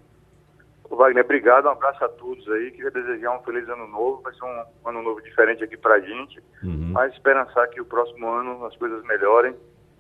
Wagner, 0.90 1.24
obrigado, 1.24 1.66
um 1.66 1.72
abraço 1.72 2.04
a 2.04 2.10
todos 2.10 2.48
aí. 2.50 2.72
Queria 2.72 2.92
desejar 2.92 3.36
um 3.36 3.42
feliz 3.44 3.68
ano 3.70 3.88
novo. 3.88 4.22
Vai 4.22 4.34
ser 4.34 4.44
um 4.44 4.90
ano 4.90 5.02
novo 5.02 5.22
diferente 5.22 5.64
aqui 5.64 5.78
para 5.78 5.96
a 5.96 6.00
gente, 6.00 6.40
uhum. 6.64 6.92
mas 6.92 7.14
esperançar 7.14 7.68
que 7.70 7.80
o 7.80 7.86
próximo 7.86 8.28
ano 8.28 8.66
as 8.66 8.76
coisas 8.76 9.02
melhorem 9.06 9.56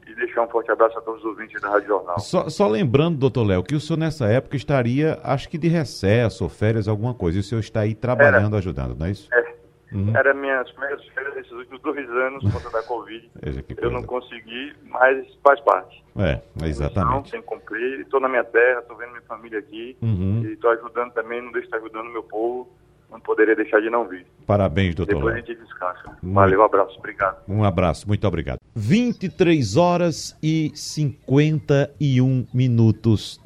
e 0.08 0.16
deixar 0.16 0.44
um 0.44 0.48
forte 0.48 0.70
abraço 0.70 0.98
a 0.98 1.02
todos 1.02 1.22
os 1.22 1.26
ouvintes 1.26 1.62
da 1.62 1.70
Rádio 1.70 1.88
Jornal. 1.88 2.20
Só, 2.20 2.50
só 2.50 2.68
lembrando, 2.68 3.18
doutor 3.18 3.46
Léo, 3.48 3.64
que 3.64 3.76
o 3.76 3.80
senhor 3.80 3.98
nessa 3.98 4.28
época 4.28 4.56
estaria, 4.58 5.20
acho 5.24 5.48
que 5.48 5.58
de 5.58 5.68
recesso 5.68 6.44
ou 6.44 6.50
férias, 6.50 6.88
alguma 6.88 7.14
coisa, 7.14 7.38
e 7.38 7.42
o 7.42 7.44
senhor 7.44 7.62
está 7.62 7.82
aí 7.82 7.96
trabalhando, 7.96 8.54
Era. 8.54 8.58
ajudando, 8.58 8.96
não 8.98 9.06
é 9.06 9.12
isso? 9.12 9.30
É, 9.34 9.51
Uhum. 9.92 10.16
Era 10.16 10.34
minhas 10.34 10.70
primeiras 10.72 11.06
férias 11.10 11.34
desses 11.34 11.52
últimos 11.52 11.82
dois 11.82 12.10
anos 12.10 12.44
por 12.44 12.54
conta 12.54 12.70
da 12.70 12.84
Covid. 12.84 13.30
Eu 13.78 13.92
não 13.92 14.04
consegui, 14.04 14.74
mas 14.84 15.28
faz 15.44 15.60
parte. 15.62 16.04
É, 16.18 16.42
exatamente. 16.66 17.32
Tem 17.32 17.42
que 17.42 17.48
cumprir. 17.48 18.00
Estou 18.02 18.20
na 18.20 18.30
minha 18.30 18.44
terra, 18.44 18.80
estou 18.80 18.96
vendo 18.98 19.10
minha 19.12 19.22
família 19.24 19.60
aqui. 19.60 19.98
Uhum. 20.02 20.44
E 20.46 20.54
estou 20.54 20.72
ajudando 20.72 21.12
também, 21.14 21.42
não 21.42 21.52
deixo 21.52 21.70
de 21.70 21.76
estar 21.76 21.78
ajudando 21.78 22.10
o 22.10 22.14
meu 22.14 22.24
povo. 22.24 22.70
Não 23.10 23.20
poderia 23.20 23.56
deixar 23.56 23.82
de 23.82 23.90
não 23.90 24.08
vir. 24.08 24.26
Parabéns, 24.48 24.96
doutor. 24.96 25.16
Depois 25.16 25.36
a 25.36 25.38
gente 25.40 25.56
descansa. 25.56 26.18
Valeu, 26.24 26.62
um 26.62 26.64
abraço. 26.64 26.98
Obrigado. 26.98 27.38
Um 27.46 27.64
abraço, 27.64 28.08
muito 28.08 28.26
obrigado. 28.26 28.60
23 28.74 29.76
horas 29.76 30.38
e 30.42 30.72
51 30.74 32.48
minutos 32.54 33.38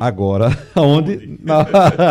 Agora, 0.00 0.56
onde? 0.76 1.38
Na... 1.42 1.66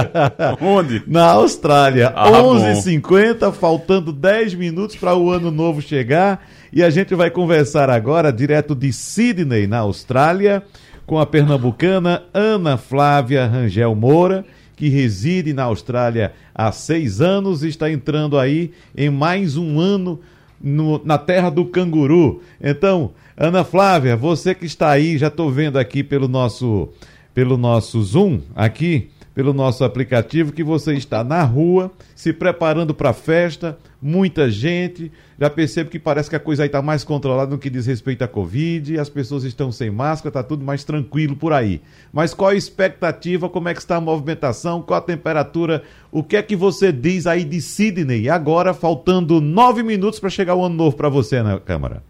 onde? 0.62 1.04
Na 1.08 1.32
Austrália. 1.32 2.12
Ah, 2.16 2.30
11h50, 2.30 3.52
faltando 3.54 4.12
10 4.12 4.56
minutos 4.56 4.96
para 4.96 5.16
o 5.16 5.30
ano 5.30 5.52
novo 5.52 5.82
chegar. 5.82 6.46
E 6.72 6.82
a 6.84 6.90
gente 6.90 7.14
vai 7.16 7.30
conversar 7.30 7.90
agora, 7.90 8.32
direto 8.32 8.74
de 8.76 8.92
Sydney, 8.92 9.68
na 9.68 9.80
Austrália, 9.80 10.64
com 11.06 11.20
a 11.20 11.26
pernambucana 11.26 12.24
Ana 12.34 12.78
Flávia 12.78 13.46
Rangel 13.46 13.94
Moura, 13.94 14.46
que 14.76 14.90
reside 14.90 15.54
na 15.54 15.64
Austrália 15.64 16.34
há 16.54 16.72
seis 16.72 17.22
anos 17.22 17.64
e 17.64 17.70
está 17.70 17.92
entrando 17.92 18.40
aí 18.40 18.72
em 18.98 19.10
mais 19.10 19.56
um 19.56 19.80
ano 19.80 20.20
no, 20.62 21.02
na 21.04 21.18
terra 21.18 21.50
do 21.50 21.66
canguru. 21.66 22.42
Então, 22.62 23.12
Ana 23.38 23.64
Flávia, 23.64 24.16
você 24.16 24.56
que 24.56 24.66
está 24.66 24.90
aí, 24.90 25.18
já 25.18 25.28
estou 25.28 25.52
vendo 25.52 25.78
aqui 25.78 26.04
pelo 26.04 26.28
nosso 26.28 26.90
pelo 27.34 27.58
nosso 27.58 28.02
Zoom 28.02 28.42
aqui, 28.56 29.10
pelo 29.34 29.54
nosso 29.54 29.84
aplicativo, 29.84 30.52
que 30.52 30.64
você 30.64 30.94
está 30.94 31.24
na 31.24 31.44
rua, 31.44 31.92
se 32.16 32.32
preparando 32.32 32.94
para 32.94 33.10
a 33.10 33.14
festa, 33.14 33.78
muita 34.00 34.50
gente. 34.50 35.12
Já 35.40 35.50
percebo 35.50 35.90
que 35.90 35.98
parece 35.98 36.30
que 36.30 36.36
a 36.36 36.40
coisa 36.40 36.64
aí 36.64 36.68
está 36.68 36.82
mais 36.82 37.04
controlada 37.04 37.50
no 37.50 37.58
que 37.58 37.70
diz 37.70 37.88
respeito 37.88 38.24
à 38.24 38.28
Covid, 38.28 39.00
as 39.00 39.10
pessoas 39.10 39.44
estão 39.44 39.72
sem 39.72 39.90
máscara, 39.90 40.30
está 40.30 40.44
tudo 40.44 40.64
mais 40.64 40.84
tranquilo 40.84 41.36
por 41.36 41.52
aí. 41.52 41.82
Mas 42.12 42.34
qual 42.34 42.52
a 42.52 42.56
expectativa? 42.56 43.50
Como 43.50 43.68
é 43.68 43.74
que 43.74 43.80
está 43.80 43.96
a 43.96 44.02
movimentação? 44.02 44.84
Qual 44.84 45.00
a 45.00 45.02
temperatura? 45.02 45.82
O 46.12 46.24
que 46.24 46.38
é 46.38 46.44
que 46.44 46.56
você 46.56 46.92
diz 46.92 47.26
aí 47.26 47.44
de 47.44 47.60
Sydney? 47.60 48.30
Agora, 48.30 48.74
faltando 48.74 49.42
nove 49.42 49.82
minutos 49.82 50.20
para 50.20 50.30
chegar 50.30 50.54
o 50.54 50.64
ano 50.64 50.76
novo 50.76 50.96
para 50.96 51.10
você 51.10 51.42
na 51.42 51.60
Câmara. 51.60 52.04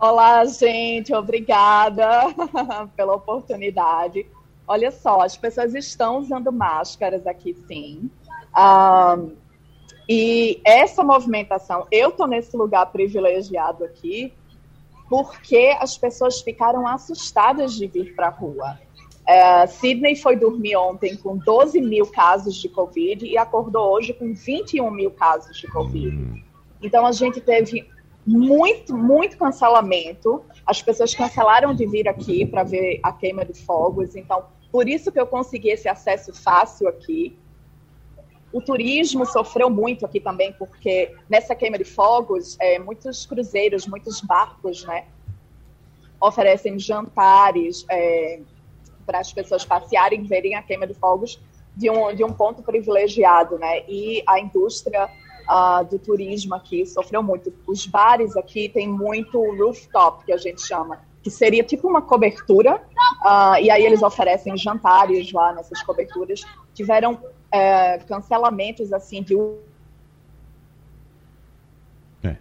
Olá, 0.00 0.44
gente, 0.44 1.12
obrigada 1.12 2.08
pela 2.94 3.14
oportunidade. 3.14 4.24
Olha 4.64 4.92
só, 4.92 5.22
as 5.22 5.36
pessoas 5.36 5.74
estão 5.74 6.18
usando 6.18 6.52
máscaras 6.52 7.26
aqui, 7.26 7.52
sim. 7.66 8.08
Um, 8.56 9.34
e 10.08 10.60
essa 10.64 11.02
movimentação, 11.02 11.84
eu 11.90 12.10
estou 12.10 12.28
nesse 12.28 12.56
lugar 12.56 12.86
privilegiado 12.86 13.84
aqui, 13.84 14.32
porque 15.10 15.76
as 15.80 15.98
pessoas 15.98 16.40
ficaram 16.42 16.86
assustadas 16.86 17.74
de 17.74 17.88
vir 17.88 18.14
para 18.14 18.28
a 18.28 18.30
rua. 18.30 18.78
Uh, 19.28 19.66
Sydney 19.66 20.14
foi 20.14 20.36
dormir 20.36 20.76
ontem 20.76 21.16
com 21.16 21.36
12 21.36 21.80
mil 21.80 22.06
casos 22.06 22.54
de 22.54 22.68
Covid 22.68 23.26
e 23.26 23.36
acordou 23.36 23.90
hoje 23.94 24.12
com 24.12 24.32
21 24.32 24.92
mil 24.92 25.10
casos 25.10 25.56
de 25.56 25.66
Covid. 25.66 26.16
Hum. 26.16 26.40
Então 26.80 27.04
a 27.04 27.10
gente 27.10 27.40
teve 27.40 27.84
muito, 28.28 28.94
muito 28.94 29.38
cancelamento. 29.38 30.44
As 30.66 30.82
pessoas 30.82 31.14
cancelaram 31.14 31.74
de 31.74 31.86
vir 31.86 32.06
aqui 32.06 32.44
para 32.44 32.62
ver 32.62 33.00
a 33.02 33.10
queima 33.10 33.42
de 33.42 33.54
fogos. 33.54 34.14
Então, 34.14 34.44
por 34.70 34.86
isso 34.86 35.10
que 35.10 35.18
eu 35.18 35.26
consegui 35.26 35.70
esse 35.70 35.88
acesso 35.88 36.34
fácil 36.34 36.88
aqui. 36.88 37.38
O 38.52 38.60
turismo 38.60 39.24
sofreu 39.24 39.70
muito 39.70 40.04
aqui 40.04 40.20
também, 40.20 40.52
porque 40.52 41.14
nessa 41.28 41.54
queima 41.54 41.78
de 41.78 41.84
fogos, 41.84 42.56
é, 42.60 42.78
muitos 42.78 43.24
cruzeiros, 43.24 43.86
muitos 43.86 44.20
barcos, 44.20 44.84
né, 44.84 45.06
oferecem 46.20 46.78
jantares 46.78 47.86
é, 47.90 48.40
para 49.06 49.20
as 49.20 49.32
pessoas 49.32 49.64
passearem, 49.64 50.22
verem 50.24 50.54
a 50.54 50.62
queima 50.62 50.86
de 50.86 50.94
fogos 50.94 51.40
de 51.74 51.88
um, 51.88 52.14
de 52.14 52.24
um 52.24 52.32
ponto 52.32 52.62
privilegiado, 52.62 53.56
né? 53.58 53.84
E 53.88 54.22
a 54.26 54.40
indústria 54.40 55.08
uh, 55.48 55.84
do 55.84 55.98
turismo 55.98 56.54
aqui 56.54 56.84
sofreu 56.86 57.22
muito. 57.22 57.52
Os 57.66 57.86
bares 57.86 58.36
aqui 58.36 58.68
tem 58.68 58.88
muito 58.88 59.40
rooftop, 59.56 60.24
que 60.24 60.32
a 60.32 60.36
gente 60.36 60.60
chama, 60.60 61.00
que 61.22 61.30
seria 61.30 61.64
tipo 61.64 61.88
uma 61.88 62.02
cobertura, 62.02 62.76
uh, 63.24 63.60
e 63.60 63.70
aí 63.70 63.84
eles 63.84 64.02
oferecem 64.02 64.56
jantares 64.56 65.32
lá 65.32 65.52
nessas 65.52 65.82
coberturas. 65.82 66.42
Tiveram 66.74 67.14
uh, 67.14 68.06
cancelamentos 68.06 68.92
assim 68.92 69.22
de 69.22 69.34
é. 72.22 72.36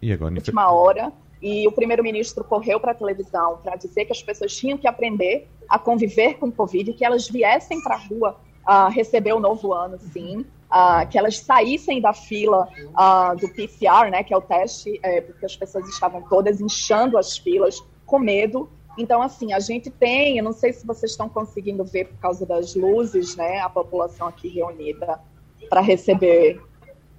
e 0.00 0.12
agora, 0.12 0.34
última 0.34 0.70
hora. 0.70 1.12
E 1.42 1.66
o 1.66 1.72
primeiro-ministro 1.72 2.44
correu 2.44 2.78
para 2.78 2.92
a 2.92 2.94
televisão 2.94 3.58
para 3.62 3.74
dizer 3.76 4.04
que 4.04 4.12
as 4.12 4.22
pessoas 4.22 4.54
tinham 4.54 4.76
que 4.76 4.86
aprender 4.86 5.48
a 5.66 5.78
conviver 5.78 6.34
com 6.34 6.48
o 6.48 6.52
Covid, 6.52 6.92
que 6.92 7.02
elas 7.02 7.28
viessem 7.28 7.82
para 7.82 7.94
a 7.94 7.98
rua 7.98 8.36
uh, 8.70 8.88
receber 8.88 9.32
o 9.32 9.40
novo 9.40 9.72
ano, 9.72 9.98
sim. 9.98 10.46
Uh, 10.70 11.04
que 11.10 11.18
elas 11.18 11.38
saíssem 11.38 12.00
da 12.00 12.12
fila 12.12 12.68
uh, 12.90 13.36
do 13.36 13.48
PCR, 13.48 14.08
né, 14.08 14.22
que 14.22 14.32
é 14.32 14.36
o 14.36 14.40
teste, 14.40 15.00
é, 15.02 15.20
porque 15.20 15.44
as 15.44 15.56
pessoas 15.56 15.88
estavam 15.88 16.22
todas 16.22 16.60
inchando 16.60 17.18
as 17.18 17.36
filas 17.36 17.82
com 18.06 18.20
medo. 18.20 18.70
Então, 18.96 19.20
assim, 19.20 19.52
a 19.52 19.58
gente 19.58 19.90
tem, 19.90 20.38
eu 20.38 20.44
não 20.44 20.52
sei 20.52 20.72
se 20.72 20.86
vocês 20.86 21.10
estão 21.10 21.28
conseguindo 21.28 21.84
ver 21.84 22.04
por 22.06 22.18
causa 22.18 22.46
das 22.46 22.76
luzes, 22.76 23.34
né, 23.34 23.58
a 23.58 23.68
população 23.68 24.28
aqui 24.28 24.46
reunida 24.46 25.18
para 25.68 25.80
receber 25.80 26.60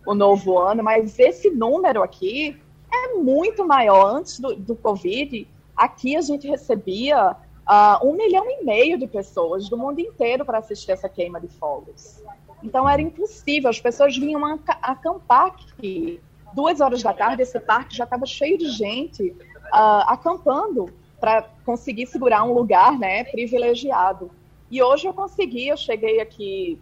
o 0.05 0.15
novo 0.15 0.57
ano, 0.57 0.81
mas 0.81 1.19
esse 1.19 1.49
número 1.49 2.01
aqui 2.01 2.57
é 2.89 3.15
muito 3.15 3.67
maior. 3.67 4.15
Antes 4.15 4.39
do, 4.39 4.55
do 4.55 4.77
Covid, 4.77 5.45
aqui 5.75 6.15
a 6.15 6.21
gente 6.21 6.47
recebia 6.47 7.35
uh, 7.67 8.05
um 8.07 8.13
milhão 8.13 8.45
e 8.49 8.63
meio 8.63 8.97
de 8.97 9.07
pessoas 9.07 9.69
do 9.69 9.77
mundo 9.77 9.99
inteiro 9.99 10.45
para 10.45 10.59
assistir 10.59 10.91
essa 10.91 11.09
queima 11.09 11.39
de 11.39 11.47
fogos. 11.47 12.23
Então 12.63 12.87
era 12.87 13.01
impossível, 13.01 13.69
as 13.69 13.79
pessoas 13.79 14.17
vinham 14.17 14.43
acampar 14.81 15.47
aqui. 15.47 16.21
Duas 16.53 16.81
horas 16.81 17.01
da 17.01 17.13
tarde, 17.13 17.43
esse 17.43 17.59
parque 17.59 17.95
já 17.95 18.03
estava 18.03 18.25
cheio 18.25 18.57
de 18.57 18.69
gente 18.69 19.29
uh, 19.29 20.03
acampando 20.07 20.93
para 21.19 21.43
conseguir 21.65 22.07
segurar 22.07 22.43
um 22.43 22.53
lugar 22.53 22.97
né, 22.97 23.23
privilegiado. 23.23 24.31
E 24.69 24.81
hoje 24.81 25.07
eu 25.07 25.13
consegui, 25.13 25.67
eu 25.67 25.77
cheguei 25.77 26.19
aqui 26.19 26.79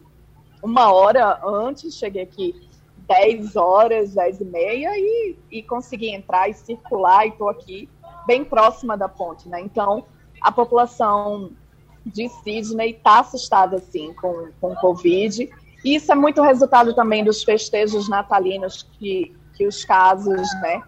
uma 0.62 0.92
hora 0.92 1.40
antes, 1.44 1.96
cheguei 1.96 2.24
aqui 2.24 2.70
10 3.08 3.56
horas, 3.56 4.14
10 4.14 4.42
e 4.42 4.46
meia, 4.46 4.92
e, 4.96 5.36
e 5.52 5.64
consegui 5.64 6.10
entrar 6.10 6.48
e 6.50 6.54
circular, 6.54 7.26
e 7.26 7.30
estou 7.30 7.50
aqui 7.50 7.90
bem 8.28 8.46
próxima 8.46 8.96
da 8.96 9.10
ponte, 9.10 9.50
né? 9.50 9.60
Então, 9.60 10.06
a 10.42 10.52
população 10.52 11.52
de 12.06 12.30
Sydney 12.30 12.92
está 12.92 13.20
assustada, 13.20 13.78
assim, 13.78 14.14
com, 14.14 14.50
com 14.60 14.76
Covid. 14.76 15.50
E 15.84 15.96
isso 15.96 16.12
é 16.12 16.16
muito 16.16 16.42
resultado 16.42 16.94
também 16.94 17.24
dos 17.24 17.44
festejos 17.44 18.10
natalinos, 18.10 18.84
que, 18.84 19.36
que 19.56 19.66
os 19.66 19.86
casos 19.86 20.42
né, 20.62 20.82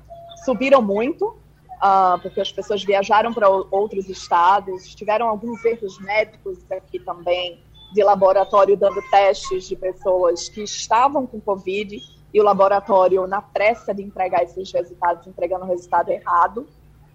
subiram 0.43 0.81
muito, 0.81 1.27
uh, 1.27 2.19
porque 2.21 2.41
as 2.41 2.51
pessoas 2.51 2.83
viajaram 2.83 3.33
para 3.33 3.49
outros 3.49 4.09
estados, 4.09 4.93
tiveram 4.95 5.27
alguns 5.27 5.63
erros 5.63 5.99
médicos 5.99 6.59
aqui 6.71 6.99
também, 6.99 7.63
de 7.93 8.03
laboratório 8.03 8.77
dando 8.77 9.01
testes 9.09 9.67
de 9.67 9.75
pessoas 9.75 10.47
que 10.49 10.63
estavam 10.63 11.27
com 11.27 11.39
Covid, 11.39 11.97
e 12.33 12.39
o 12.39 12.43
laboratório, 12.43 13.27
na 13.27 13.41
pressa 13.41 13.93
de 13.93 14.01
entregar 14.01 14.43
esses 14.43 14.71
resultados, 14.71 15.27
entregando 15.27 15.65
o 15.65 15.67
resultado 15.67 16.09
errado 16.09 16.65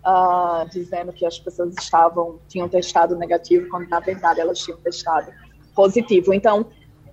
uh, 0.06 0.68
dizendo 0.70 1.12
que 1.12 1.26
as 1.26 1.38
pessoas 1.38 1.74
estavam 1.78 2.38
tinham 2.48 2.68
testado 2.68 3.16
negativo, 3.16 3.68
quando 3.68 3.88
na 3.88 4.00
verdade 4.00 4.40
elas 4.40 4.60
tinham 4.60 4.78
testado 4.78 5.32
positivo. 5.74 6.32
Então, 6.32 6.66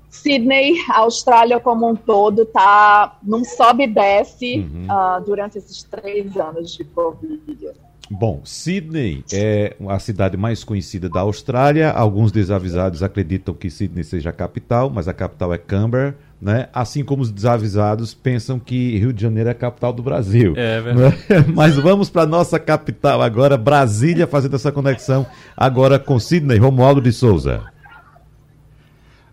Sydney, 0.09 0.75
a 0.89 0.99
Austrália 0.99 1.59
como 1.59 1.89
um 1.89 1.95
todo, 1.95 2.43
está 2.43 3.17
num 3.23 3.43
sobe 3.43 3.85
e 3.85 3.87
desce 3.87 4.59
uhum. 4.59 4.85
uh, 4.85 5.21
durante 5.25 5.57
esses 5.57 5.81
três 5.83 6.37
anos 6.37 6.75
de 6.75 6.83
Covid. 6.83 7.71
Bom, 8.11 8.41
Sydney 8.43 9.23
é 9.33 9.75
a 9.87 9.97
cidade 9.97 10.37
mais 10.37 10.63
conhecida 10.63 11.09
da 11.09 11.21
Austrália. 11.21 11.89
Alguns 11.89 12.31
desavisados 12.31 13.01
acreditam 13.01 13.55
que 13.55 13.71
Sydney 13.71 14.03
seja 14.03 14.29
a 14.29 14.33
capital, 14.33 14.89
mas 14.89 15.07
a 15.07 15.13
capital 15.13 15.53
é 15.53 15.57
Canberra 15.57 16.15
né? 16.43 16.67
Assim 16.73 17.05
como 17.05 17.23
os 17.23 17.31
desavisados 17.31 18.13
pensam 18.13 18.59
que 18.59 18.97
Rio 18.97 19.13
de 19.13 19.21
Janeiro 19.21 19.47
é 19.47 19.53
a 19.53 19.55
capital 19.55 19.93
do 19.93 20.03
Brasil. 20.03 20.53
É 20.57 20.81
verdade. 20.81 21.15
Né? 21.29 21.45
Mas 21.55 21.77
vamos 21.77 22.09
para 22.09 22.25
nossa 22.25 22.59
capital 22.59 23.21
agora, 23.21 23.57
Brasília, 23.57 24.27
fazendo 24.27 24.57
essa 24.57 24.69
conexão 24.69 25.25
agora 25.55 25.97
com 25.97 26.19
Sidney 26.19 26.57
Romualdo 26.57 26.99
de 26.99 27.13
Souza. 27.13 27.63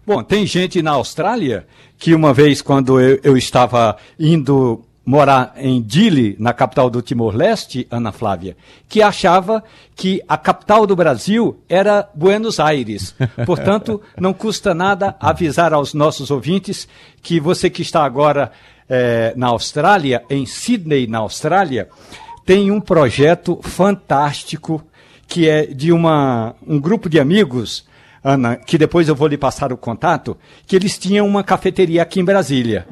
Bom, 0.06 0.22
tem 0.22 0.46
gente 0.46 0.80
na 0.80 0.92
Austrália 0.92 1.66
que 1.98 2.14
uma 2.14 2.32
vez, 2.32 2.62
quando 2.62 3.00
eu, 3.00 3.18
eu 3.24 3.36
estava 3.36 3.96
indo 4.18 4.80
morar 5.10 5.54
em 5.56 5.82
Dili, 5.82 6.36
na 6.38 6.52
capital 6.52 6.88
do 6.88 7.02
Timor-Leste, 7.02 7.84
Ana 7.90 8.12
Flávia, 8.12 8.56
que 8.88 9.02
achava 9.02 9.60
que 9.96 10.22
a 10.28 10.38
capital 10.38 10.86
do 10.86 10.94
Brasil 10.94 11.58
era 11.68 12.08
Buenos 12.14 12.60
Aires. 12.60 13.12
Portanto, 13.44 14.00
não 14.16 14.32
custa 14.32 14.72
nada 14.72 15.16
avisar 15.18 15.74
aos 15.74 15.94
nossos 15.94 16.30
ouvintes 16.30 16.86
que 17.20 17.40
você 17.40 17.68
que 17.68 17.82
está 17.82 18.04
agora 18.04 18.52
é, 18.88 19.34
na 19.36 19.48
Austrália, 19.48 20.22
em 20.30 20.46
Sydney, 20.46 21.08
na 21.08 21.18
Austrália, 21.18 21.88
tem 22.46 22.70
um 22.70 22.80
projeto 22.80 23.58
fantástico 23.64 24.80
que 25.26 25.48
é 25.48 25.66
de 25.66 25.90
uma, 25.90 26.54
um 26.64 26.78
grupo 26.78 27.08
de 27.08 27.18
amigos, 27.18 27.84
Ana, 28.22 28.54
que 28.54 28.78
depois 28.78 29.08
eu 29.08 29.16
vou 29.16 29.26
lhe 29.26 29.36
passar 29.36 29.72
o 29.72 29.76
contato, 29.76 30.36
que 30.68 30.76
eles 30.76 30.96
tinham 30.96 31.26
uma 31.26 31.42
cafeteria 31.42 32.02
aqui 32.02 32.20
em 32.20 32.24
Brasília 32.24 32.86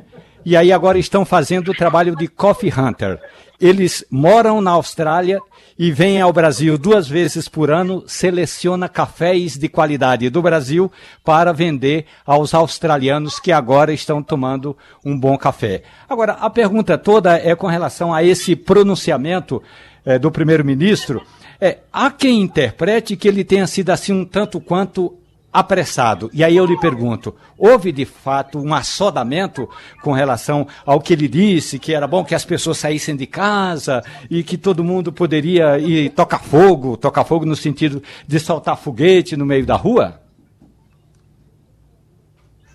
e 0.44 0.56
aí 0.56 0.72
agora 0.72 0.98
estão 0.98 1.24
fazendo 1.24 1.70
o 1.70 1.74
trabalho 1.74 2.16
de 2.16 2.28
Coffee 2.28 2.72
Hunter. 2.76 3.20
Eles 3.60 4.04
moram 4.08 4.60
na 4.60 4.70
Austrália 4.70 5.40
e 5.76 5.90
vêm 5.90 6.20
ao 6.20 6.32
Brasil 6.32 6.78
duas 6.78 7.08
vezes 7.08 7.48
por 7.48 7.70
ano, 7.70 8.04
seleciona 8.06 8.88
cafés 8.88 9.56
de 9.56 9.68
qualidade 9.68 10.30
do 10.30 10.40
Brasil 10.40 10.90
para 11.24 11.52
vender 11.52 12.06
aos 12.24 12.54
australianos 12.54 13.40
que 13.40 13.50
agora 13.50 13.92
estão 13.92 14.22
tomando 14.22 14.76
um 15.04 15.18
bom 15.18 15.36
café. 15.36 15.82
Agora, 16.08 16.34
a 16.34 16.48
pergunta 16.48 16.96
toda 16.96 17.36
é 17.36 17.54
com 17.56 17.66
relação 17.66 18.14
a 18.14 18.22
esse 18.22 18.54
pronunciamento 18.54 19.60
é, 20.04 20.18
do 20.18 20.30
primeiro-ministro. 20.30 21.20
É, 21.60 21.78
há 21.92 22.10
quem 22.10 22.40
interprete 22.40 23.16
que 23.16 23.26
ele 23.26 23.42
tenha 23.42 23.66
sido 23.66 23.90
assim 23.90 24.12
um 24.12 24.24
tanto 24.24 24.60
quanto 24.60 25.17
apressado. 25.52 26.30
E 26.32 26.44
aí 26.44 26.56
eu 26.56 26.66
lhe 26.66 26.78
pergunto: 26.78 27.34
houve 27.56 27.90
de 27.92 28.04
fato 28.04 28.58
um 28.58 28.74
assodamento 28.74 29.68
com 30.02 30.12
relação 30.12 30.66
ao 30.84 31.00
que 31.00 31.12
ele 31.12 31.28
disse, 31.28 31.78
que 31.78 31.94
era 31.94 32.06
bom 32.06 32.24
que 32.24 32.34
as 32.34 32.44
pessoas 32.44 32.78
saíssem 32.78 33.16
de 33.16 33.26
casa 33.26 34.02
e 34.30 34.42
que 34.42 34.56
todo 34.56 34.84
mundo 34.84 35.12
poderia 35.12 35.78
ir 35.78 36.10
tocar 36.10 36.40
fogo 36.40 36.96
tocar 36.96 37.24
fogo 37.24 37.44
no 37.44 37.56
sentido 37.56 38.02
de 38.26 38.40
soltar 38.40 38.76
foguete 38.76 39.36
no 39.36 39.46
meio 39.46 39.66
da 39.66 39.76
rua? 39.76 40.20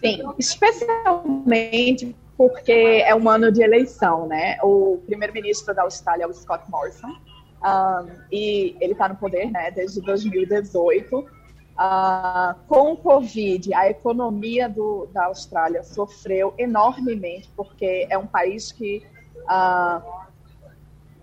Sim, 0.03 0.21
especialmente 0.37 2.15
porque 2.35 3.03
é 3.05 3.15
um 3.15 3.29
ano 3.29 3.51
de 3.51 3.61
eleição, 3.61 4.27
né? 4.27 4.57
O 4.61 4.99
primeiro-ministro 5.05 5.73
da 5.73 5.83
Austrália 5.83 6.23
é 6.23 6.27
o 6.27 6.33
Scott 6.33 6.69
Morrison. 6.69 7.07
Um, 7.63 8.09
e 8.29 8.75
ele 8.81 8.91
está 8.91 9.07
no 9.07 9.15
poder 9.15 9.49
né, 9.49 9.71
desde 9.71 10.01
2018 10.01 11.25
Uh, 11.73 12.53
com 12.67 12.93
o 12.93 12.97
Covid, 12.97 13.73
a 13.73 13.89
economia 13.89 14.69
do, 14.69 15.07
da 15.11 15.25
Austrália 15.25 15.81
sofreu 15.81 16.53
enormemente, 16.55 17.49
porque 17.55 18.05
é 18.11 18.17
um 18.17 18.27
país 18.27 18.71
que 18.71 19.03
uh, 19.45 20.23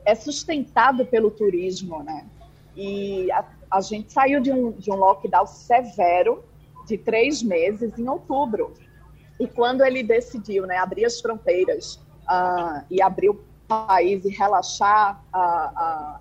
é 0.05 0.15
sustentado 0.17 1.07
pelo 1.07 1.31
turismo, 1.31 2.03
né? 2.03 2.27
E 2.75 3.31
a, 3.31 3.45
a, 3.71 3.81
gente 3.81 4.13
saiu 4.13 4.41
de 4.41 4.51
um, 4.51 4.73
de 4.73 4.91
um 4.91 4.97
lockdown 4.97 5.47
severo 5.47 6.45
de 6.85 6.99
três 6.99 7.45
meses 7.45 7.97
em 7.97 8.09
outubro. 8.09 8.75
E 9.39 9.47
quando 9.47 9.85
ele 9.85 10.03
decidiu 10.03 10.67
né, 10.67 10.79
abrir 10.79 11.05
as 11.05 11.21
fronteiras 11.21 11.95
uh, 12.29 12.85
e 12.91 13.01
abrir 13.01 13.29
o 13.29 13.41
país 13.69 14.25
e 14.25 14.31
relaxar 14.31 15.23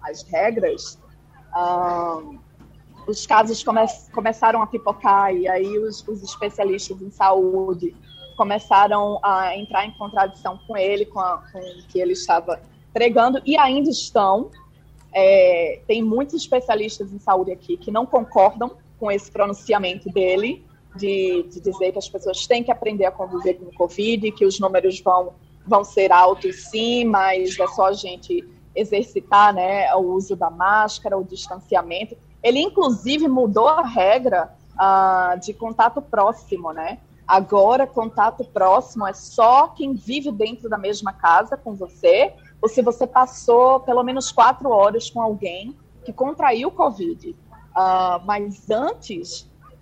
as 0.04 0.22
regras, 0.22 1.00
os 3.10 3.26
casos 3.26 3.64
come 3.64 3.82
começaram 4.14 4.62
a 4.62 4.68
pipocar 4.68 5.34
e 5.34 5.48
aí 5.48 5.80
os, 5.80 6.08
os, 6.08 6.22
especialistas 6.22 7.02
em 7.02 7.10
saúde 7.10 7.96
começaram 8.38 9.20
a 9.24 9.58
entrar 9.58 9.86
em 9.86 9.92
contradição 9.92 10.60
com 10.66 10.78
ele, 10.78 11.06
com, 11.06 11.20
a, 11.20 11.44
com 11.52 11.60
o 11.60 11.84
que 11.88 12.00
ele 12.00 12.14
estava 12.14 12.62
pregando 12.94 13.42
e 13.46 13.58
ainda 13.58 13.90
estão. 13.90 14.50
É, 15.12 15.82
tem 15.88 16.04
muitos 16.04 16.36
especialistas 16.36 17.12
em 17.12 17.20
saúde 17.20 17.52
aqui 17.52 17.76
que 17.76 17.90
não 17.90 18.06
concordam 18.06 18.78
com 19.00 19.12
esse 19.12 19.32
pronunciamento 19.32 20.08
dele 20.10 20.64
de, 20.96 21.44
de 21.50 21.60
dizer 21.60 21.92
que 21.92 21.98
as 21.98 22.08
pessoas 22.08 22.46
têm 22.46 22.64
que 22.64 22.72
aprender 22.72 23.06
a 23.06 23.12
conviver 23.12 23.56
com 23.56 23.66
o 23.66 23.74
Covid, 23.74 24.32
que 24.32 24.46
os 24.46 24.60
números 24.60 25.00
vão, 25.02 25.34
vão 25.66 25.84
ser 25.84 26.12
altos 26.12 26.70
sim, 26.70 27.06
mas 27.06 27.58
é 27.60 27.68
só 27.68 27.88
a 27.88 27.94
gente 27.94 28.48
exercitar 28.76 29.54
né, 29.54 29.94
o 29.96 30.14
uso 30.14 30.36
da 30.36 30.50
máscara, 30.50 31.18
o 31.18 31.24
distanciamento. 31.24 32.16
Ele, 32.42 32.60
inclusive, 32.60 33.28
mudou 33.28 33.68
a 33.68 33.82
regra 33.82 34.54
uh, 34.76 35.40
de 35.40 35.54
contato 35.54 36.02
próximo, 36.02 36.72
né? 36.72 37.00
Agora, 37.28 37.86
contato 37.86 38.44
próximo 38.44 39.06
é 39.06 39.14
só 39.14 39.68
quem 39.68 39.94
vive 39.94 40.32
dentro 40.32 40.68
da 40.68 40.78
mesma 40.78 41.14
casa 41.14 41.56
com 41.56 41.76
você, 41.76 42.34
ou 42.62 42.68
se 42.68 42.82
você 42.82 43.06
passou 43.06 43.80
pelo 43.82 44.04
menos 44.04 44.32
quatro 44.32 44.70
horas 44.72 45.10
com 45.10 45.22
alguém 45.22 45.78
que 46.04 46.12
contraiu 46.12 46.72
Covid. 46.72 47.30
Uh, 47.30 48.26
mas 48.26 48.70
antes, 48.72 49.42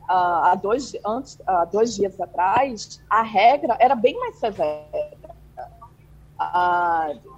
uh, 0.10 0.44
há, 0.44 0.56
dois, 0.56 0.94
antes 1.06 1.36
uh, 1.36 1.66
dois 1.72 1.96
dias 1.96 2.20
atrás, 2.20 3.02
a 3.10 3.22
regra 3.22 3.78
era 3.80 3.96
bem 3.96 4.20
mais 4.20 4.36
severa 4.36 5.18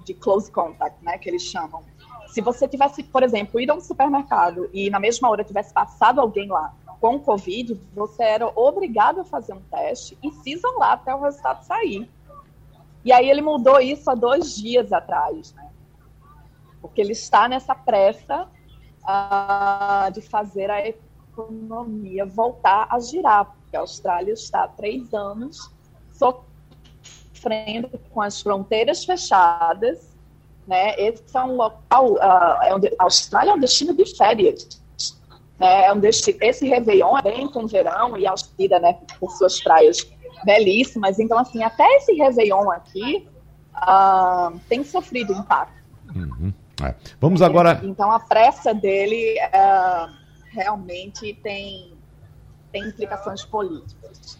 de 0.04 0.12
close 0.14 0.50
contact, 0.50 1.02
né, 1.02 1.16
que 1.18 1.28
eles 1.28 1.42
chamam. 1.42 1.82
Se 2.30 2.40
você 2.40 2.68
tivesse, 2.68 3.02
por 3.02 3.22
exemplo, 3.22 3.60
ido 3.60 3.72
a 3.72 3.74
um 3.74 3.80
supermercado 3.80 4.70
e 4.72 4.88
na 4.88 5.00
mesma 5.00 5.28
hora 5.28 5.42
tivesse 5.42 5.74
passado 5.74 6.20
alguém 6.20 6.48
lá 6.48 6.72
com 7.00 7.18
Covid, 7.18 7.80
você 7.94 8.22
era 8.22 8.46
obrigado 8.54 9.20
a 9.20 9.24
fazer 9.24 9.52
um 9.52 9.60
teste 9.62 10.16
e 10.22 10.30
se 10.30 10.52
isolar 10.52 10.92
até 10.92 11.14
o 11.14 11.20
resultado 11.20 11.64
sair. 11.64 12.08
E 13.04 13.12
aí 13.12 13.28
ele 13.28 13.40
mudou 13.40 13.80
isso 13.80 14.10
há 14.10 14.14
dois 14.14 14.54
dias 14.54 14.92
atrás, 14.92 15.54
né? 15.54 15.70
Porque 16.80 17.00
ele 17.00 17.12
está 17.12 17.48
nessa 17.48 17.74
pressa 17.74 18.46
uh, 19.02 20.12
de 20.12 20.20
fazer 20.20 20.70
a 20.70 20.86
economia 20.86 22.26
voltar 22.26 22.86
a 22.90 23.00
girar, 23.00 23.46
porque 23.46 23.76
a 23.76 23.80
Austrália 23.80 24.32
está 24.32 24.64
há 24.64 24.68
três 24.68 25.12
anos 25.14 25.70
sofrendo 26.12 27.90
com 28.10 28.20
as 28.20 28.40
fronteiras 28.42 29.04
fechadas, 29.04 30.09
né? 30.70 30.94
Esse 30.96 31.36
é 31.36 31.40
um 31.40 31.56
local, 31.56 32.12
uh, 32.12 32.62
é 32.62 32.74
um, 32.76 32.80
a 33.00 33.04
Austrália 33.04 33.50
é 33.50 33.54
um 33.54 33.58
destino 33.58 33.92
de 33.92 34.16
férias, 34.16 34.80
né? 35.58 35.86
É 35.86 35.92
um 35.92 35.98
destino, 35.98 36.38
esse 36.40 36.66
Réveillon 36.68 37.18
é 37.18 37.22
bem 37.22 37.48
com 37.48 37.66
verão 37.66 38.16
e 38.16 38.24
Austrália, 38.24 38.78
né, 38.78 38.96
por 39.18 39.32
suas 39.32 39.60
praias 39.60 40.08
belíssimas. 40.44 41.18
Então, 41.18 41.36
assim, 41.36 41.64
até 41.64 41.84
esse 41.96 42.12
Réveillon 42.12 42.70
aqui 42.70 43.26
uh, 43.74 44.56
tem 44.68 44.84
sofrido 44.84 45.32
impacto. 45.32 45.74
Uhum. 46.14 46.52
É. 46.84 46.94
Vamos 47.20 47.42
agora. 47.42 47.80
Então, 47.82 48.10
a 48.12 48.20
pressa 48.20 48.72
dele 48.72 49.36
uh, 49.48 50.08
realmente 50.52 51.34
tem, 51.42 51.92
tem 52.70 52.84
implicações 52.84 53.44
políticas. 53.44 54.38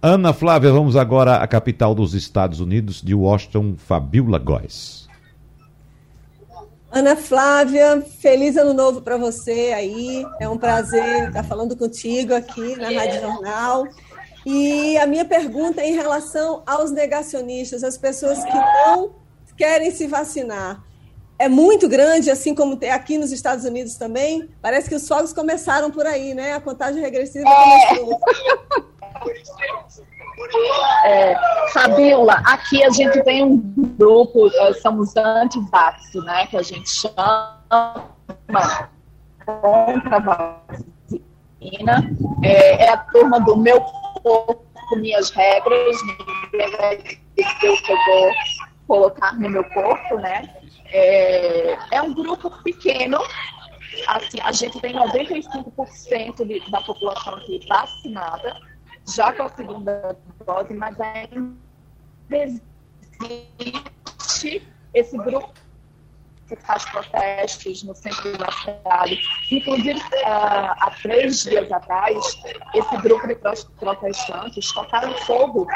Ana 0.00 0.32
Flávia, 0.32 0.70
vamos 0.70 0.94
agora 0.94 1.38
à 1.38 1.46
capital 1.48 1.94
dos 1.94 2.14
Estados 2.14 2.60
Unidos, 2.60 3.02
de 3.02 3.12
Washington, 3.12 3.74
Fabiola 3.76 4.38
Góes. 4.38 5.05
Ana 6.96 7.14
Flávia, 7.14 8.00
feliz 8.20 8.56
ano 8.56 8.72
novo 8.72 9.02
para 9.02 9.18
você 9.18 9.70
aí. 9.76 10.26
É 10.40 10.48
um 10.48 10.56
prazer 10.56 11.28
estar 11.28 11.42
falando 11.42 11.76
contigo 11.76 12.34
aqui 12.34 12.74
na 12.74 12.88
Rádio 12.88 13.20
Jornal. 13.20 13.84
E 14.46 14.96
a 14.96 15.06
minha 15.06 15.26
pergunta 15.26 15.82
é 15.82 15.90
em 15.90 15.92
relação 15.92 16.62
aos 16.66 16.90
negacionistas, 16.90 17.84
as 17.84 17.98
pessoas 17.98 18.42
que 18.42 18.54
não 18.54 19.14
querem 19.58 19.90
se 19.90 20.06
vacinar. 20.06 20.82
É 21.38 21.50
muito 21.50 21.86
grande, 21.86 22.30
assim 22.30 22.54
como 22.54 22.78
tem 22.78 22.90
aqui 22.90 23.18
nos 23.18 23.30
Estados 23.30 23.66
Unidos 23.66 23.96
também. 23.96 24.48
Parece 24.62 24.88
que 24.88 24.94
os 24.94 25.06
fogos 25.06 25.34
começaram 25.34 25.90
por 25.90 26.06
aí, 26.06 26.32
né? 26.32 26.54
A 26.54 26.60
contagem 26.60 27.02
regressiva 27.02 27.46
é. 27.46 27.88
começou. 27.98 28.20
É, 31.04 31.34
Fabiola, 31.72 32.42
aqui 32.44 32.84
a 32.84 32.90
gente 32.90 33.22
tem 33.22 33.44
um 33.44 33.56
grupo, 33.98 34.50
somos 34.82 35.16
anti-vax, 35.16 36.14
né? 36.14 36.46
Que 36.46 36.56
a 36.56 36.62
gente 36.62 36.88
chama 36.88 38.10
contra 39.44 40.16
a 40.16 40.20
vacina. 40.20 42.10
É, 42.42 42.84
é 42.84 42.90
a 42.90 42.96
turma 42.98 43.40
do 43.40 43.56
meu 43.56 43.80
corpo, 43.80 44.66
minhas 44.96 45.30
regras, 45.30 45.96
ninguém 46.02 46.76
vai 46.76 46.96
o 47.38 47.82
que 47.82 47.92
eu 47.92 47.96
vou 48.06 48.32
colocar 48.86 49.34
no 49.34 49.48
meu 49.50 49.64
corpo, 49.64 50.16
né? 50.16 50.48
É, 50.86 51.76
é 51.90 52.02
um 52.02 52.14
grupo 52.14 52.50
pequeno, 52.62 53.18
assim, 54.06 54.38
a 54.42 54.52
gente 54.52 54.80
tem 54.80 54.94
95% 54.94 56.46
de, 56.46 56.70
da 56.70 56.80
população 56.80 57.34
aqui 57.34 57.60
vacinada, 57.68 58.56
já 59.08 59.32
com 59.32 59.44
a 59.44 59.48
segunda 59.50 60.16
dose, 60.44 60.74
mas 60.74 60.96
ainda 61.00 61.54
existe 63.20 64.62
esse 64.94 65.16
grupo 65.18 65.52
que 66.48 66.56
faz 66.56 66.84
protestos 66.86 67.82
no 67.82 67.94
centro 67.94 68.36
da 68.38 68.50
cidade. 68.52 69.18
Inclusive, 69.50 69.98
uh, 69.98 70.72
há 70.80 70.92
três 71.02 71.42
dias 71.42 71.70
atrás, 71.72 72.16
esse 72.74 72.96
grupo 72.98 73.26
de 73.26 73.34
protestantes 73.78 74.72
tocaram 74.72 75.12
fogo 75.18 75.66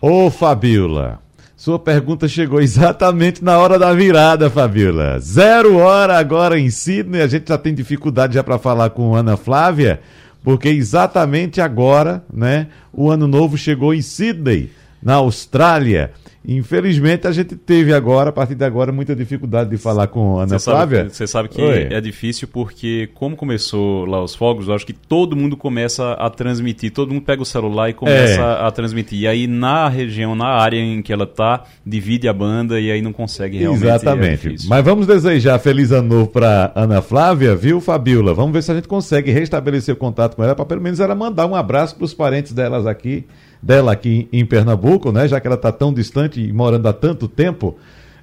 no... 0.00 0.26
Ô, 0.26 0.30
Fabiola, 0.30 1.20
sua 1.56 1.76
pergunta 1.76 2.28
chegou 2.28 2.60
exatamente 2.60 3.42
na 3.42 3.58
hora 3.58 3.80
da 3.80 3.92
virada, 3.92 4.48
Fabiola. 4.48 5.18
Zero 5.18 5.78
hora 5.78 6.16
agora 6.16 6.56
em 6.56 6.70
Sydney. 6.70 7.20
A 7.20 7.26
gente 7.26 7.48
já 7.48 7.58
tem 7.58 7.74
dificuldade 7.74 8.34
já 8.34 8.44
para 8.44 8.60
falar 8.60 8.90
com 8.90 9.16
Ana 9.16 9.36
Flávia, 9.36 10.00
porque 10.48 10.70
exatamente 10.70 11.60
agora, 11.60 12.24
né, 12.32 12.68
o 12.90 13.10
ano 13.10 13.28
novo 13.28 13.58
chegou 13.58 13.92
em 13.92 14.00
Sydney, 14.00 14.72
na 15.02 15.16
Austrália. 15.16 16.10
Infelizmente, 16.46 17.26
a 17.26 17.32
gente 17.32 17.56
teve 17.56 17.92
agora, 17.92 18.30
a 18.30 18.32
partir 18.32 18.54
de 18.54 18.64
agora, 18.64 18.92
muita 18.92 19.14
dificuldade 19.14 19.70
de 19.70 19.76
falar 19.76 20.06
com 20.06 20.38
a 20.38 20.44
Ana 20.44 20.58
você 20.58 20.70
Flávia. 20.70 20.98
Sabe, 20.98 21.14
você 21.14 21.26
sabe 21.26 21.48
que 21.48 21.60
Oi. 21.60 21.88
é 21.90 22.00
difícil 22.00 22.48
porque, 22.48 23.10
como 23.14 23.36
começou 23.36 24.06
lá 24.06 24.22
os 24.22 24.34
fogos, 24.34 24.68
eu 24.68 24.74
acho 24.74 24.86
que 24.86 24.92
todo 24.92 25.34
mundo 25.34 25.56
começa 25.56 26.12
a 26.12 26.30
transmitir, 26.30 26.92
todo 26.92 27.12
mundo 27.12 27.24
pega 27.24 27.42
o 27.42 27.44
celular 27.44 27.90
e 27.90 27.92
começa 27.92 28.40
é. 28.40 28.66
a 28.66 28.70
transmitir. 28.70 29.20
E 29.20 29.26
aí, 29.26 29.46
na 29.46 29.88
região, 29.88 30.34
na 30.34 30.46
área 30.46 30.78
em 30.78 31.02
que 31.02 31.12
ela 31.12 31.24
está, 31.24 31.64
divide 31.84 32.28
a 32.28 32.32
banda 32.32 32.80
e 32.80 32.90
aí 32.90 33.02
não 33.02 33.12
consegue 33.12 33.58
realmente. 33.58 33.84
É 33.84 33.88
Exatamente. 33.88 34.48
É 34.48 34.68
Mas 34.68 34.84
vamos 34.84 35.06
desejar 35.06 35.58
feliz 35.58 35.90
ano 35.90 36.08
novo 36.08 36.28
para 36.28 36.72
Ana 36.74 37.02
Flávia, 37.02 37.54
viu, 37.56 37.80
Fabiola? 37.80 38.32
Vamos 38.32 38.52
ver 38.52 38.62
se 38.62 38.70
a 38.70 38.74
gente 38.74 38.88
consegue 38.88 39.32
restabelecer 39.32 39.94
o 39.94 39.98
contato 39.98 40.36
com 40.36 40.44
ela, 40.44 40.54
para 40.54 40.64
pelo 40.64 40.80
menos 40.80 41.00
ela 41.00 41.14
mandar 41.14 41.46
um 41.46 41.54
abraço 41.54 41.96
para 41.96 42.04
os 42.04 42.14
parentes 42.14 42.52
delas 42.52 42.86
aqui 42.86 43.26
dela 43.62 43.92
aqui 43.92 44.28
em 44.32 44.44
Pernambuco, 44.44 45.12
né? 45.12 45.26
Já 45.28 45.40
que 45.40 45.46
ela 45.46 45.56
está 45.56 45.72
tão 45.72 45.92
distante 45.92 46.40
e 46.40 46.52
morando 46.52 46.86
há 46.86 46.92
tanto 46.92 47.28
tempo 47.28 47.76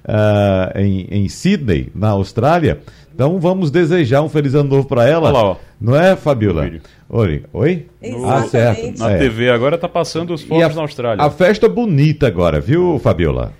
uh, 0.04 0.78
em, 0.78 1.06
em 1.10 1.28
Sydney, 1.28 1.90
na 1.94 2.10
Austrália. 2.10 2.80
Então 3.14 3.38
vamos 3.40 3.70
desejar 3.70 4.22
um 4.22 4.28
feliz 4.28 4.54
ano 4.54 4.68
novo 4.68 4.86
para 4.86 5.08
ela. 5.08 5.28
Olha 5.28 5.38
lá, 5.38 5.44
ó. 5.44 5.56
Não 5.80 5.96
é, 5.96 6.16
Fabiola? 6.16 6.70
Oi? 7.08 7.44
Oi? 7.52 7.86
Ah, 8.26 8.42
certo. 8.42 8.98
Na 8.98 9.12
é. 9.12 9.18
TV 9.18 9.50
agora 9.50 9.78
tá 9.78 9.88
passando 9.88 10.34
os 10.34 10.42
fogos 10.42 10.74
na 10.74 10.82
Austrália. 10.82 11.24
A 11.24 11.30
festa 11.30 11.68
bonita 11.68 12.26
agora, 12.26 12.60
viu, 12.60 12.98
Fabiola? 13.02 13.52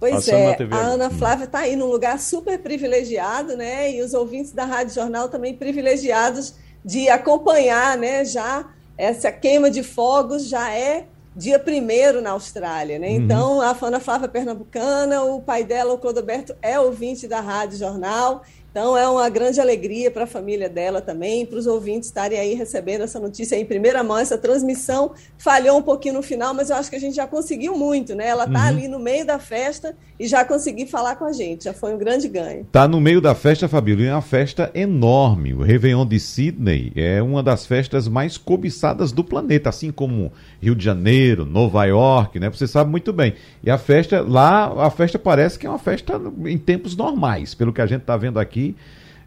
Pois 0.00 0.14
Passando 0.14 0.38
é, 0.38 0.68
a 0.70 0.76
Ana 0.76 1.10
Flávia 1.10 1.44
está 1.44 1.58
aí 1.60 1.74
num 1.74 1.90
lugar 1.90 2.20
super 2.20 2.56
privilegiado, 2.60 3.56
né? 3.56 3.92
E 3.92 4.00
os 4.00 4.14
ouvintes 4.14 4.52
da 4.52 4.64
Rádio 4.64 4.94
Jornal 4.94 5.28
também 5.28 5.54
privilegiados 5.54 6.54
de 6.84 7.08
acompanhar, 7.08 7.98
né, 7.98 8.24
já 8.24 8.64
essa 8.98 9.30
queima 9.30 9.70
de 9.70 9.82
fogos 9.84 10.48
já 10.48 10.74
é 10.74 11.06
dia 11.36 11.58
primeiro 11.58 12.20
na 12.20 12.30
Austrália, 12.30 12.98
né? 12.98 13.10
Uhum. 13.10 13.14
Então, 13.14 13.60
a 13.60 13.72
Fana 13.72 14.00
Flávia 14.00 14.28
Pernambucana, 14.28 15.22
o 15.22 15.40
pai 15.40 15.62
dela, 15.62 15.94
o 15.94 15.98
Clodoberto, 15.98 16.56
é 16.60 16.80
ouvinte 16.80 17.28
da 17.28 17.40
Rádio 17.40 17.78
Jornal, 17.78 18.42
então 18.78 18.96
é 18.96 19.08
uma 19.08 19.28
grande 19.28 19.60
alegria 19.60 20.08
para 20.08 20.22
a 20.22 20.26
família 20.26 20.68
dela 20.68 21.00
também, 21.00 21.44
para 21.44 21.58
os 21.58 21.66
ouvintes 21.66 22.08
estarem 22.08 22.38
aí 22.38 22.54
recebendo 22.54 23.00
essa 23.00 23.18
notícia 23.18 23.56
em 23.56 23.64
primeira 23.64 24.04
mão. 24.04 24.16
Essa 24.16 24.38
transmissão 24.38 25.14
falhou 25.36 25.76
um 25.76 25.82
pouquinho 25.82 26.14
no 26.14 26.22
final, 26.22 26.54
mas 26.54 26.70
eu 26.70 26.76
acho 26.76 26.88
que 26.88 26.94
a 26.94 27.00
gente 27.00 27.16
já 27.16 27.26
conseguiu 27.26 27.76
muito, 27.76 28.14
né? 28.14 28.28
Ela 28.28 28.44
está 28.44 28.60
uhum. 28.60 28.66
ali 28.68 28.86
no 28.86 29.00
meio 29.00 29.26
da 29.26 29.40
festa 29.40 29.96
e 30.16 30.28
já 30.28 30.44
conseguiu 30.44 30.86
falar 30.86 31.16
com 31.16 31.24
a 31.24 31.32
gente. 31.32 31.64
Já 31.64 31.72
foi 31.72 31.92
um 31.92 31.98
grande 31.98 32.28
ganho. 32.28 32.60
Está 32.60 32.86
no 32.86 33.00
meio 33.00 33.20
da 33.20 33.34
festa, 33.34 33.66
Fabíola, 33.66 34.04
é 34.04 34.12
uma 34.12 34.22
festa 34.22 34.70
enorme. 34.72 35.54
O 35.54 35.62
Réveillon 35.62 36.06
de 36.06 36.20
Sydney 36.20 36.92
é 36.94 37.20
uma 37.20 37.42
das 37.42 37.66
festas 37.66 38.06
mais 38.06 38.38
cobiçadas 38.38 39.10
do 39.10 39.24
planeta, 39.24 39.70
assim 39.70 39.90
como 39.90 40.30
Rio 40.62 40.76
de 40.76 40.84
Janeiro, 40.84 41.44
Nova 41.44 41.84
York, 41.84 42.38
né? 42.38 42.48
Você 42.48 42.68
sabe 42.68 42.92
muito 42.92 43.12
bem. 43.12 43.34
E 43.60 43.72
a 43.72 43.76
festa 43.76 44.20
lá, 44.20 44.86
a 44.86 44.88
festa 44.88 45.18
parece 45.18 45.58
que 45.58 45.66
é 45.66 45.68
uma 45.68 45.80
festa 45.80 46.20
em 46.46 46.56
tempos 46.56 46.96
normais, 46.96 47.56
pelo 47.56 47.72
que 47.72 47.80
a 47.80 47.86
gente 47.86 48.02
está 48.02 48.16
vendo 48.16 48.38
aqui 48.38 48.67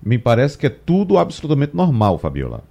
me 0.03 0.17
parece 0.17 0.57
que 0.57 0.67
é 0.67 0.69
tudo 0.69 1.17
absolutamente 1.17 1.75
normal, 1.75 2.17
Fabiola. 2.17 2.63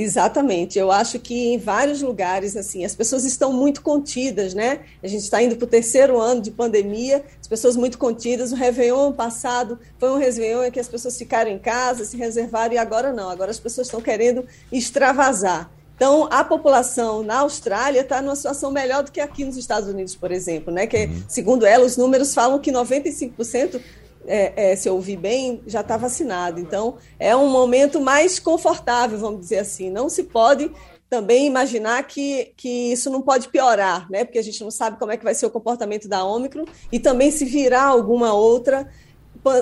Exatamente. 0.00 0.78
Eu 0.78 0.92
acho 0.92 1.18
que 1.18 1.54
em 1.54 1.58
vários 1.58 2.02
lugares, 2.02 2.56
assim, 2.56 2.84
as 2.84 2.94
pessoas 2.94 3.24
estão 3.24 3.52
muito 3.52 3.82
contidas, 3.82 4.54
né? 4.54 4.78
A 5.02 5.08
gente 5.08 5.22
está 5.22 5.42
indo 5.42 5.56
para 5.56 5.64
o 5.64 5.68
terceiro 5.68 6.20
ano 6.20 6.40
de 6.40 6.52
pandemia, 6.52 7.24
as 7.40 7.48
pessoas 7.48 7.76
muito 7.76 7.98
contidas. 7.98 8.52
O 8.52 8.54
Réveillon 8.54 9.10
passado 9.10 9.76
foi 9.98 10.08
um 10.10 10.16
Réveillon 10.16 10.62
em 10.62 10.70
que 10.70 10.78
as 10.78 10.86
pessoas 10.86 11.18
ficaram 11.18 11.50
em 11.50 11.58
casa, 11.58 12.04
se 12.04 12.16
reservaram, 12.16 12.74
e 12.74 12.78
agora 12.78 13.12
não. 13.12 13.28
Agora 13.28 13.50
as 13.50 13.58
pessoas 13.58 13.88
estão 13.88 14.00
querendo 14.00 14.46
extravasar. 14.70 15.68
Então, 15.96 16.28
a 16.30 16.44
população 16.44 17.24
na 17.24 17.40
Austrália 17.40 18.02
está 18.02 18.22
numa 18.22 18.36
situação 18.36 18.70
melhor 18.70 19.02
do 19.02 19.10
que 19.10 19.20
aqui 19.20 19.44
nos 19.44 19.56
Estados 19.56 19.88
Unidos, 19.88 20.14
por 20.14 20.30
exemplo, 20.30 20.72
né? 20.72 20.86
Que, 20.86 21.06
uhum. 21.06 21.24
segundo 21.26 21.66
ela, 21.66 21.84
os 21.84 21.96
números 21.96 22.32
falam 22.32 22.60
que 22.60 22.70
95% 22.70 23.80
é, 24.28 24.72
é, 24.72 24.76
se 24.76 24.88
ouvir 24.88 25.16
bem, 25.16 25.62
já 25.66 25.80
está 25.80 25.96
vacinado. 25.96 26.60
Então, 26.60 26.96
é 27.18 27.34
um 27.34 27.48
momento 27.48 28.00
mais 28.00 28.38
confortável, 28.38 29.18
vamos 29.18 29.40
dizer 29.40 29.58
assim. 29.58 29.90
Não 29.90 30.08
se 30.08 30.24
pode 30.24 30.70
também 31.08 31.46
imaginar 31.46 32.02
que, 32.02 32.52
que 32.56 32.92
isso 32.92 33.10
não 33.10 33.22
pode 33.22 33.48
piorar, 33.48 34.08
né? 34.10 34.24
Porque 34.24 34.38
a 34.38 34.42
gente 34.42 34.62
não 34.62 34.70
sabe 34.70 34.98
como 34.98 35.10
é 35.10 35.16
que 35.16 35.24
vai 35.24 35.34
ser 35.34 35.46
o 35.46 35.50
comportamento 35.50 36.06
da 36.06 36.22
Ômicron 36.22 36.66
e 36.92 37.00
também 37.00 37.30
se 37.30 37.44
virar 37.44 37.84
alguma 37.84 38.34
outra 38.34 38.88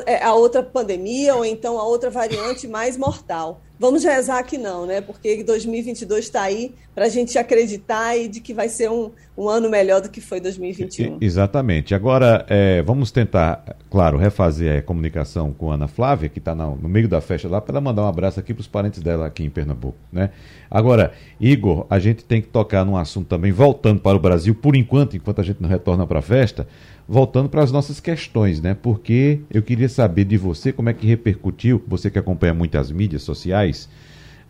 é, 0.06 0.24
a 0.24 0.34
outra 0.34 0.62
pandemia 0.62 1.36
ou 1.36 1.44
então 1.44 1.78
a 1.78 1.84
outra 1.84 2.10
variante 2.10 2.66
mais 2.66 2.96
mortal. 2.96 3.60
Vamos 3.78 4.04
rezar 4.04 4.42
que 4.42 4.56
não, 4.56 4.86
né? 4.86 5.00
Porque 5.00 5.44
2022 5.44 6.24
está 6.24 6.42
aí 6.42 6.74
para 6.94 7.04
a 7.04 7.08
gente 7.08 7.38
acreditar 7.38 8.16
e 8.16 8.26
de 8.26 8.40
que 8.40 8.54
vai 8.54 8.70
ser 8.70 8.90
um, 8.90 9.10
um 9.36 9.48
ano 9.50 9.68
melhor 9.68 10.00
do 10.00 10.08
que 10.08 10.20
foi 10.20 10.40
2021. 10.40 11.18
Exatamente. 11.20 11.94
Agora, 11.94 12.46
é, 12.48 12.80
vamos 12.82 13.10
tentar, 13.10 13.76
claro, 13.90 14.16
refazer 14.16 14.78
a 14.78 14.82
comunicação 14.82 15.52
com 15.52 15.70
a 15.70 15.74
Ana 15.74 15.88
Flávia, 15.88 16.30
que 16.30 16.38
está 16.38 16.54
no 16.54 16.88
meio 16.88 17.06
da 17.06 17.20
festa 17.20 17.48
lá, 17.48 17.60
para 17.60 17.74
ela 17.74 17.80
mandar 17.82 18.02
um 18.02 18.08
abraço 18.08 18.40
aqui 18.40 18.54
para 18.54 18.62
os 18.62 18.66
parentes 18.66 19.02
dela 19.02 19.26
aqui 19.26 19.44
em 19.44 19.50
Pernambuco, 19.50 19.98
né? 20.10 20.30
Agora, 20.70 21.12
Igor, 21.38 21.86
a 21.90 21.98
gente 21.98 22.24
tem 22.24 22.40
que 22.40 22.48
tocar 22.48 22.84
num 22.84 22.96
assunto 22.96 23.28
também, 23.28 23.52
voltando 23.52 24.00
para 24.00 24.16
o 24.16 24.20
Brasil, 24.20 24.54
por 24.54 24.74
enquanto, 24.74 25.16
enquanto 25.16 25.40
a 25.40 25.44
gente 25.44 25.60
não 25.60 25.68
retorna 25.68 26.06
para 26.06 26.20
a 26.20 26.22
festa, 26.22 26.66
voltando 27.08 27.48
para 27.48 27.62
as 27.62 27.70
nossas 27.70 28.00
questões, 28.00 28.60
né? 28.60 28.74
Porque 28.74 29.40
eu 29.50 29.62
queria 29.62 29.88
saber 29.88 30.24
de 30.24 30.36
você 30.36 30.72
como 30.72 30.88
é 30.88 30.92
que 30.92 31.06
repercutiu, 31.06 31.82
você 31.86 32.10
que 32.10 32.18
acompanha 32.18 32.52
muitas 32.52 32.90
mídias 32.90 33.22
sociais, 33.22 33.88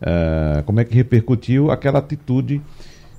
uh, 0.01 0.63
como 0.63 0.79
é 0.79 0.85
que 0.85 0.95
repercutiu 0.95 1.69
aquela 1.69 1.99
atitude 1.99 2.61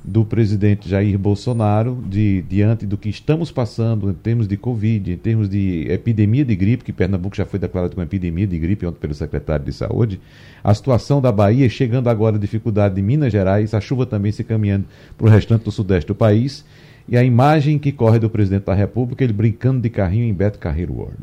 do 0.04 0.24
presidente 0.24 0.88
Jair 0.88 1.18
Bolsonaro 1.18 2.02
de, 2.06 2.42
diante 2.42 2.86
do 2.86 2.96
que 2.96 3.08
estamos 3.08 3.50
passando 3.50 4.10
em 4.10 4.14
termos 4.14 4.48
de 4.48 4.56
Covid, 4.56 5.12
em 5.12 5.16
termos 5.16 5.48
de 5.48 5.86
epidemia 5.90 6.44
de 6.44 6.56
gripe, 6.56 6.84
que 6.84 6.92
Pernambuco 6.92 7.36
já 7.36 7.44
foi 7.44 7.58
declarado 7.58 7.94
como 7.94 8.04
epidemia 8.04 8.46
de 8.46 8.58
gripe 8.58 8.86
ontem 8.86 8.98
pelo 8.98 9.14
secretário 9.14 9.64
de 9.64 9.72
Saúde, 9.72 10.20
a 10.62 10.72
situação 10.72 11.20
da 11.20 11.30
Bahia, 11.30 11.68
chegando 11.68 12.08
agora 12.08 12.36
a 12.36 12.38
dificuldade 12.38 12.94
de 12.94 13.02
Minas 13.02 13.32
Gerais, 13.32 13.74
a 13.74 13.80
chuva 13.80 14.06
também 14.06 14.32
se 14.32 14.42
caminhando 14.44 14.86
para 15.16 15.26
o 15.26 15.30
restante 15.30 15.64
do 15.64 15.70
sudeste 15.70 16.08
do 16.08 16.14
país, 16.14 16.64
e 17.08 17.16
a 17.16 17.24
imagem 17.24 17.78
que 17.78 17.90
corre 17.90 18.18
do 18.18 18.28
presidente 18.28 18.64
da 18.64 18.74
República, 18.74 19.24
ele 19.24 19.32
brincando 19.32 19.80
de 19.80 19.88
carrinho 19.88 20.24
em 20.24 20.34
Beto 20.34 20.58
Carreiro 20.58 20.92
World. 20.92 21.16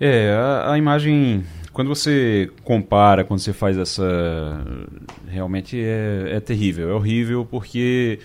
É, 0.00 0.32
a, 0.32 0.72
a 0.72 0.78
imagem 0.78 1.44
quando 1.72 1.88
você 1.88 2.50
compara, 2.62 3.24
quando 3.24 3.40
você 3.40 3.52
faz 3.52 3.78
essa. 3.78 4.04
Realmente 5.28 5.80
é, 5.80 6.36
é 6.36 6.40
terrível. 6.40 6.90
É 6.90 6.94
horrível 6.94 7.46
porque. 7.50 8.18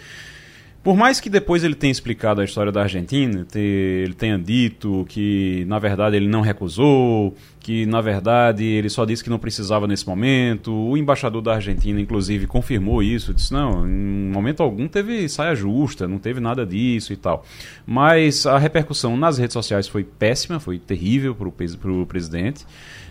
Por 0.87 0.95
mais 0.95 1.19
que 1.19 1.29
depois 1.29 1.65
ele 1.65 1.75
tenha 1.75 1.91
explicado 1.91 2.39
a 2.39 2.45
história 2.45 2.71
da 2.71 2.83
Argentina, 2.83 3.45
ele 3.53 4.13
tenha 4.13 4.39
dito 4.39 5.05
que 5.09 5.65
na 5.67 5.79
verdade 5.79 6.15
ele 6.15 6.29
não 6.29 6.39
recusou, 6.39 7.35
que 7.59 7.85
na 7.85 7.99
verdade 7.99 8.63
ele 8.63 8.87
só 8.87 9.03
disse 9.03 9.21
que 9.21 9.29
não 9.29 9.37
precisava 9.37 9.85
nesse 9.85 10.07
momento, 10.07 10.71
o 10.71 10.95
embaixador 10.95 11.41
da 11.41 11.55
Argentina 11.55 11.99
inclusive 11.99 12.47
confirmou 12.47 13.03
isso, 13.03 13.33
disse 13.33 13.51
não, 13.51 13.85
em 13.85 14.31
momento 14.31 14.63
algum 14.63 14.87
teve 14.87 15.27
saia 15.27 15.53
justa, 15.53 16.07
não 16.07 16.19
teve 16.19 16.39
nada 16.39 16.65
disso 16.65 17.11
e 17.11 17.17
tal. 17.17 17.45
Mas 17.85 18.45
a 18.45 18.57
repercussão 18.57 19.17
nas 19.17 19.37
redes 19.37 19.55
sociais 19.55 19.89
foi 19.89 20.05
péssima, 20.05 20.57
foi 20.57 20.79
terrível 20.79 21.35
para 21.35 21.49
o 21.91 22.05
presidente 22.05 22.65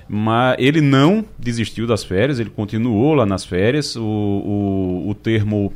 mas 0.09 0.57
ele 0.59 0.81
não 0.81 1.25
desistiu 1.39 1.87
das 1.87 2.05
férias, 2.05 2.39
ele 2.39 2.51
continuou 2.51 3.15
lá 3.15 3.27
nas 3.27 3.45
férias. 3.45 3.97
O, 3.97 4.03
o, 4.03 5.11
o 5.11 5.15
termo, 5.15 5.73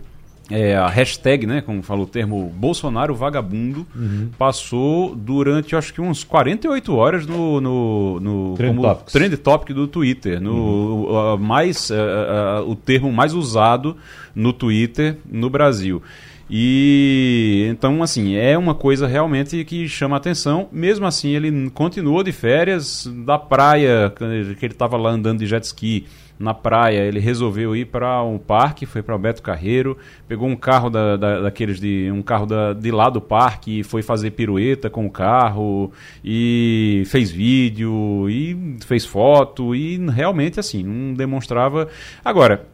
é, 0.51 0.77
a 0.77 0.89
hashtag, 0.89 1.47
né, 1.47 1.61
como 1.61 1.83
falou 1.83 2.05
o 2.05 2.09
termo 2.09 2.53
Bolsonaro 2.57 3.15
vagabundo, 3.15 3.87
uhum. 3.95 4.31
passou 4.37 5.15
durante 5.15 5.77
acho 5.77 5.95
que 5.95 6.01
uns 6.01 6.25
48 6.25 6.95
horas 6.95 7.27
no, 7.27 7.61
no, 7.61 8.21
no 8.21 8.55
trend, 8.57 8.77
como 8.77 8.89
topics. 8.89 9.13
trend 9.13 9.37
topic 9.37 9.75
do 9.75 9.87
Twitter, 9.87 10.41
no 10.41 10.53
uhum. 10.53 11.35
uh, 11.35 11.39
mais 11.39 11.91
uh, 11.91 11.95
uh, 11.95 12.71
o 12.71 12.75
termo 12.75 13.13
mais 13.13 13.33
usado 13.33 13.97
no 14.35 14.53
Twitter 14.53 15.19
no 15.31 15.49
Brasil. 15.49 16.03
E 16.53 17.69
então, 17.71 18.03
assim, 18.03 18.35
é 18.35 18.59
uma 18.59 18.75
coisa 18.75 19.07
realmente 19.07 19.65
que 19.65 19.89
chama 19.89 20.17
atenção. 20.17 20.69
Mesmo 20.73 21.07
assim, 21.07 21.29
ele 21.31 21.71
continuou 21.71 22.25
de 22.25 22.33
férias 22.33 23.09
da 23.25 23.39
praia, 23.39 24.13
que 24.59 24.65
ele 24.65 24.75
estava 24.75 24.97
lá 24.97 25.11
andando 25.11 25.39
de 25.39 25.47
jet 25.47 25.63
ski 25.63 26.07
na 26.41 26.55
praia. 26.55 27.01
Ele 27.01 27.21
resolveu 27.21 27.77
ir 27.77 27.85
para 27.85 28.23
um 28.25 28.39
parque, 28.39 28.87
foi 28.87 29.03
para 29.03 29.19
Beto 29.19 29.43
Carreiro, 29.43 29.99
pegou 30.27 30.49
um 30.49 30.57
carro 30.57 30.89
da, 30.89 31.17
da, 31.17 31.43
daqueles 31.43 31.79
de 31.79 32.11
um 32.11 32.23
carro 32.23 32.47
da, 32.47 32.73
de 32.73 32.91
lá 32.91 33.11
do 33.11 33.21
parque, 33.21 33.83
foi 33.85 34.03
fazer 34.03 34.31
pirueta 34.31 34.89
com 34.89 35.05
o 35.05 35.11
carro 35.11 35.93
e 36.25 37.03
fez 37.07 37.31
vídeo 37.31 38.27
e 38.31 38.77
fez 38.87 39.05
foto 39.05 39.75
e 39.75 39.99
realmente 40.09 40.59
assim 40.59 40.83
não 40.83 41.13
demonstrava. 41.13 41.89
Agora 42.25 42.67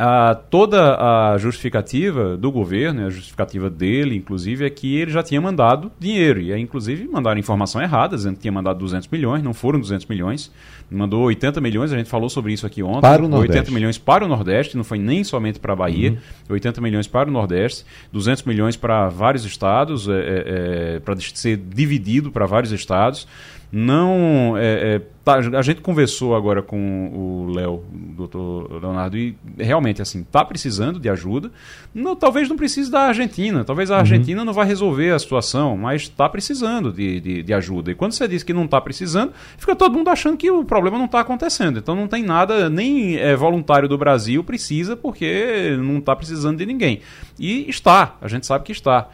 a, 0.00 0.36
toda 0.36 0.94
a 0.96 1.36
justificativa 1.38 2.36
do 2.36 2.52
governo, 2.52 3.04
a 3.04 3.10
justificativa 3.10 3.68
dele, 3.68 4.14
inclusive, 4.14 4.64
é 4.64 4.70
que 4.70 4.96
ele 4.96 5.10
já 5.10 5.24
tinha 5.24 5.40
mandado 5.40 5.90
dinheiro. 5.98 6.40
E 6.40 6.52
aí, 6.52 6.62
inclusive, 6.62 7.08
mandaram 7.08 7.36
informação 7.36 7.82
errada, 7.82 8.14
dizendo 8.14 8.36
que 8.36 8.42
tinha 8.42 8.52
mandado 8.52 8.78
200 8.78 9.08
milhões, 9.08 9.42
não 9.42 9.52
foram 9.52 9.80
200 9.80 10.06
milhões. 10.06 10.52
Mandou 10.88 11.22
80 11.24 11.60
milhões, 11.60 11.92
a 11.92 11.98
gente 11.98 12.08
falou 12.08 12.30
sobre 12.30 12.52
isso 12.52 12.64
aqui 12.64 12.80
ontem. 12.80 13.00
Para 13.00 13.24
o 13.24 13.28
Nordeste. 13.28 13.58
80 13.58 13.72
milhões 13.72 13.98
para 13.98 14.24
o 14.24 14.28
Nordeste, 14.28 14.76
não 14.76 14.84
foi 14.84 14.98
nem 14.98 15.24
somente 15.24 15.58
para 15.58 15.72
a 15.72 15.76
Bahia. 15.76 16.12
Uhum. 16.12 16.54
80 16.54 16.80
milhões 16.80 17.08
para 17.08 17.28
o 17.28 17.32
Nordeste, 17.32 17.84
200 18.12 18.44
milhões 18.44 18.76
para 18.76 19.08
vários 19.08 19.44
estados, 19.44 20.08
é, 20.08 20.12
é, 20.12 20.94
é 20.94 21.00
para 21.00 21.16
ser 21.18 21.56
dividido 21.56 22.30
para 22.30 22.46
vários 22.46 22.70
estados 22.70 23.26
não. 23.70 24.56
É, 24.56 24.94
é, 24.94 25.02
tá, 25.22 25.36
a 25.36 25.62
gente 25.62 25.80
conversou 25.82 26.34
agora 26.34 26.62
com 26.62 27.10
o 27.12 27.52
Léo, 27.52 27.84
doutor 27.92 28.80
Leonardo, 28.80 29.16
e 29.16 29.36
realmente, 29.58 30.00
assim, 30.00 30.22
tá 30.22 30.44
precisando 30.44 30.98
de 30.98 31.08
ajuda. 31.08 31.50
Não, 31.94 32.16
talvez 32.16 32.48
não 32.48 32.56
precise 32.56 32.90
da 32.90 33.00
Argentina, 33.02 33.64
talvez 33.64 33.90
a 33.90 33.94
uhum. 33.94 34.00
Argentina 34.00 34.44
não 34.44 34.52
vai 34.52 34.66
resolver 34.66 35.10
a 35.10 35.18
situação, 35.18 35.76
mas 35.76 36.02
está 36.02 36.28
precisando 36.28 36.92
de, 36.92 37.20
de, 37.20 37.42
de, 37.42 37.54
ajuda. 37.54 37.90
E 37.90 37.94
quando 37.94 38.12
você 38.12 38.26
diz 38.26 38.42
que 38.42 38.54
não 38.54 38.64
está 38.64 38.80
precisando, 38.80 39.32
fica 39.58 39.76
todo 39.76 39.96
mundo 39.96 40.08
achando 40.08 40.36
que 40.36 40.50
o 40.50 40.64
problema 40.64 40.96
não 40.96 41.06
está 41.06 41.20
acontecendo. 41.20 41.78
Então 41.78 41.94
não 41.94 42.08
tem 42.08 42.22
nada, 42.22 42.70
nem 42.70 43.16
é, 43.16 43.36
voluntário 43.36 43.88
do 43.88 43.98
Brasil 43.98 44.42
precisa, 44.42 44.96
porque 44.96 45.76
não 45.78 45.98
está 45.98 46.16
precisando 46.16 46.58
de 46.58 46.64
ninguém. 46.64 47.00
E 47.38 47.68
está, 47.68 48.16
a 48.20 48.28
gente 48.28 48.46
sabe 48.46 48.64
que 48.64 48.72
está. 48.72 49.08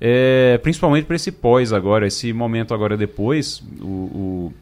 É, 0.00 0.58
principalmente 0.62 1.06
para 1.06 1.16
esse 1.16 1.32
pós 1.32 1.72
agora, 1.72 2.06
esse 2.06 2.32
momento 2.32 2.74
agora 2.74 2.96
depois, 2.96 3.62
o, 3.80 3.84
o, 3.84 4.52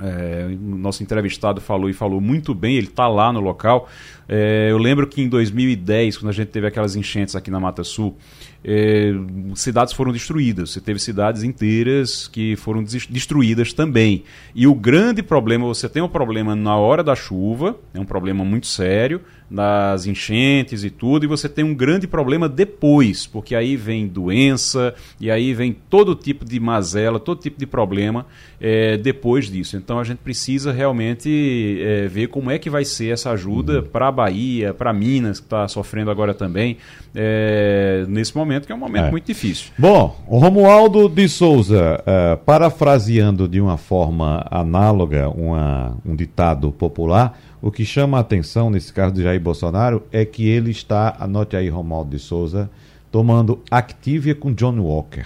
é, 0.00 0.48
nosso 0.60 1.02
entrevistado 1.02 1.60
falou 1.60 1.88
e 1.88 1.92
falou 1.92 2.20
muito 2.20 2.54
bem, 2.54 2.76
ele 2.76 2.86
está 2.86 3.08
lá 3.08 3.32
no 3.32 3.40
local. 3.40 3.88
É, 4.28 4.68
eu 4.70 4.78
lembro 4.78 5.06
que 5.06 5.20
em 5.20 5.28
2010, 5.28 6.18
quando 6.18 6.30
a 6.30 6.32
gente 6.32 6.48
teve 6.48 6.66
aquelas 6.66 6.96
enchentes 6.96 7.36
aqui 7.36 7.50
na 7.50 7.60
Mata 7.60 7.84
Sul, 7.84 8.16
é, 8.64 9.12
cidades 9.54 9.92
foram 9.92 10.12
destruídas. 10.12 10.70
Você 10.70 10.80
teve 10.80 10.98
cidades 10.98 11.42
inteiras 11.42 12.26
que 12.26 12.56
foram 12.56 12.82
destruídas 12.82 13.72
também. 13.72 14.24
E 14.54 14.66
o 14.66 14.74
grande 14.74 15.22
problema, 15.22 15.66
você 15.66 15.88
tem 15.88 16.02
um 16.02 16.08
problema 16.08 16.56
na 16.56 16.76
hora 16.76 17.02
da 17.02 17.14
chuva, 17.14 17.76
é 17.92 18.00
um 18.00 18.06
problema 18.06 18.44
muito 18.44 18.66
sério 18.66 19.20
das 19.54 20.06
enchentes 20.06 20.82
e 20.84 20.90
tudo, 20.90 21.24
e 21.24 21.28
você 21.28 21.48
tem 21.48 21.64
um 21.64 21.74
grande 21.74 22.06
problema 22.06 22.48
depois, 22.48 23.26
porque 23.26 23.54
aí 23.54 23.76
vem 23.76 24.06
doença, 24.06 24.94
e 25.20 25.30
aí 25.30 25.54
vem 25.54 25.72
todo 25.88 26.14
tipo 26.14 26.44
de 26.44 26.58
mazela, 26.58 27.20
todo 27.20 27.40
tipo 27.40 27.58
de 27.58 27.66
problema 27.66 28.26
é, 28.60 28.96
depois 28.96 29.50
disso. 29.50 29.76
Então 29.76 29.98
a 29.98 30.04
gente 30.04 30.18
precisa 30.18 30.72
realmente 30.72 31.78
é, 31.80 32.08
ver 32.08 32.28
como 32.28 32.50
é 32.50 32.58
que 32.58 32.68
vai 32.68 32.84
ser 32.84 33.12
essa 33.12 33.30
ajuda 33.30 33.80
uhum. 33.80 33.84
para 33.84 34.08
a 34.08 34.12
Bahia, 34.12 34.74
para 34.74 34.92
Minas, 34.92 35.38
que 35.38 35.46
está 35.46 35.68
sofrendo 35.68 36.10
agora 36.10 36.34
também, 36.34 36.76
é, 37.14 38.04
nesse 38.08 38.36
momento, 38.36 38.66
que 38.66 38.72
é 38.72 38.74
um 38.74 38.78
momento 38.78 39.06
é. 39.06 39.10
muito 39.10 39.26
difícil. 39.26 39.70
Bom, 39.78 40.20
o 40.26 40.38
Romualdo 40.38 41.08
de 41.08 41.28
Souza, 41.28 42.00
uh, 42.00 42.36
parafraseando 42.38 43.46
de 43.46 43.60
uma 43.60 43.76
forma 43.76 44.44
análoga 44.50 45.28
uma, 45.28 45.96
um 46.04 46.16
ditado 46.16 46.72
popular, 46.72 47.38
o 47.64 47.70
que 47.70 47.82
chama 47.82 48.18
a 48.18 48.20
atenção 48.20 48.68
nesse 48.68 48.92
caso 48.92 49.14
de 49.14 49.22
Jair 49.22 49.40
Bolsonaro 49.40 50.02
é 50.12 50.22
que 50.22 50.46
ele 50.46 50.70
está, 50.70 51.16
anote 51.18 51.56
aí 51.56 51.70
Romualdo 51.70 52.10
de 52.10 52.18
Souza, 52.18 52.70
tomando 53.10 53.62
Activia 53.70 54.34
com 54.34 54.52
John 54.52 54.78
Walker 54.80 55.24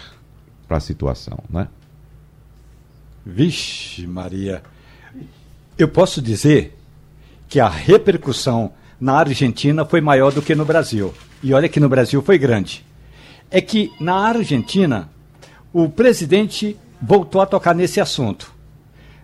para 0.68 0.76
a 0.76 0.80
situação, 0.80 1.41
né? 1.51 1.66
Vixe, 3.26 4.07
Maria. 4.07 4.62
Eu 5.76 5.89
posso 5.89 6.22
dizer 6.22 6.78
que 7.49 7.59
a 7.59 7.68
repercussão 7.68 8.70
na 9.01 9.14
Argentina 9.14 9.84
foi 9.84 10.01
maior 10.01 10.30
do 10.30 10.41
que 10.41 10.55
no 10.55 10.64
Brasil. 10.64 11.12
E 11.43 11.53
olha 11.53 11.68
que 11.68 11.80
no 11.80 11.89
Brasil 11.89 12.22
foi 12.22 12.39
grande. 12.39 12.86
É 13.51 13.61
que 13.61 13.91
na 13.99 14.14
Argentina 14.14 15.09
o 15.72 15.89
presidente 15.89 16.76
voltou 17.03 17.41
a 17.41 17.47
tocar 17.47 17.74
nesse 17.74 18.01
assunto. 18.01 18.55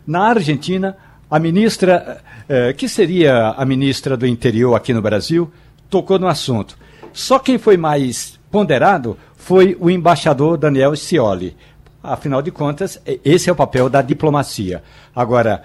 Na 0.04 0.30
Argentina, 0.30 0.96
a 1.30 1.38
ministra, 1.38 2.22
eh, 2.48 2.72
que 2.72 2.88
seria 2.88 3.50
a 3.50 3.64
ministra 3.64 4.16
do 4.16 4.26
interior 4.26 4.74
aqui 4.74 4.92
no 4.92 5.02
Brasil, 5.02 5.50
tocou 5.88 6.18
no 6.18 6.28
assunto. 6.28 6.76
Só 7.12 7.38
quem 7.38 7.58
foi 7.58 7.76
mais 7.76 8.38
ponderado 8.50 9.16
foi 9.36 9.76
o 9.80 9.90
embaixador 9.90 10.56
Daniel 10.56 10.96
Scioli. 10.96 11.56
Afinal 12.02 12.42
de 12.42 12.50
contas, 12.50 13.00
esse 13.24 13.48
é 13.48 13.52
o 13.52 13.56
papel 13.56 13.88
da 13.88 14.02
diplomacia. 14.02 14.82
Agora, 15.14 15.62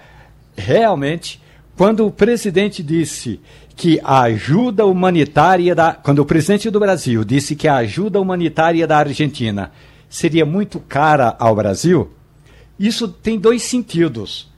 realmente, 0.56 1.40
quando 1.76 2.06
o 2.06 2.10
presidente 2.10 2.82
disse 2.82 3.40
que 3.76 3.98
a 4.04 4.20
ajuda 4.22 4.84
humanitária 4.84 5.74
da. 5.74 5.94
Quando 5.94 6.18
o 6.18 6.26
presidente 6.26 6.68
do 6.68 6.78
Brasil 6.78 7.24
disse 7.24 7.56
que 7.56 7.66
a 7.66 7.76
ajuda 7.76 8.20
humanitária 8.20 8.86
da 8.86 8.98
Argentina 8.98 9.72
seria 10.08 10.44
muito 10.44 10.78
cara 10.80 11.34
ao 11.38 11.54
Brasil, 11.54 12.10
isso 12.78 13.08
tem 13.08 13.38
dois 13.38 13.62
sentidos 13.62 14.49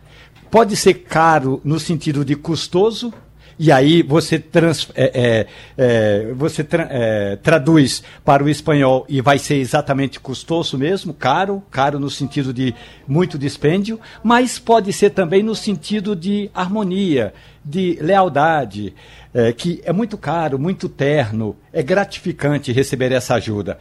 pode 0.53 0.77
ser 0.77 0.93
caro 0.93 1.63
no 1.65 1.81
sentido 1.81 2.23
de 2.27 2.37
custoso 2.37 3.11
e 3.59 3.73
aí 3.73 4.03
você, 4.03 4.39
trans, 4.39 4.87
é, 4.95 5.11
é, 5.15 5.47
é, 5.79 6.33
você 6.35 6.63
tra, 6.63 6.87
é, 6.91 7.37
traduz 7.37 8.03
para 8.23 8.45
o 8.45 8.51
espanhol 8.51 9.07
e 9.09 9.23
vai 9.23 9.39
ser 9.39 9.55
exatamente 9.55 10.21
custoso 10.21 10.77
mesmo, 10.77 11.15
caro, 11.15 11.63
caro 11.71 11.99
no 11.99 12.11
sentido 12.11 12.53
de 12.53 12.75
muito 13.09 13.39
dispêndio, 13.39 13.99
mas 14.23 14.59
pode 14.59 14.93
ser 14.93 15.11
também 15.11 15.43
no 15.43 15.55
sentido 15.55 16.15
de 16.15 16.51
harmonia, 16.53 17.33
de 17.65 17.97
lealdade, 18.03 18.95
é, 19.33 19.55
que 19.55 19.81
é 19.85 19.93
muito 19.93 20.19
caro, 20.19 20.59
muito 20.59 20.87
terno, 20.87 21.57
é 21.73 21.83
gratificante 21.83 22.73
receber 22.73 23.11
essa 23.11 23.37
ajuda 23.37 23.79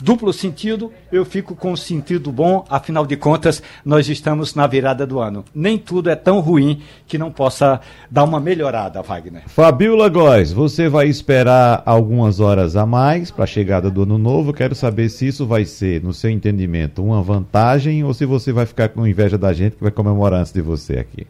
duplo 0.00 0.32
sentido, 0.32 0.92
eu 1.10 1.24
fico 1.24 1.54
com 1.54 1.72
um 1.72 1.76
sentido 1.76 2.30
bom, 2.32 2.64
afinal 2.68 3.06
de 3.06 3.16
contas, 3.16 3.62
nós 3.84 4.08
estamos 4.08 4.54
na 4.54 4.66
virada 4.66 5.06
do 5.06 5.20
ano. 5.20 5.44
Nem 5.54 5.78
tudo 5.78 6.10
é 6.10 6.16
tão 6.16 6.40
ruim 6.40 6.82
que 7.06 7.18
não 7.18 7.30
possa 7.30 7.80
dar 8.10 8.24
uma 8.24 8.40
melhorada, 8.40 9.02
Wagner. 9.02 9.42
Fabiola 9.46 10.08
Góes, 10.08 10.52
você 10.52 10.88
vai 10.88 11.08
esperar 11.08 11.82
algumas 11.86 12.40
horas 12.40 12.76
a 12.76 12.86
mais 12.86 13.30
para 13.30 13.44
a 13.44 13.46
chegada 13.46 13.90
do 13.90 14.02
ano 14.02 14.18
novo. 14.18 14.52
Quero 14.52 14.74
saber 14.74 15.08
se 15.08 15.26
isso 15.26 15.46
vai 15.46 15.64
ser, 15.64 16.02
no 16.02 16.12
seu 16.12 16.30
entendimento, 16.30 17.02
uma 17.02 17.22
vantagem 17.22 18.04
ou 18.04 18.12
se 18.14 18.24
você 18.24 18.52
vai 18.52 18.66
ficar 18.66 18.88
com 18.88 19.06
inveja 19.06 19.38
da 19.38 19.52
gente 19.52 19.76
que 19.76 19.82
vai 19.82 19.92
comemorar 19.92 20.40
antes 20.40 20.52
de 20.52 20.60
você 20.60 20.98
aqui. 20.98 21.26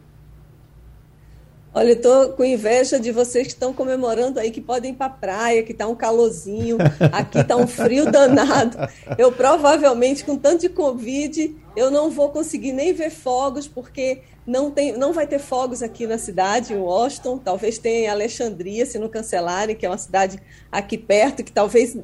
Olha, 1.77 1.89
eu 1.89 2.01
tô 2.01 2.29
com 2.37 2.45
inveja 2.45 2.97
de 2.97 3.11
vocês 3.11 3.47
que 3.47 3.53
estão 3.53 3.73
comemorando 3.73 4.39
aí 4.39 4.49
que 4.49 4.61
podem 4.61 4.93
ir 4.93 4.95
para 4.95 5.09
praia, 5.09 5.61
que 5.61 5.73
tá 5.73 5.85
um 5.85 5.93
calorzinho, 5.93 6.77
aqui 7.11 7.43
tá 7.43 7.57
um 7.57 7.67
frio 7.67 8.07
danado. 8.09 8.77
Eu 9.17 9.29
provavelmente 9.29 10.23
com 10.23 10.37
tanto 10.37 10.61
de 10.61 10.69
covid, 10.69 11.53
eu 11.75 11.91
não 11.91 12.09
vou 12.09 12.29
conseguir 12.29 12.71
nem 12.71 12.93
ver 12.93 13.09
fogos 13.09 13.67
porque 13.67 14.21
não 14.47 14.71
tem, 14.71 14.97
não 14.97 15.11
vai 15.11 15.27
ter 15.27 15.37
fogos 15.37 15.83
aqui 15.83 16.07
na 16.07 16.17
cidade, 16.17 16.73
em 16.73 16.77
Washington, 16.77 17.37
talvez 17.39 17.77
tenha 17.77 18.05
em 18.05 18.07
Alexandria, 18.07 18.85
se 18.85 18.97
não 18.97 19.09
cancelarem, 19.09 19.75
que 19.75 19.85
é 19.85 19.89
uma 19.89 19.97
cidade 19.97 20.39
aqui 20.71 20.97
perto, 20.97 21.43
que 21.43 21.51
talvez 21.51 21.97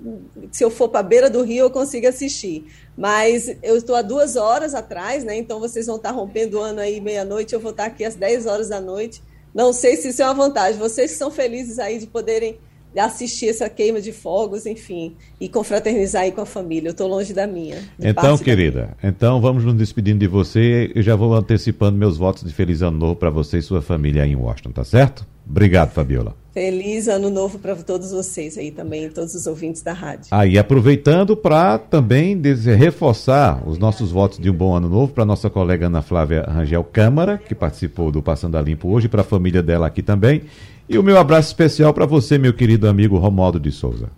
se 0.51 0.65
eu 0.65 0.69
for 0.69 0.89
para 0.89 0.99
a 0.99 1.03
beira 1.03 1.29
do 1.29 1.43
rio 1.43 1.63
eu 1.63 1.71
consiga 1.71 2.09
assistir. 2.09 2.65
Mas 2.97 3.47
eu 3.63 3.77
estou 3.77 3.95
há 3.95 4.01
duas 4.01 4.35
horas 4.35 4.75
atrás, 4.75 5.23
né? 5.23 5.37
Então 5.37 5.61
vocês 5.61 5.85
vão 5.85 5.95
estar 5.95 6.11
rompendo 6.11 6.59
o 6.59 6.61
ano 6.61 6.81
aí 6.81 6.99
meia-noite, 6.99 7.53
eu 7.53 7.59
vou 7.61 7.71
estar 7.71 7.85
aqui 7.85 8.03
às 8.03 8.15
10 8.15 8.47
horas 8.47 8.67
da 8.67 8.81
noite 8.81 9.30
não 9.53 9.73
sei 9.73 9.97
se 9.97 10.09
isso 10.09 10.21
é 10.21 10.25
uma 10.25 10.33
vantagem. 10.33 10.79
Vocês 10.79 11.11
são 11.11 11.29
felizes 11.29 11.79
aí 11.79 11.99
de 11.99 12.07
poderem 12.07 12.59
assistir 12.99 13.49
essa 13.49 13.69
queima 13.69 14.01
de 14.01 14.11
fogos, 14.11 14.65
enfim, 14.65 15.15
e 15.39 15.47
confraternizar 15.47 16.23
aí 16.23 16.31
com 16.31 16.41
a 16.41 16.45
família. 16.45 16.89
Eu 16.89 16.91
estou 16.91 17.07
longe 17.07 17.33
da 17.33 17.47
minha. 17.47 17.77
Então, 17.99 18.37
querida, 18.37 18.95
então 19.03 19.39
vamos 19.39 19.63
nos 19.63 19.75
despedindo 19.75 20.19
de 20.19 20.27
você. 20.27 20.91
Eu 20.93 21.01
já 21.01 21.15
vou 21.15 21.33
antecipando 21.33 21.97
meus 21.97 22.17
votos 22.17 22.43
de 22.43 22.53
feliz 22.53 22.81
ano 22.81 22.97
novo 22.97 23.15
para 23.15 23.29
você 23.29 23.59
e 23.59 23.61
sua 23.61 23.81
família 23.81 24.23
aí 24.23 24.31
em 24.31 24.35
Washington, 24.35 24.71
tá 24.71 24.83
certo? 24.83 25.25
Obrigado, 25.47 25.91
Fabiola. 25.91 26.35
Feliz 26.53 27.07
ano 27.07 27.29
novo 27.29 27.57
para 27.59 27.75
todos 27.77 28.11
vocês 28.11 28.57
aí 28.57 28.71
também, 28.71 29.09
todos 29.09 29.33
os 29.35 29.47
ouvintes 29.47 29.81
da 29.81 29.93
rádio. 29.93 30.27
Aí, 30.31 30.57
ah, 30.57 30.61
aproveitando 30.61 31.35
para 31.35 31.77
também 31.77 32.39
reforçar 32.77 33.61
os 33.65 33.77
nossos 33.77 34.11
votos 34.11 34.37
de 34.37 34.49
um 34.49 34.53
bom 34.53 34.75
ano 34.75 34.89
novo 34.89 35.13
para 35.13 35.25
nossa 35.25 35.49
colega 35.49 35.87
Ana 35.87 36.01
Flávia 36.01 36.43
Rangel 36.43 36.83
Câmara, 36.83 37.37
que 37.37 37.55
participou 37.55 38.11
do 38.11 38.21
Passando 38.21 38.57
a 38.57 38.61
Limpo 38.61 38.89
hoje, 38.89 39.07
para 39.07 39.21
a 39.21 39.25
família 39.25 39.63
dela 39.63 39.87
aqui 39.87 40.01
também. 40.01 40.41
E 40.91 40.97
o 40.97 41.03
meu 41.03 41.17
abraço 41.17 41.47
especial 41.47 41.93
para 41.93 42.05
você, 42.05 42.37
meu 42.37 42.53
querido 42.53 42.85
amigo 42.85 43.17
Romualdo 43.17 43.59
de 43.59 43.71
Souza. 43.71 44.09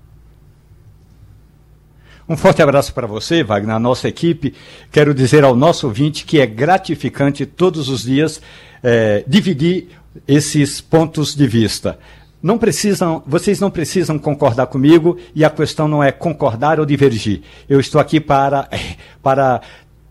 Um 2.28 2.36
forte 2.36 2.64
abraço 2.64 2.92
para 2.96 3.06
você, 3.06 3.44
Wagner, 3.44 3.76
a 3.76 3.80
nossa 3.80 4.08
equipe. 4.08 4.56
Quero 4.92 5.14
dizer 5.14 5.44
ao 5.44 5.56
nosso 5.56 5.86
ouvinte 5.86 6.26
que 6.26 6.40
é 6.40 6.48
gratificante 6.48 7.46
todos 7.46 7.90
os 7.90 8.02
dias 8.02 8.42
é, 8.82 9.24
dividir 9.28 9.90
esses 10.28 10.82
pontos 10.82 11.36
de 11.36 11.46
vista 11.46 12.00
não 12.44 12.58
precisam, 12.58 13.24
vocês 13.26 13.62
não 13.62 13.72
precisam 13.72 14.20
concordar 14.20 14.68
comigo 14.68 15.18
e 15.34 15.46
a 15.46 15.50
questão 15.50 15.88
não 15.88 16.04
é 16.04 16.12
concordar 16.12 16.78
ou 16.78 16.86
divergir. 16.86 17.42
Eu 17.70 17.80
estou 17.80 18.02
aqui 18.02 18.20
para, 18.20 18.68
para 19.24 19.62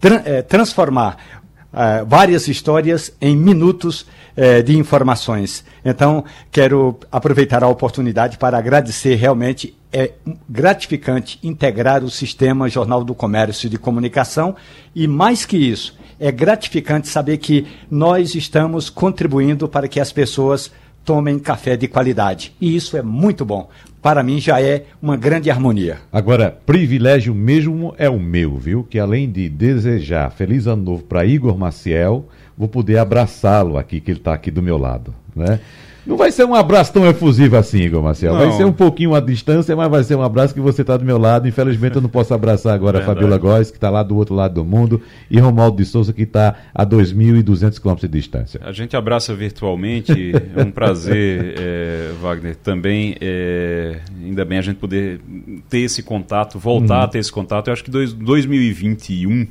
tra, 0.01 0.23
é, 0.25 0.41
transformar 0.41 1.43
é, 1.75 2.03
várias 2.05 2.49
histórias 2.49 3.13
em 3.21 3.37
minutos 3.37 4.07
é, 4.37 4.63
de 4.63 4.77
informações. 4.77 5.65
Então, 5.85 6.25
quero 6.51 6.99
aproveitar 7.11 7.63
a 7.63 7.69
oportunidade 7.69 8.39
para 8.39 8.59
agradecer 8.59 9.15
realmente. 9.15 9.77
É 9.93 10.13
gratificante 10.49 11.39
integrar 11.43 12.03
o 12.03 12.11
sistema 12.11 12.69
Jornal 12.69 13.05
do 13.05 13.15
Comércio 13.15 13.69
de 13.69 13.77
Comunicação 13.77 14.57
e, 14.95 15.07
mais 15.07 15.45
que 15.45 15.59
isso, 15.59 15.95
é 16.19 16.33
gratificante 16.33 17.09
saber 17.09 17.37
que 17.37 17.67
nós 17.91 18.35
estamos 18.35 18.89
contribuindo 18.89 19.69
para 19.69 19.89
que 19.89 20.01
as 20.01 20.11
pessoas 20.11 20.71
tomem 21.05 21.39
café 21.39 21.77
de 21.77 21.89
qualidade. 21.89 22.55
E 22.61 22.75
isso 22.75 22.97
é 22.97 23.03
muito 23.03 23.45
bom. 23.45 23.69
Para 24.01 24.23
mim 24.23 24.41
já 24.41 24.61
é 24.61 24.85
uma 25.01 25.17
grande 25.17 25.51
harmonia. 25.51 25.99
Agora, 26.13 26.57
privilégio 26.65 27.35
mesmo 27.35 27.95
é 27.99 28.09
o 28.09 28.19
meu, 28.19 28.57
viu? 28.57 28.85
Que 28.85 28.99
além 28.99 29.31
de 29.31 29.49
desejar 29.49 30.31
feliz 30.31 30.67
ano 30.67 30.83
novo 30.83 31.05
para 31.05 31.25
Igor 31.25 31.57
Maciel, 31.57 32.29
vou 32.63 32.69
poder 32.69 32.99
abraçá-lo 32.99 33.77
aqui, 33.77 34.01
que 34.01 34.13
ele 34.13 34.21
está 34.21 34.33
aqui 34.33 34.49
do 34.49 34.63
meu 34.63 34.79
lado, 34.79 35.13
né? 35.35 35.59
Não 36.05 36.17
vai 36.17 36.33
ser 36.33 36.45
um 36.45 36.55
abraço 36.55 36.93
tão 36.93 37.07
efusivo 37.07 37.57
assim, 37.57 37.79
Igor 37.79 38.03
Marcel. 38.03 38.35
Vai 38.35 38.51
ser 38.53 38.65
um 38.65 38.73
pouquinho 38.73 39.15
à 39.15 39.21
distância, 39.21 39.75
mas 39.77 39.89
vai 39.89 40.03
ser 40.03 40.17
um 40.17 40.23
abraço 40.23 40.53
que 40.53 40.61
você 40.61 40.83
está 40.83 40.97
do 40.97 41.05
meu 41.05 41.17
lado. 41.17 41.47
Infelizmente, 41.47 41.95
eu 41.95 42.03
não 42.03 42.09
posso 42.09 42.35
abraçar 42.35 42.75
agora 42.75 42.99
a 42.99 43.03
Fabiola 43.03 43.39
Góes, 43.39 43.71
que 43.71 43.77
está 43.77 43.89
lá 43.89 44.03
do 44.03 44.17
outro 44.17 44.35
lado 44.35 44.55
do 44.55 44.65
mundo, 44.65 45.01
e 45.31 45.39
Romualdo 45.39 45.77
de 45.77 45.85
Souza, 45.85 46.13
que 46.13 46.23
está 46.23 46.57
a 46.75 46.85
2.200 46.85 47.81
quilômetros 47.81 48.11
de 48.11 48.19
distância. 48.19 48.61
A 48.65 48.73
gente 48.73 48.97
abraça 48.97 49.33
virtualmente. 49.33 50.33
é 50.57 50.61
um 50.61 50.73
prazer, 50.73 51.55
é, 51.57 52.11
Wagner, 52.21 52.57
também. 52.57 53.17
É, 53.21 54.01
ainda 54.25 54.45
bem 54.45 54.59
a 54.59 54.63
gente 54.63 54.79
poder 54.79 55.21
ter 55.69 55.81
esse 55.81 56.03
contato, 56.03 56.59
voltar 56.59 57.01
hum. 57.01 57.05
a 57.05 57.09
ter 57.09 57.21
esse 57.21 57.31
contato. 57.31 57.69
Eu 57.69 57.75
acho 57.75 57.85
que 57.85 57.93
dois, 57.93 58.13
2021 58.13 59.47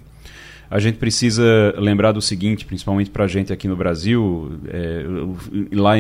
a 0.72 0.80
gente 0.80 0.98
precisa 0.98 1.44
lembrar 1.78 2.14
do 2.14 2.22
seguinte, 2.22 2.64
principalmente 2.64 3.10
para 3.10 3.26
a 3.26 3.28
gente 3.28 3.52
aqui 3.52 3.68
no 3.68 3.76
Brasil, 3.76 4.54
é, 4.70 5.04
lá 5.74 5.96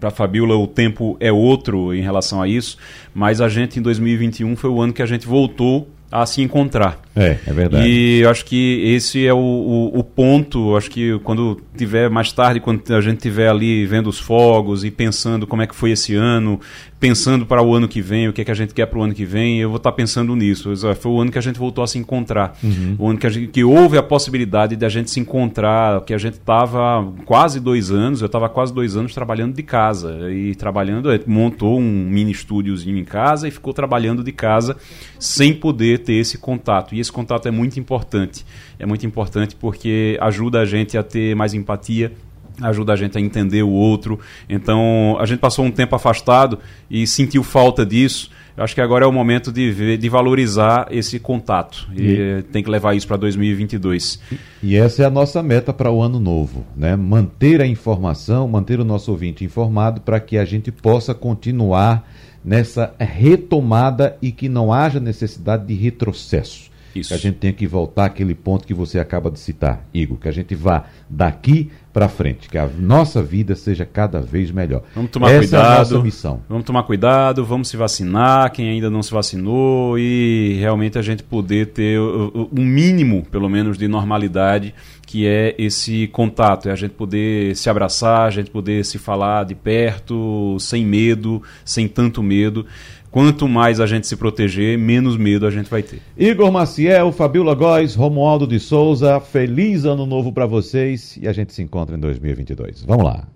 para 0.00 0.08
a 0.08 0.10
Fabiola 0.10 0.56
o 0.56 0.66
tempo 0.66 1.18
é 1.20 1.30
outro 1.30 1.94
em 1.94 2.00
relação 2.00 2.40
a 2.40 2.48
isso, 2.48 2.78
mas 3.12 3.42
a 3.42 3.48
gente 3.48 3.78
em 3.78 3.82
2021 3.82 4.56
foi 4.56 4.70
o 4.70 4.80
ano 4.80 4.94
que 4.94 5.02
a 5.02 5.06
gente 5.06 5.26
voltou 5.26 5.86
a 6.10 6.26
se 6.26 6.42
encontrar. 6.42 6.98
É, 7.14 7.36
é 7.46 7.52
verdade. 7.52 7.86
E 7.86 8.24
acho 8.24 8.44
que 8.44 8.82
esse 8.84 9.26
é 9.26 9.32
o, 9.32 9.36
o, 9.36 9.98
o 9.98 10.02
ponto, 10.02 10.76
acho 10.76 10.90
que 10.90 11.18
quando 11.20 11.60
tiver 11.76 12.10
mais 12.10 12.32
tarde, 12.32 12.58
quando 12.58 12.82
a 12.92 13.00
gente 13.00 13.18
tiver 13.18 13.48
ali 13.48 13.86
vendo 13.86 14.08
os 14.08 14.18
fogos 14.18 14.82
e 14.82 14.90
pensando 14.90 15.46
como 15.46 15.62
é 15.62 15.66
que 15.66 15.74
foi 15.74 15.92
esse 15.92 16.14
ano, 16.14 16.58
pensando 17.00 17.46
para 17.46 17.62
o 17.62 17.74
ano 17.74 17.88
que 17.88 18.02
vem, 18.02 18.28
o 18.28 18.32
que 18.32 18.42
é 18.42 18.44
que 18.44 18.50
a 18.50 18.54
gente 18.54 18.74
quer 18.74 18.84
para 18.84 18.98
o 18.98 19.02
ano 19.02 19.14
que 19.14 19.24
vem, 19.24 19.58
eu 19.58 19.70
vou 19.70 19.78
estar 19.78 19.90
pensando 19.92 20.36
nisso. 20.36 20.70
Foi 20.96 21.10
o 21.10 21.18
ano 21.18 21.32
que 21.32 21.38
a 21.38 21.40
gente 21.40 21.58
voltou 21.58 21.82
a 21.82 21.86
se 21.86 21.98
encontrar. 21.98 22.58
Uhum. 22.62 22.96
O 22.98 23.08
ano 23.08 23.18
que, 23.18 23.30
gente, 23.30 23.46
que 23.48 23.64
houve 23.64 23.96
a 23.96 24.02
possibilidade 24.02 24.76
de 24.76 24.84
a 24.84 24.88
gente 24.90 25.10
se 25.10 25.18
encontrar, 25.18 26.02
que 26.02 26.12
a 26.12 26.18
gente 26.18 26.34
estava 26.34 27.10
quase 27.24 27.58
dois 27.58 27.90
anos, 27.90 28.20
eu 28.20 28.26
estava 28.26 28.50
quase 28.50 28.74
dois 28.74 28.96
anos 28.96 29.14
trabalhando 29.14 29.54
de 29.54 29.62
casa. 29.62 30.30
E 30.30 30.54
trabalhando, 30.54 31.08
montou 31.26 31.80
um 31.80 32.06
mini 32.10 32.32
estúdiozinho 32.32 32.98
em 32.98 33.04
casa 33.04 33.48
e 33.48 33.50
ficou 33.50 33.72
trabalhando 33.72 34.22
de 34.22 34.30
casa 34.30 34.76
sem 35.18 35.54
poder 35.54 36.00
ter 36.00 36.14
esse 36.14 36.36
contato. 36.36 36.94
E 36.94 37.00
esse 37.00 37.10
contato 37.10 37.48
é 37.48 37.50
muito 37.50 37.80
importante. 37.80 38.44
É 38.78 38.84
muito 38.84 39.06
importante 39.06 39.56
porque 39.56 40.18
ajuda 40.20 40.60
a 40.60 40.66
gente 40.66 40.98
a 40.98 41.02
ter 41.02 41.34
mais 41.34 41.54
empatia, 41.54 42.12
ajuda 42.60 42.92
a 42.92 42.96
gente 42.96 43.16
a 43.16 43.20
entender 43.20 43.62
o 43.62 43.70
outro. 43.70 44.18
Então, 44.48 45.16
a 45.18 45.26
gente 45.26 45.38
passou 45.38 45.64
um 45.64 45.70
tempo 45.70 45.94
afastado 45.94 46.58
e 46.90 47.06
sentiu 47.06 47.42
falta 47.42 47.84
disso. 47.84 48.30
Eu 48.56 48.64
acho 48.64 48.74
que 48.74 48.80
agora 48.80 49.04
é 49.04 49.08
o 49.08 49.12
momento 49.12 49.50
de, 49.50 49.70
ver, 49.70 49.96
de 49.96 50.08
valorizar 50.08 50.88
esse 50.90 51.18
contato. 51.18 51.88
E, 51.96 52.12
e 52.12 52.42
tem 52.42 52.62
que 52.62 52.68
levar 52.68 52.94
isso 52.94 53.06
para 53.06 53.16
2022. 53.16 54.20
E 54.62 54.76
essa 54.76 55.02
é 55.02 55.06
a 55.06 55.10
nossa 55.10 55.42
meta 55.42 55.72
para 55.72 55.90
o 55.90 56.02
ano 56.02 56.20
novo, 56.20 56.66
né? 56.76 56.94
Manter 56.96 57.62
a 57.62 57.66
informação, 57.66 58.46
manter 58.46 58.78
o 58.78 58.84
nosso 58.84 59.10
ouvinte 59.10 59.44
informado 59.44 60.00
para 60.00 60.20
que 60.20 60.36
a 60.36 60.44
gente 60.44 60.70
possa 60.70 61.14
continuar 61.14 62.06
nessa 62.44 62.94
retomada 62.98 64.16
e 64.20 64.32
que 64.32 64.48
não 64.48 64.72
haja 64.72 64.98
necessidade 64.98 65.66
de 65.66 65.74
retrocesso. 65.74 66.69
Isso. 66.94 67.08
Que 67.08 67.14
a 67.14 67.18
gente 67.18 67.36
tenha 67.36 67.52
que 67.52 67.66
voltar 67.66 68.06
àquele 68.06 68.34
ponto 68.34 68.66
que 68.66 68.74
você 68.74 68.98
acaba 68.98 69.30
de 69.30 69.38
citar, 69.38 69.84
Igor, 69.92 70.18
que 70.18 70.28
a 70.28 70.32
gente 70.32 70.54
vá 70.54 70.84
daqui 71.08 71.70
para 71.92 72.08
frente, 72.08 72.48
que 72.48 72.56
a 72.56 72.68
nossa 72.68 73.20
vida 73.22 73.56
seja 73.56 73.84
cada 73.84 74.20
vez 74.20 74.50
melhor. 74.50 74.82
Vamos 74.94 75.10
tomar 75.10 75.30
Essa 75.30 75.40
cuidado. 75.40 75.64
É 75.64 75.74
a 75.74 75.78
nossa 75.78 75.98
missão. 75.98 76.40
Vamos 76.48 76.64
tomar 76.64 76.82
cuidado, 76.84 77.44
vamos 77.44 77.68
se 77.68 77.76
vacinar, 77.76 78.52
quem 78.52 78.68
ainda 78.68 78.88
não 78.88 79.02
se 79.02 79.12
vacinou 79.12 79.98
e 79.98 80.56
realmente 80.60 80.98
a 80.98 81.02
gente 81.02 81.22
poder 81.22 81.66
ter 81.68 81.98
um 81.98 82.64
mínimo, 82.64 83.26
pelo 83.30 83.48
menos, 83.48 83.76
de 83.76 83.88
normalidade, 83.88 84.72
que 85.04 85.26
é 85.26 85.56
esse 85.58 86.06
contato, 86.08 86.68
é 86.68 86.72
a 86.72 86.76
gente 86.76 86.92
poder 86.92 87.56
se 87.56 87.68
abraçar, 87.68 88.28
a 88.28 88.30
gente 88.30 88.50
poder 88.50 88.84
se 88.84 88.96
falar 88.96 89.44
de 89.44 89.56
perto, 89.56 90.56
sem 90.60 90.86
medo, 90.86 91.42
sem 91.64 91.88
tanto 91.88 92.22
medo. 92.22 92.64
Quanto 93.10 93.48
mais 93.48 93.80
a 93.80 93.86
gente 93.86 94.06
se 94.06 94.16
proteger, 94.16 94.78
menos 94.78 95.16
medo 95.16 95.46
a 95.46 95.50
gente 95.50 95.68
vai 95.68 95.82
ter. 95.82 96.00
Igor 96.16 96.52
Maciel, 96.52 97.10
Fabiola 97.10 97.54
Góes, 97.54 97.94
Romualdo 97.94 98.46
de 98.46 98.60
Souza, 98.60 99.18
feliz 99.18 99.84
ano 99.84 100.06
novo 100.06 100.32
para 100.32 100.46
vocês 100.46 101.18
e 101.20 101.26
a 101.26 101.32
gente 101.32 101.52
se 101.52 101.60
encontra 101.60 101.96
em 101.96 102.00
2022. 102.00 102.84
Vamos 102.84 103.04
lá. 103.04 103.26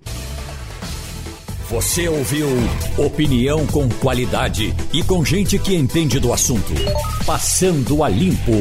Você 1.70 2.09
ouviu 2.09 2.47
opinião 2.97 3.66
com 3.66 3.89
qualidade 3.89 4.72
e 4.93 5.03
com 5.03 5.25
gente 5.25 5.59
que 5.59 5.75
entende 5.75 6.20
do 6.20 6.33
assunto. 6.33 6.72
Passando 7.27 8.05
a 8.05 8.09
limpo. 8.09 8.53